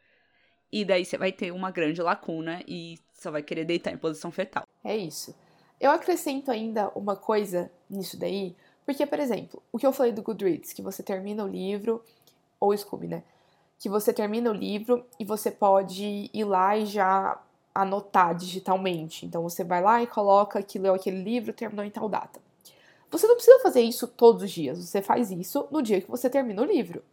E 0.72 0.86
daí 0.86 1.04
você 1.04 1.18
vai 1.18 1.32
ter 1.32 1.52
uma 1.52 1.70
grande 1.70 2.02
lacuna 2.02 2.64
e 2.66 2.98
só 3.14 3.30
vai 3.30 3.44
querer 3.44 3.66
deitar 3.66 3.92
em 3.92 3.98
posição 3.98 4.32
fetal. 4.32 4.64
É 4.84 4.96
isso. 4.96 5.36
Eu 5.80 5.92
acrescento 5.92 6.50
ainda 6.50 6.90
uma 6.96 7.16
coisa 7.16 7.70
nisso 7.90 8.18
daí, 8.18 8.56
porque, 8.86 9.06
por 9.06 9.20
exemplo, 9.20 9.62
o 9.72 9.78
que 9.78 9.86
eu 9.86 9.94
falei 9.94 10.12
do 10.12 10.22
Goodreads, 10.22 10.74
que 10.74 10.82
você 10.82 11.04
termina 11.04 11.44
o 11.44 11.48
livro, 11.48 12.04
ou 12.60 12.76
Scooby, 12.76 13.08
né? 13.08 13.24
Que 13.78 13.90
você 13.90 14.14
termina 14.14 14.50
o 14.50 14.54
livro 14.54 15.06
e 15.20 15.26
você 15.26 15.52
pode 15.52 16.30
ir 16.34 16.44
lá 16.44 16.78
e 16.78 16.86
já 16.86 17.42
anotar 17.82 18.36
digitalmente. 18.36 19.26
Então 19.26 19.42
você 19.44 19.64
vai 19.64 19.82
lá 19.82 20.02
e 20.02 20.08
coloca 20.08 20.62
que 20.62 20.80
leu 20.80 20.94
aquele 20.94 21.22
livro, 21.22 21.54
terminou 21.54 21.86
em 21.86 21.90
tal 21.90 22.08
data. 22.10 22.40
Você 23.12 23.28
não 23.28 23.36
precisa 23.36 23.60
fazer 23.60 23.82
isso 23.82 24.08
todos 24.08 24.44
os 24.44 24.52
dias, 24.52 24.78
você 24.78 25.02
faz 25.02 25.32
isso 25.32 25.68
no 25.72 25.82
dia 25.82 26.00
que 26.00 26.10
você 26.10 26.30
termina 26.30 26.62
o 26.62 26.66
livro. 26.66 27.04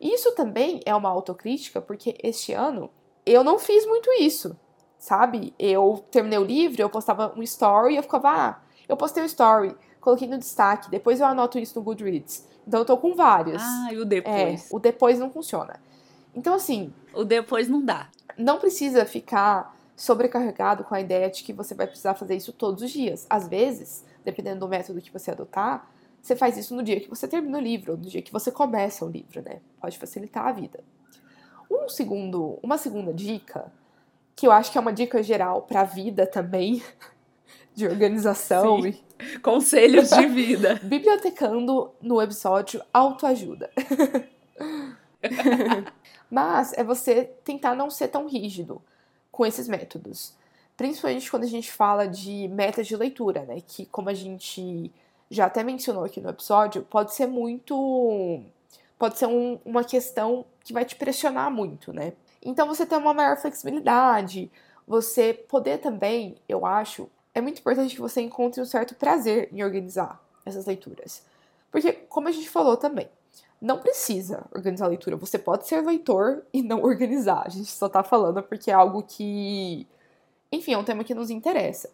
Isso 0.00 0.34
também 0.34 0.80
é 0.86 0.94
uma 0.94 1.10
autocrítica, 1.10 1.80
porque 1.80 2.16
este 2.22 2.52
ano 2.52 2.90
eu 3.26 3.44
não 3.44 3.58
fiz 3.58 3.86
muito 3.86 4.10
isso, 4.20 4.58
sabe? 4.98 5.54
Eu 5.58 6.04
terminei 6.10 6.38
o 6.38 6.44
livro, 6.44 6.80
eu 6.80 6.90
postava 6.90 7.32
um 7.36 7.42
story 7.42 7.96
eu 7.96 8.02
ficava, 8.02 8.30
ah, 8.30 8.62
eu 8.88 8.96
postei 8.96 9.22
um 9.22 9.26
story, 9.26 9.76
coloquei 10.00 10.26
no 10.26 10.38
destaque, 10.38 10.90
depois 10.90 11.20
eu 11.20 11.26
anoto 11.26 11.58
isso 11.58 11.78
no 11.78 11.84
Goodreads. 11.84 12.46
Então 12.66 12.80
eu 12.80 12.86
tô 12.86 12.96
com 12.96 13.14
vários. 13.14 13.62
Ah, 13.62 13.88
e 13.92 13.98
o 13.98 14.04
depois? 14.04 14.70
É, 14.70 14.74
o 14.74 14.78
depois 14.78 15.18
não 15.18 15.30
funciona. 15.30 15.78
Então, 16.34 16.54
assim. 16.54 16.92
O 17.14 17.24
depois 17.24 17.68
não 17.68 17.84
dá. 17.84 18.08
Não 18.36 18.58
precisa 18.58 19.04
ficar 19.04 19.74
sobrecarregado 19.96 20.84
com 20.84 20.94
a 20.94 21.00
ideia 21.00 21.30
de 21.30 21.42
que 21.42 21.52
você 21.52 21.74
vai 21.74 21.86
precisar 21.86 22.14
fazer 22.14 22.34
isso 22.34 22.52
todos 22.52 22.82
os 22.82 22.90
dias. 22.90 23.26
Às 23.30 23.48
vezes, 23.48 24.04
dependendo 24.24 24.60
do 24.60 24.68
método 24.68 25.00
que 25.00 25.12
você 25.12 25.30
adotar, 25.30 25.88
você 26.20 26.34
faz 26.34 26.56
isso 26.56 26.74
no 26.74 26.82
dia 26.82 27.00
que 27.00 27.08
você 27.08 27.28
termina 27.28 27.58
o 27.58 27.60
livro, 27.60 27.92
ou 27.92 27.98
no 27.98 28.04
dia 28.04 28.22
que 28.22 28.32
você 28.32 28.50
começa 28.50 29.04
o 29.04 29.08
livro, 29.08 29.42
né? 29.42 29.60
Pode 29.80 29.98
facilitar 29.98 30.46
a 30.46 30.52
vida. 30.52 30.80
Um 31.70 31.88
segundo, 31.88 32.58
uma 32.62 32.78
segunda 32.78 33.12
dica, 33.12 33.70
que 34.34 34.46
eu 34.46 34.52
acho 34.52 34.72
que 34.72 34.78
é 34.78 34.80
uma 34.80 34.92
dica 34.92 35.22
geral 35.22 35.62
para 35.62 35.82
a 35.82 35.84
vida 35.84 36.26
também, 36.26 36.82
de 37.74 37.86
organização 37.86 38.82
Sim. 38.82 38.98
e 39.34 39.38
conselhos 39.38 40.10
de 40.10 40.26
vida. 40.26 40.80
Bibliotecando 40.82 41.92
no 42.00 42.20
episódio 42.22 42.82
autoajuda. 42.92 43.70
Mas 46.30 46.72
é 46.72 46.82
você 46.82 47.24
tentar 47.44 47.74
não 47.74 47.90
ser 47.90 48.08
tão 48.08 48.26
rígido 48.26 48.80
com 49.34 49.44
esses 49.44 49.66
métodos. 49.66 50.32
Principalmente 50.76 51.28
quando 51.28 51.42
a 51.42 51.48
gente 51.48 51.72
fala 51.72 52.06
de 52.06 52.46
metas 52.48 52.86
de 52.86 52.96
leitura, 52.96 53.44
né? 53.44 53.60
Que, 53.66 53.84
como 53.86 54.08
a 54.08 54.14
gente 54.14 54.92
já 55.28 55.46
até 55.46 55.64
mencionou 55.64 56.04
aqui 56.04 56.20
no 56.20 56.30
episódio, 56.30 56.82
pode 56.84 57.12
ser 57.14 57.26
muito. 57.26 58.40
Pode 58.96 59.18
ser 59.18 59.26
um, 59.26 59.58
uma 59.64 59.82
questão 59.82 60.46
que 60.62 60.72
vai 60.72 60.84
te 60.84 60.94
pressionar 60.94 61.50
muito, 61.50 61.92
né? 61.92 62.12
Então, 62.40 62.68
você 62.68 62.86
ter 62.86 62.96
uma 62.96 63.12
maior 63.12 63.36
flexibilidade, 63.36 64.50
você 64.86 65.34
poder 65.34 65.78
também, 65.78 66.36
eu 66.48 66.64
acho, 66.64 67.10
é 67.34 67.40
muito 67.40 67.58
importante 67.58 67.94
que 67.94 68.00
você 68.00 68.20
encontre 68.20 68.60
um 68.60 68.64
certo 68.64 68.94
prazer 68.94 69.48
em 69.52 69.64
organizar 69.64 70.24
essas 70.46 70.64
leituras. 70.64 71.24
Porque, 71.72 71.92
como 71.92 72.28
a 72.28 72.32
gente 72.32 72.48
falou 72.48 72.76
também, 72.76 73.08
não 73.60 73.78
precisa 73.78 74.46
organizar 74.54 74.86
a 74.86 74.88
leitura. 74.88 75.16
Você 75.16 75.38
pode 75.38 75.66
ser 75.66 75.80
leitor 75.80 76.44
e 76.52 76.62
não 76.62 76.82
organizar. 76.82 77.42
A 77.46 77.48
gente 77.48 77.70
só 77.70 77.88
tá 77.88 78.02
falando 78.02 78.42
porque 78.42 78.70
é 78.70 78.74
algo 78.74 79.02
que, 79.02 79.86
enfim, 80.52 80.72
é 80.74 80.78
um 80.78 80.84
tema 80.84 81.04
que 81.04 81.14
nos 81.14 81.30
interessa. 81.30 81.90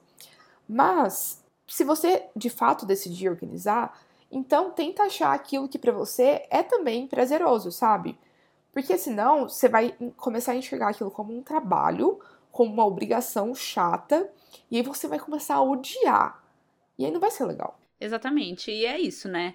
Mas, 0.69 1.43
se 1.67 1.85
você 1.85 2.25
de 2.35 2.51
fato 2.51 2.87
decidir 2.87 3.29
organizar, 3.29 3.99
então 4.31 4.71
tenta 4.71 5.05
achar 5.05 5.33
aquilo 5.33 5.69
que 5.69 5.79
para 5.79 5.93
você 5.93 6.47
é 6.51 6.63
também 6.63 7.07
prazeroso, 7.07 7.73
sabe? 7.73 8.19
Porque 8.73 8.97
senão 8.97 9.49
você 9.49 9.69
vai 9.69 9.95
começar 10.17 10.53
a 10.53 10.57
enxergar 10.57 10.91
aquilo 10.91 11.11
como 11.11 11.37
um 11.37 11.43
trabalho, 11.43 12.21
como 12.53 12.73
uma 12.73 12.87
obrigação 12.87 13.55
chata, 13.55 14.31
e 14.71 14.77
aí 14.77 14.83
você 14.83 15.09
vai 15.09 15.19
começar 15.19 15.57
a 15.57 15.63
odiar. 15.63 16.43
E 16.97 17.05
aí 17.05 17.11
não 17.11 17.21
vai 17.21 17.31
ser 17.31 17.45
legal. 17.45 17.79
Exatamente. 18.01 18.71
E 18.71 18.87
é 18.87 18.99
isso, 18.99 19.29
né? 19.29 19.55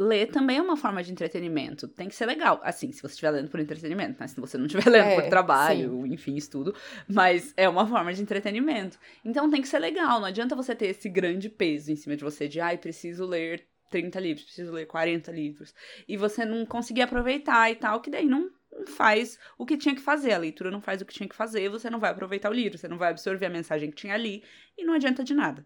Ler 0.00 0.28
também 0.28 0.56
é 0.56 0.62
uma 0.62 0.78
forma 0.78 1.02
de 1.02 1.12
entretenimento. 1.12 1.86
Tem 1.86 2.08
que 2.08 2.14
ser 2.14 2.24
legal. 2.24 2.58
Assim, 2.64 2.90
se 2.90 3.02
você 3.02 3.08
estiver 3.08 3.30
lendo 3.32 3.50
por 3.50 3.60
entretenimento, 3.60 4.18
né? 4.18 4.26
Se 4.26 4.40
você 4.40 4.56
não 4.56 4.64
estiver 4.64 4.88
lendo 4.90 5.08
é, 5.08 5.20
por 5.20 5.28
trabalho, 5.28 6.02
sim. 6.02 6.14
enfim, 6.14 6.36
estudo. 6.36 6.74
Mas 7.06 7.52
é 7.54 7.68
uma 7.68 7.86
forma 7.86 8.10
de 8.12 8.22
entretenimento. 8.22 8.98
Então 9.22 9.50
tem 9.50 9.60
que 9.60 9.68
ser 9.68 9.78
legal. 9.78 10.18
Não 10.18 10.26
adianta 10.26 10.56
você 10.56 10.74
ter 10.74 10.86
esse 10.86 11.06
grande 11.10 11.50
peso 11.50 11.92
em 11.92 11.96
cima 11.96 12.16
de 12.16 12.24
você 12.24 12.48
de, 12.48 12.60
ai, 12.60 12.78
preciso 12.78 13.26
ler 13.26 13.66
30 13.90 14.18
livros, 14.20 14.44
preciso 14.46 14.72
ler 14.72 14.86
40 14.86 15.30
livros. 15.32 15.74
E 16.08 16.16
você 16.16 16.46
não 16.46 16.64
conseguir 16.64 17.02
aproveitar 17.02 17.70
e 17.70 17.74
tal, 17.74 18.00
que 18.00 18.08
daí 18.08 18.24
não 18.24 18.50
faz 18.86 19.38
o 19.58 19.66
que 19.66 19.76
tinha 19.76 19.94
que 19.94 20.00
fazer. 20.00 20.32
A 20.32 20.38
leitura 20.38 20.70
não 20.70 20.80
faz 20.80 21.02
o 21.02 21.04
que 21.04 21.12
tinha 21.12 21.28
que 21.28 21.36
fazer, 21.36 21.68
você 21.68 21.90
não 21.90 22.00
vai 22.00 22.10
aproveitar 22.10 22.48
o 22.48 22.54
livro, 22.54 22.78
você 22.78 22.88
não 22.88 22.96
vai 22.96 23.10
absorver 23.10 23.46
a 23.46 23.50
mensagem 23.50 23.90
que 23.90 23.96
tinha 23.96 24.14
ali 24.14 24.42
e 24.78 24.84
não 24.84 24.94
adianta 24.94 25.22
de 25.22 25.34
nada. 25.34 25.62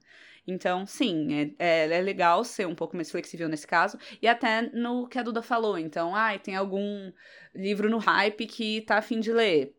Então, 0.46 0.84
sim, 0.84 1.54
é, 1.58 1.86
é, 1.86 1.96
é, 1.96 2.00
legal 2.00 2.44
ser 2.44 2.66
um 2.66 2.74
pouco 2.74 2.96
mais 2.96 3.10
flexível 3.10 3.48
nesse 3.48 3.66
caso. 3.66 3.98
E 4.20 4.28
até 4.28 4.62
no 4.62 5.08
que 5.08 5.18
a 5.18 5.22
Duda 5.22 5.42
falou. 5.42 5.78
Então, 5.78 6.14
ai, 6.14 6.36
ah, 6.36 6.38
tem 6.38 6.54
algum 6.54 7.12
livro 7.54 7.88
no 7.88 7.98
hype 7.98 8.46
que 8.46 8.82
tá 8.82 8.98
afim 8.98 9.20
de 9.20 9.32
ler. 9.32 9.74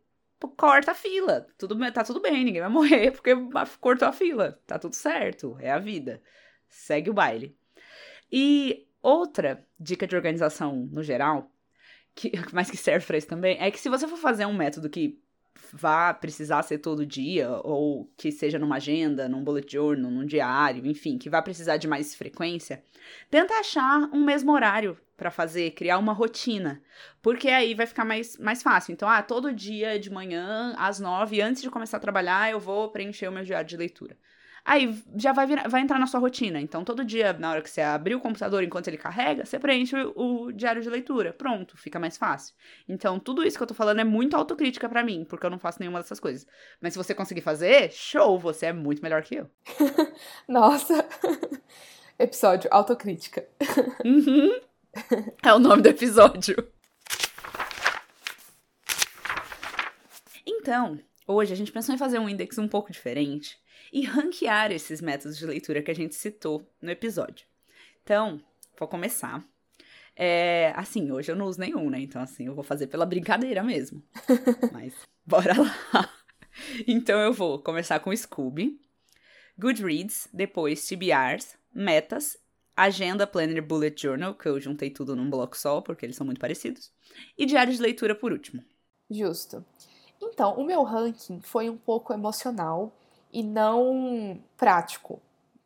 Corta 0.56 0.90
a 0.90 0.94
fila. 0.94 1.46
Tudo, 1.56 1.78
tá 1.92 2.02
tudo 2.04 2.20
bem, 2.20 2.44
ninguém 2.44 2.60
vai 2.60 2.70
morrer 2.70 3.10
porque 3.12 3.32
cortou 3.80 4.08
a 4.08 4.12
fila. 4.12 4.60
Tá 4.66 4.78
tudo 4.78 4.94
certo. 4.94 5.56
É 5.60 5.70
a 5.70 5.78
vida. 5.78 6.20
Segue 6.68 7.10
o 7.10 7.14
baile. 7.14 7.56
E 8.30 8.86
outra 9.00 9.64
dica 9.78 10.06
de 10.06 10.16
organização 10.16 10.88
no 10.90 11.02
geral, 11.02 11.50
que, 12.14 12.32
mas 12.52 12.70
que 12.70 12.76
serve 12.76 13.06
para 13.06 13.18
isso 13.18 13.28
também, 13.28 13.56
é 13.60 13.70
que 13.70 13.78
se 13.78 13.88
você 13.88 14.08
for 14.08 14.18
fazer 14.18 14.46
um 14.46 14.54
método 14.54 14.90
que 14.90 15.20
vá 15.72 16.12
precisar 16.14 16.62
ser 16.62 16.78
todo 16.78 17.06
dia, 17.06 17.50
ou 17.62 18.10
que 18.16 18.30
seja 18.32 18.58
numa 18.58 18.76
agenda, 18.76 19.28
num 19.28 19.42
bullet 19.42 19.70
journal, 19.70 20.10
num 20.10 20.24
diário, 20.24 20.86
enfim, 20.86 21.18
que 21.18 21.30
vá 21.30 21.42
precisar 21.42 21.76
de 21.76 21.88
mais 21.88 22.14
frequência, 22.14 22.82
tenta 23.30 23.54
achar 23.54 24.08
um 24.12 24.24
mesmo 24.24 24.52
horário 24.52 24.96
para 25.16 25.30
fazer, 25.30 25.70
criar 25.72 25.98
uma 25.98 26.12
rotina, 26.12 26.82
porque 27.22 27.48
aí 27.48 27.74
vai 27.74 27.86
ficar 27.86 28.04
mais, 28.04 28.36
mais 28.38 28.62
fácil. 28.62 28.92
Então, 28.92 29.08
ah, 29.08 29.22
todo 29.22 29.52
dia 29.52 29.98
de 29.98 30.10
manhã, 30.10 30.74
às 30.76 31.00
nove, 31.00 31.40
antes 31.40 31.62
de 31.62 31.70
começar 31.70 31.96
a 31.96 32.00
trabalhar, 32.00 32.50
eu 32.50 32.60
vou 32.60 32.90
preencher 32.90 33.28
o 33.28 33.32
meu 33.32 33.44
diário 33.44 33.68
de 33.68 33.76
leitura. 33.76 34.16
Aí 34.66 35.00
já 35.16 35.32
vai, 35.32 35.46
virar, 35.46 35.68
vai 35.68 35.80
entrar 35.80 35.96
na 35.96 36.08
sua 36.08 36.18
rotina. 36.18 36.60
Então, 36.60 36.82
todo 36.82 37.04
dia, 37.04 37.32
na 37.34 37.52
hora 37.52 37.62
que 37.62 37.70
você 37.70 37.80
abrir 37.80 38.16
o 38.16 38.20
computador 38.20 38.64
enquanto 38.64 38.88
ele 38.88 38.96
carrega, 38.96 39.44
você 39.44 39.60
preenche 39.60 39.94
o, 39.96 40.46
o 40.48 40.52
diário 40.52 40.82
de 40.82 40.90
leitura. 40.90 41.32
Pronto, 41.32 41.76
fica 41.76 42.00
mais 42.00 42.18
fácil. 42.18 42.52
Então, 42.88 43.20
tudo 43.20 43.44
isso 43.44 43.56
que 43.56 43.62
eu 43.62 43.66
tô 43.68 43.74
falando 43.74 44.00
é 44.00 44.04
muito 44.04 44.34
autocrítica 44.34 44.88
para 44.88 45.04
mim, 45.04 45.24
porque 45.24 45.46
eu 45.46 45.50
não 45.50 45.58
faço 45.60 45.78
nenhuma 45.78 46.00
dessas 46.00 46.18
coisas. 46.18 46.44
Mas 46.80 46.94
se 46.94 46.98
você 46.98 47.14
conseguir 47.14 47.42
fazer, 47.42 47.92
show, 47.92 48.40
você 48.40 48.66
é 48.66 48.72
muito 48.72 49.00
melhor 49.00 49.22
que 49.22 49.36
eu. 49.36 49.48
Nossa! 50.48 51.06
Episódio 52.18 52.68
autocrítica. 52.72 53.46
Uhum. 54.04 54.60
É 55.44 55.54
o 55.54 55.60
nome 55.60 55.82
do 55.82 55.90
episódio. 55.90 56.56
Então, 60.44 60.98
hoje 61.24 61.52
a 61.52 61.56
gente 61.56 61.70
pensou 61.70 61.94
em 61.94 61.98
fazer 61.98 62.18
um 62.18 62.28
index 62.28 62.58
um 62.58 62.66
pouco 62.66 62.90
diferente 62.90 63.64
e 63.92 64.04
ranquear 64.04 64.72
esses 64.72 65.00
métodos 65.00 65.38
de 65.38 65.46
leitura 65.46 65.82
que 65.82 65.90
a 65.90 65.94
gente 65.94 66.14
citou 66.14 66.68
no 66.80 66.90
episódio. 66.90 67.46
Então, 68.02 68.40
vou 68.78 68.88
começar. 68.88 69.44
É, 70.14 70.72
assim, 70.76 71.10
hoje 71.10 71.30
eu 71.30 71.36
não 71.36 71.46
uso 71.46 71.60
nenhum, 71.60 71.90
né? 71.90 72.00
Então, 72.00 72.22
assim, 72.22 72.46
eu 72.46 72.54
vou 72.54 72.64
fazer 72.64 72.86
pela 72.86 73.04
brincadeira 73.04 73.62
mesmo. 73.62 74.02
Mas, 74.72 74.94
bora 75.24 75.54
lá. 75.60 76.10
Então, 76.86 77.20
eu 77.20 77.32
vou 77.32 77.58
começar 77.58 78.00
com 78.00 78.16
Scooby, 78.16 78.80
Goodreads, 79.58 80.28
depois 80.32 80.86
TBRs, 80.86 81.56
Metas, 81.74 82.38
Agenda 82.74 83.26
Planner 83.26 83.62
Bullet 83.62 84.00
Journal, 84.00 84.34
que 84.34 84.48
eu 84.48 84.60
juntei 84.60 84.90
tudo 84.90 85.14
num 85.14 85.28
bloco 85.28 85.56
só, 85.56 85.80
porque 85.80 86.06
eles 86.06 86.16
são 86.16 86.24
muito 86.24 86.40
parecidos, 86.40 86.92
e 87.36 87.44
Diário 87.44 87.72
de 87.72 87.80
Leitura 87.80 88.14
por 88.14 88.32
último. 88.32 88.62
Justo. 89.10 89.64
Então, 90.20 90.54
o 90.54 90.64
meu 90.64 90.82
ranking 90.82 91.40
foi 91.40 91.68
um 91.68 91.76
pouco 91.76 92.12
emocional 92.12 92.94
e 93.36 93.42
não 93.42 94.40
prático. 94.56 95.20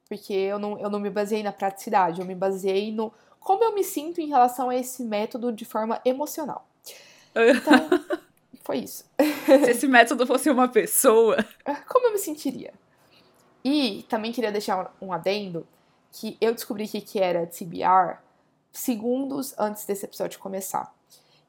Porque 0.09 0.33
eu 0.33 0.59
não, 0.59 0.77
eu 0.81 0.91
não 0.91 0.99
me 0.99 1.09
baseei 1.09 1.41
na 1.41 1.53
praticidade, 1.53 2.21
eu 2.21 2.27
me 2.27 2.35
baseei 2.35 2.91
no 2.91 3.13
como 3.39 3.63
eu 3.63 3.73
me 3.73 3.85
sinto 3.85 4.21
em 4.21 4.27
relação 4.27 4.69
a 4.69 4.75
esse 4.75 5.05
método 5.05 5.53
de 5.53 5.65
forma 5.65 6.01
emocional. 6.05 6.69
Então, 7.33 8.19
foi 8.65 8.79
isso. 8.79 9.05
Se 9.47 9.71
esse 9.71 9.87
método 9.87 10.27
fosse 10.27 10.51
uma 10.51 10.67
pessoa. 10.67 11.37
Como 11.89 12.09
eu 12.09 12.13
me 12.13 12.19
sentiria? 12.19 12.75
E 13.65 14.05
também 14.09 14.33
queria 14.33 14.51
deixar 14.51 14.93
um 15.01 15.13
adendo 15.13 15.65
que 16.11 16.37
eu 16.41 16.53
descobri 16.53 16.89
que, 16.89 17.01
que 17.01 17.21
era 17.21 17.47
TBR 17.47 18.19
segundos 18.73 19.55
antes 19.57 19.87
desse 19.87 20.07
episódio 20.07 20.41
começar. 20.41 20.93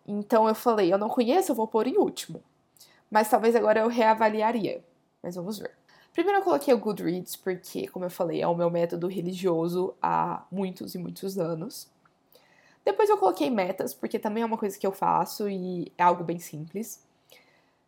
Então 0.07 0.47
eu 0.47 0.53
falei, 0.53 0.93
eu 0.93 0.99
não 0.99 1.09
conheço, 1.09 1.51
eu 1.51 1.55
vou 1.55 1.67
pôr 1.67 1.87
em 1.87 1.97
último. 1.97 2.43
Mas 3.09 3.27
talvez 3.27 3.55
agora 3.55 3.79
eu 3.79 3.87
reavaliaria. 3.87 4.83
Mas 5.21 5.35
vamos 5.35 5.57
ver. 5.57 5.80
Primeiro 6.13 6.39
eu 6.39 6.43
coloquei 6.43 6.73
o 6.73 6.77
Goodreads, 6.77 7.35
porque, 7.37 7.87
como 7.87 8.05
eu 8.05 8.09
falei, 8.09 8.41
é 8.41 8.47
o 8.47 8.55
meu 8.55 8.69
método 8.69 9.07
religioso 9.07 9.93
há 10.01 10.43
muitos 10.51 10.93
e 10.93 10.97
muitos 10.97 11.37
anos. 11.37 11.89
Depois 12.83 13.09
eu 13.09 13.17
coloquei 13.17 13.49
metas, 13.49 13.93
porque 13.93 14.19
também 14.19 14.43
é 14.43 14.45
uma 14.45 14.57
coisa 14.57 14.77
que 14.77 14.85
eu 14.85 14.91
faço 14.91 15.47
e 15.47 15.91
é 15.97 16.03
algo 16.03 16.23
bem 16.23 16.37
simples. 16.37 17.01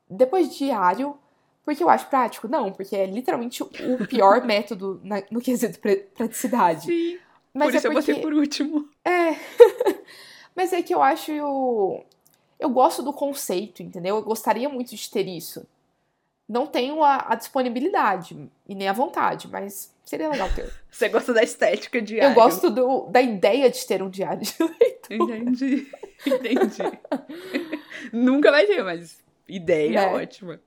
Depois 0.10 0.56
diário, 0.56 1.18
porque 1.66 1.84
eu 1.84 1.90
acho 1.90 2.08
prático? 2.08 2.48
Não, 2.48 2.72
porque 2.72 2.96
é 2.96 3.06
literalmente 3.06 3.62
o 3.62 3.68
pior 4.08 4.44
método 4.46 5.02
na, 5.04 5.22
no 5.30 5.42
quesito 5.42 5.80
praticidade. 6.16 6.86
Sim. 6.86 7.20
Mas 7.54 7.68
por 7.68 7.74
é 7.74 7.78
isso 7.78 7.88
porque... 7.92 8.12
eu 8.12 8.16
botei 8.16 8.22
por 8.22 8.34
último. 8.34 8.90
É. 9.04 9.36
Mas 10.56 10.72
é 10.72 10.82
que 10.82 10.94
eu 10.94 11.02
acho. 11.02 11.32
Eu... 11.32 12.06
eu 12.60 12.70
gosto 12.70 13.04
do 13.04 13.12
conceito, 13.12 13.84
entendeu? 13.84 14.16
Eu 14.16 14.22
gostaria 14.22 14.70
muito 14.70 14.96
de 14.96 15.10
ter 15.10 15.28
isso 15.28 15.68
não 16.48 16.68
tenho 16.68 17.04
a, 17.04 17.26
a, 17.30 17.36
disponibilidade 17.36 18.50
e 18.68 18.76
nem 18.76 18.88
a 18.88 18.94
vontade, 18.94 19.48
mas 19.48 19.94
seria 20.04 20.30
legal 20.30 20.50
ter. 20.54 20.70
Você 20.92 21.10
gosta 21.10 21.34
da 21.34 21.42
estética 21.44 22.02
diária? 22.02 22.32
Eu 22.32 22.36
gosto 22.36 22.70
do, 22.70 23.08
da 23.08 23.22
ideia 23.22 23.70
de 23.70 23.86
ter 23.86 24.04
um 24.04 24.10
diário 24.10 24.42
de 24.42 24.54
leitura. 24.60 25.38
Entendi, 25.38 25.88
entendi. 26.26 26.84
Nunca 28.12 28.52
vai 28.52 28.66
ter, 28.66 28.84
mas 28.84 29.24
ideia 29.48 30.00
é. 30.00 30.08
ótima. 30.08 30.60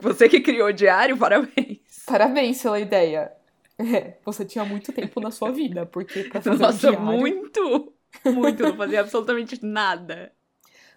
Você 0.00 0.28
que 0.28 0.40
criou 0.40 0.68
o 0.68 0.72
diário, 0.72 1.16
parabéns. 1.16 1.78
Parabéns 2.06 2.62
pela 2.62 2.80
ideia. 2.80 3.32
É, 3.78 4.14
você 4.24 4.44
tinha 4.44 4.64
muito 4.64 4.92
tempo 4.92 5.20
na 5.20 5.30
sua 5.30 5.50
vida, 5.50 5.84
porque 5.84 6.24
pra 6.24 6.40
fazer 6.40 6.62
Nossa, 6.62 6.88
um 6.88 6.90
diário... 6.90 7.00
muito, 7.00 7.92
muito, 8.24 8.62
não 8.62 8.76
fazia 8.76 9.00
absolutamente 9.00 9.64
nada. 9.64 10.32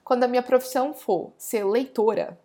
Quando 0.04 0.24
a 0.24 0.28
minha 0.28 0.44
profissão 0.44 0.94
for 0.94 1.34
ser 1.38 1.66
leitora, 1.66 2.40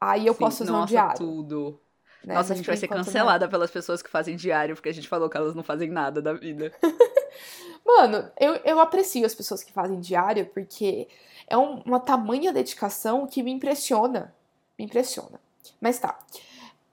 Aí 0.00 0.26
eu 0.26 0.34
Sim, 0.34 0.40
posso 0.40 0.62
usar 0.62 0.72
nossa, 0.72 0.84
um 0.84 0.86
diário. 0.86 1.16
tudo. 1.16 1.80
Né? 2.24 2.34
Nossa, 2.34 2.52
a 2.52 2.56
gente 2.56 2.66
vai 2.66 2.76
ser 2.76 2.88
cancelada 2.88 3.46
não. 3.46 3.50
pelas 3.50 3.70
pessoas 3.70 4.02
que 4.02 4.10
fazem 4.10 4.36
diário, 4.36 4.74
porque 4.74 4.88
a 4.88 4.94
gente 4.94 5.08
falou 5.08 5.28
que 5.28 5.36
elas 5.36 5.54
não 5.54 5.62
fazem 5.62 5.90
nada 5.90 6.20
da 6.20 6.32
vida. 6.32 6.72
Mano, 7.86 8.30
eu, 8.38 8.54
eu 8.64 8.80
aprecio 8.80 9.24
as 9.24 9.34
pessoas 9.34 9.62
que 9.62 9.72
fazem 9.72 10.00
diário, 10.00 10.46
porque 10.46 11.08
é 11.46 11.56
um, 11.56 11.80
uma 11.82 12.00
tamanha 12.00 12.52
dedicação 12.52 13.26
que 13.26 13.42
me 13.42 13.52
impressiona. 13.52 14.34
Me 14.78 14.84
impressiona. 14.84 15.40
Mas 15.80 15.98
tá. 15.98 16.18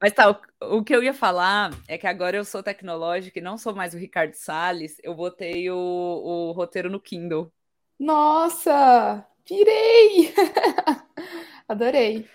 Mas 0.00 0.12
tá, 0.12 0.30
o, 0.30 0.78
o, 0.78 0.84
que 0.84 0.94
eu 0.94 1.02
ia 1.02 1.12
falar 1.12 1.72
é 1.88 1.98
que 1.98 2.06
agora 2.06 2.36
eu 2.36 2.44
sou 2.44 2.62
tecnológica 2.62 3.38
e 3.38 3.42
não 3.42 3.58
sou 3.58 3.74
mais 3.74 3.94
o 3.94 3.98
Ricardo 3.98 4.34
Salles, 4.34 4.96
eu 5.02 5.14
botei 5.14 5.70
o, 5.70 5.76
o 5.76 6.52
roteiro 6.52 6.88
no 6.88 7.00
Kindle. 7.00 7.52
Nossa! 7.98 9.26
Pirei! 9.44 10.32
Adorei. 11.66 12.28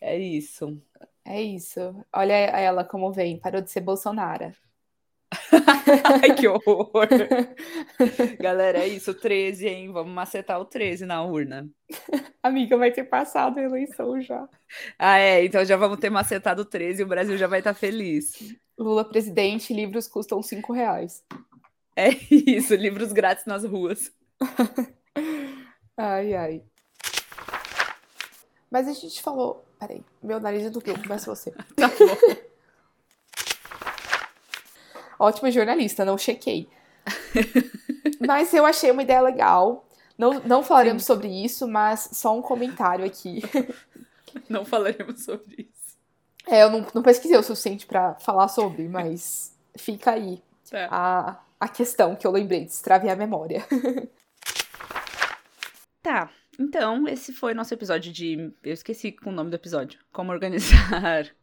É 0.00 0.16
isso. 0.18 0.80
É 1.24 1.42
isso. 1.42 1.80
Olha 2.12 2.34
ela 2.34 2.84
como 2.84 3.12
vem, 3.12 3.38
parou 3.38 3.60
de 3.60 3.70
ser 3.70 3.80
Bolsonaro. 3.80 4.52
Ai, 6.22 6.34
que 6.34 6.46
horror. 6.48 7.08
Galera, 8.40 8.78
é 8.78 8.88
isso, 8.88 9.14
13, 9.14 9.68
hein? 9.68 9.92
Vamos 9.92 10.12
macetar 10.12 10.60
o 10.60 10.64
13 10.64 11.06
na 11.06 11.22
urna. 11.22 11.68
Amiga, 12.42 12.76
vai 12.76 12.90
ter 12.90 13.04
passado 13.04 13.58
a 13.58 13.62
eleição 13.62 14.20
já. 14.20 14.48
Ah, 14.98 15.18
é, 15.18 15.44
então 15.44 15.64
já 15.64 15.76
vamos 15.76 15.98
ter 15.98 16.10
macetado 16.10 16.62
o 16.62 16.64
13 16.64 17.02
e 17.02 17.04
o 17.04 17.08
Brasil 17.08 17.36
já 17.36 17.46
vai 17.46 17.60
estar 17.60 17.74
tá 17.74 17.78
feliz. 17.78 18.54
Lula 18.78 19.04
presidente, 19.04 19.72
livros 19.72 20.08
custam 20.08 20.42
5 20.42 20.72
reais. 20.72 21.22
É 21.96 22.08
isso, 22.30 22.74
livros 22.74 23.12
grátis 23.12 23.46
nas 23.46 23.64
ruas. 23.64 24.12
ai, 25.96 26.34
ai. 26.34 26.62
Mas 28.70 28.88
a 28.88 28.92
gente 28.92 29.22
falou. 29.22 29.64
Peraí, 29.78 30.02
meu 30.22 30.40
nariz 30.40 30.64
entupiu, 30.64 30.94
começa 31.00 31.32
você. 31.32 31.50
tá 31.76 31.88
bom. 31.88 32.53
Ótima 35.18 35.50
jornalista, 35.50 36.04
não 36.04 36.18
chequei. 36.18 36.68
mas 38.26 38.52
eu 38.52 38.64
achei 38.64 38.90
uma 38.90 39.02
ideia 39.02 39.20
legal. 39.20 39.86
Não, 40.16 40.40
não 40.40 40.62
falaremos 40.62 41.02
Sim. 41.02 41.06
sobre 41.06 41.28
isso, 41.28 41.66
mas 41.66 42.08
só 42.12 42.36
um 42.36 42.42
comentário 42.42 43.04
aqui. 43.04 43.42
Não 44.48 44.64
falaremos 44.64 45.24
sobre 45.24 45.68
isso. 45.70 45.96
É, 46.46 46.64
eu 46.64 46.70
não, 46.70 46.84
não 46.92 47.02
pesquisei 47.02 47.36
o 47.36 47.42
suficiente 47.42 47.86
para 47.86 48.14
falar 48.16 48.48
sobre, 48.48 48.88
mas 48.88 49.56
fica 49.76 50.10
aí 50.10 50.42
é. 50.72 50.88
a, 50.90 51.40
a 51.58 51.68
questão 51.68 52.16
que 52.16 52.26
eu 52.26 52.30
lembrei, 52.30 52.64
destravei 52.64 53.10
a 53.10 53.16
memória. 53.16 53.64
Tá, 56.02 56.28
então 56.60 57.08
esse 57.08 57.32
foi 57.32 57.54
nosso 57.54 57.72
episódio 57.72 58.12
de. 58.12 58.52
Eu 58.62 58.74
esqueci 58.74 59.16
o 59.24 59.30
nome 59.30 59.48
do 59.48 59.56
episódio. 59.56 59.98
Como 60.12 60.30
organizar 60.30 61.34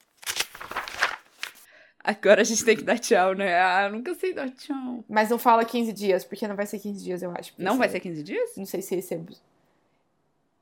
Agora 2.03 2.41
a 2.41 2.43
gente 2.43 2.65
tem 2.65 2.75
que 2.75 2.83
dar 2.83 2.97
tchau, 2.97 3.35
né? 3.35 3.61
Ah, 3.61 3.83
eu 3.83 3.91
nunca 3.91 4.13
sei 4.15 4.33
dar 4.33 4.49
tchau. 4.49 5.03
Mas 5.07 5.29
não 5.29 5.37
fala 5.37 5.63
15 5.63 5.93
dias, 5.93 6.23
porque 6.25 6.47
não 6.47 6.55
vai 6.55 6.65
ser 6.65 6.79
15 6.79 7.03
dias, 7.03 7.21
eu 7.21 7.31
acho. 7.31 7.53
Não 7.57 7.77
vai 7.77 7.89
ser 7.89 7.99
15 7.99 8.23
dias? 8.23 8.51
Não 8.57 8.65
sei 8.65 8.81
se 8.81 8.95
esse 8.95 9.13
é. 9.13 9.21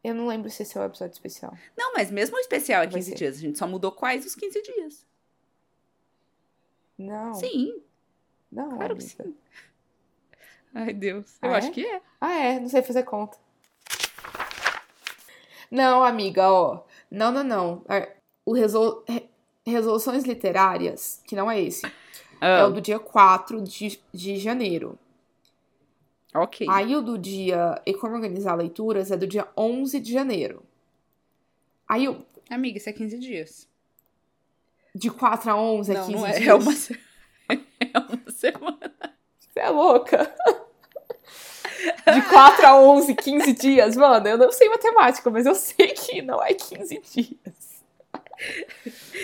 Eu 0.03 0.13
não 0.13 0.27
lembro 0.27 0.49
se 0.49 0.63
esse 0.63 0.77
é 0.77 0.81
o 0.81 0.85
episódio 0.85 1.13
especial. 1.13 1.53
Não, 1.77 1.93
mas 1.93 2.11
mesmo 2.11 2.35
o 2.35 2.39
especial 2.39 2.83
é 2.83 2.87
15 2.87 3.15
dias. 3.15 3.37
A 3.37 3.39
gente 3.39 3.57
só 3.57 3.67
mudou 3.67 3.91
quais 3.91 4.25
os 4.25 4.35
15 4.35 4.61
dias. 4.61 5.05
Não. 6.97 7.33
Sim. 7.33 7.81
Não. 8.51 8.69
Claro 8.69 8.93
amiga. 8.93 8.95
que 8.95 9.23
sim. 9.23 9.35
Ai, 10.73 10.93
Deus. 10.93 11.37
Eu 11.41 11.51
ah, 11.51 11.57
acho 11.57 11.69
é? 11.69 11.71
que 11.71 11.85
é. 11.85 12.01
Ah, 12.19 12.35
é. 12.35 12.59
Não 12.59 12.67
sei 12.67 12.81
fazer 12.81 13.03
conta. 13.03 13.37
Não, 15.71 16.03
amiga, 16.03 16.51
ó. 16.51 16.83
Não, 17.09 17.31
não, 17.31 17.43
não. 17.43 17.85
É, 17.87 18.15
o 18.45 18.53
resol 18.53 19.05
resoluções 19.65 20.23
literárias, 20.23 21.21
que 21.25 21.35
não 21.35 21.49
é 21.49 21.61
esse, 21.61 21.85
oh. 22.41 22.45
é 22.45 22.65
o 22.65 22.71
do 22.71 22.81
dia 22.81 22.99
4 22.99 23.61
de, 23.61 23.99
de 24.13 24.37
janeiro. 24.37 24.97
Ok. 26.33 26.67
Aí 26.69 26.95
o 26.95 27.01
do 27.01 27.17
dia 27.17 27.81
E 27.85 27.93
Como 27.93 28.15
Organizar 28.15 28.55
Leituras 28.55 29.11
é 29.11 29.17
do 29.17 29.25
dia 29.27 29.47
11 29.57 29.99
de 29.99 30.13
janeiro. 30.13 30.63
Aí 31.87 32.07
o... 32.07 32.23
Amiga, 32.49 32.77
isso 32.77 32.89
é 32.89 32.93
15 32.93 33.19
dias. 33.19 33.67
De 34.93 35.09
4 35.09 35.51
a 35.51 35.55
11 35.55 35.91
é 35.91 35.95
não, 35.95 36.05
15 36.05 36.17
não 36.17 36.27
é, 36.27 36.31
dias? 36.33 36.47
É 36.47 36.53
uma, 36.53 36.71
se... 36.73 36.93
é 37.49 37.99
uma 37.99 38.31
semana. 38.31 39.17
Você 39.39 39.59
é 39.59 39.69
louca. 39.69 40.35
De 42.13 42.21
4 42.29 42.67
a 42.67 42.79
11, 42.79 43.15
15 43.15 43.53
dias, 43.53 43.95
mano. 43.95 44.27
Eu 44.27 44.37
não 44.37 44.51
sei 44.51 44.69
matemática, 44.69 45.29
mas 45.29 45.45
eu 45.45 45.55
sei 45.55 45.87
que 45.89 46.21
não 46.21 46.43
é 46.43 46.53
15 46.53 47.01
dias. 47.01 47.68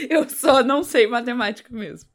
Eu 0.09 0.27
só 0.29 0.63
não 0.63 0.83
sei 0.83 1.07
matemática 1.07 1.73
mesmo. 1.73 2.09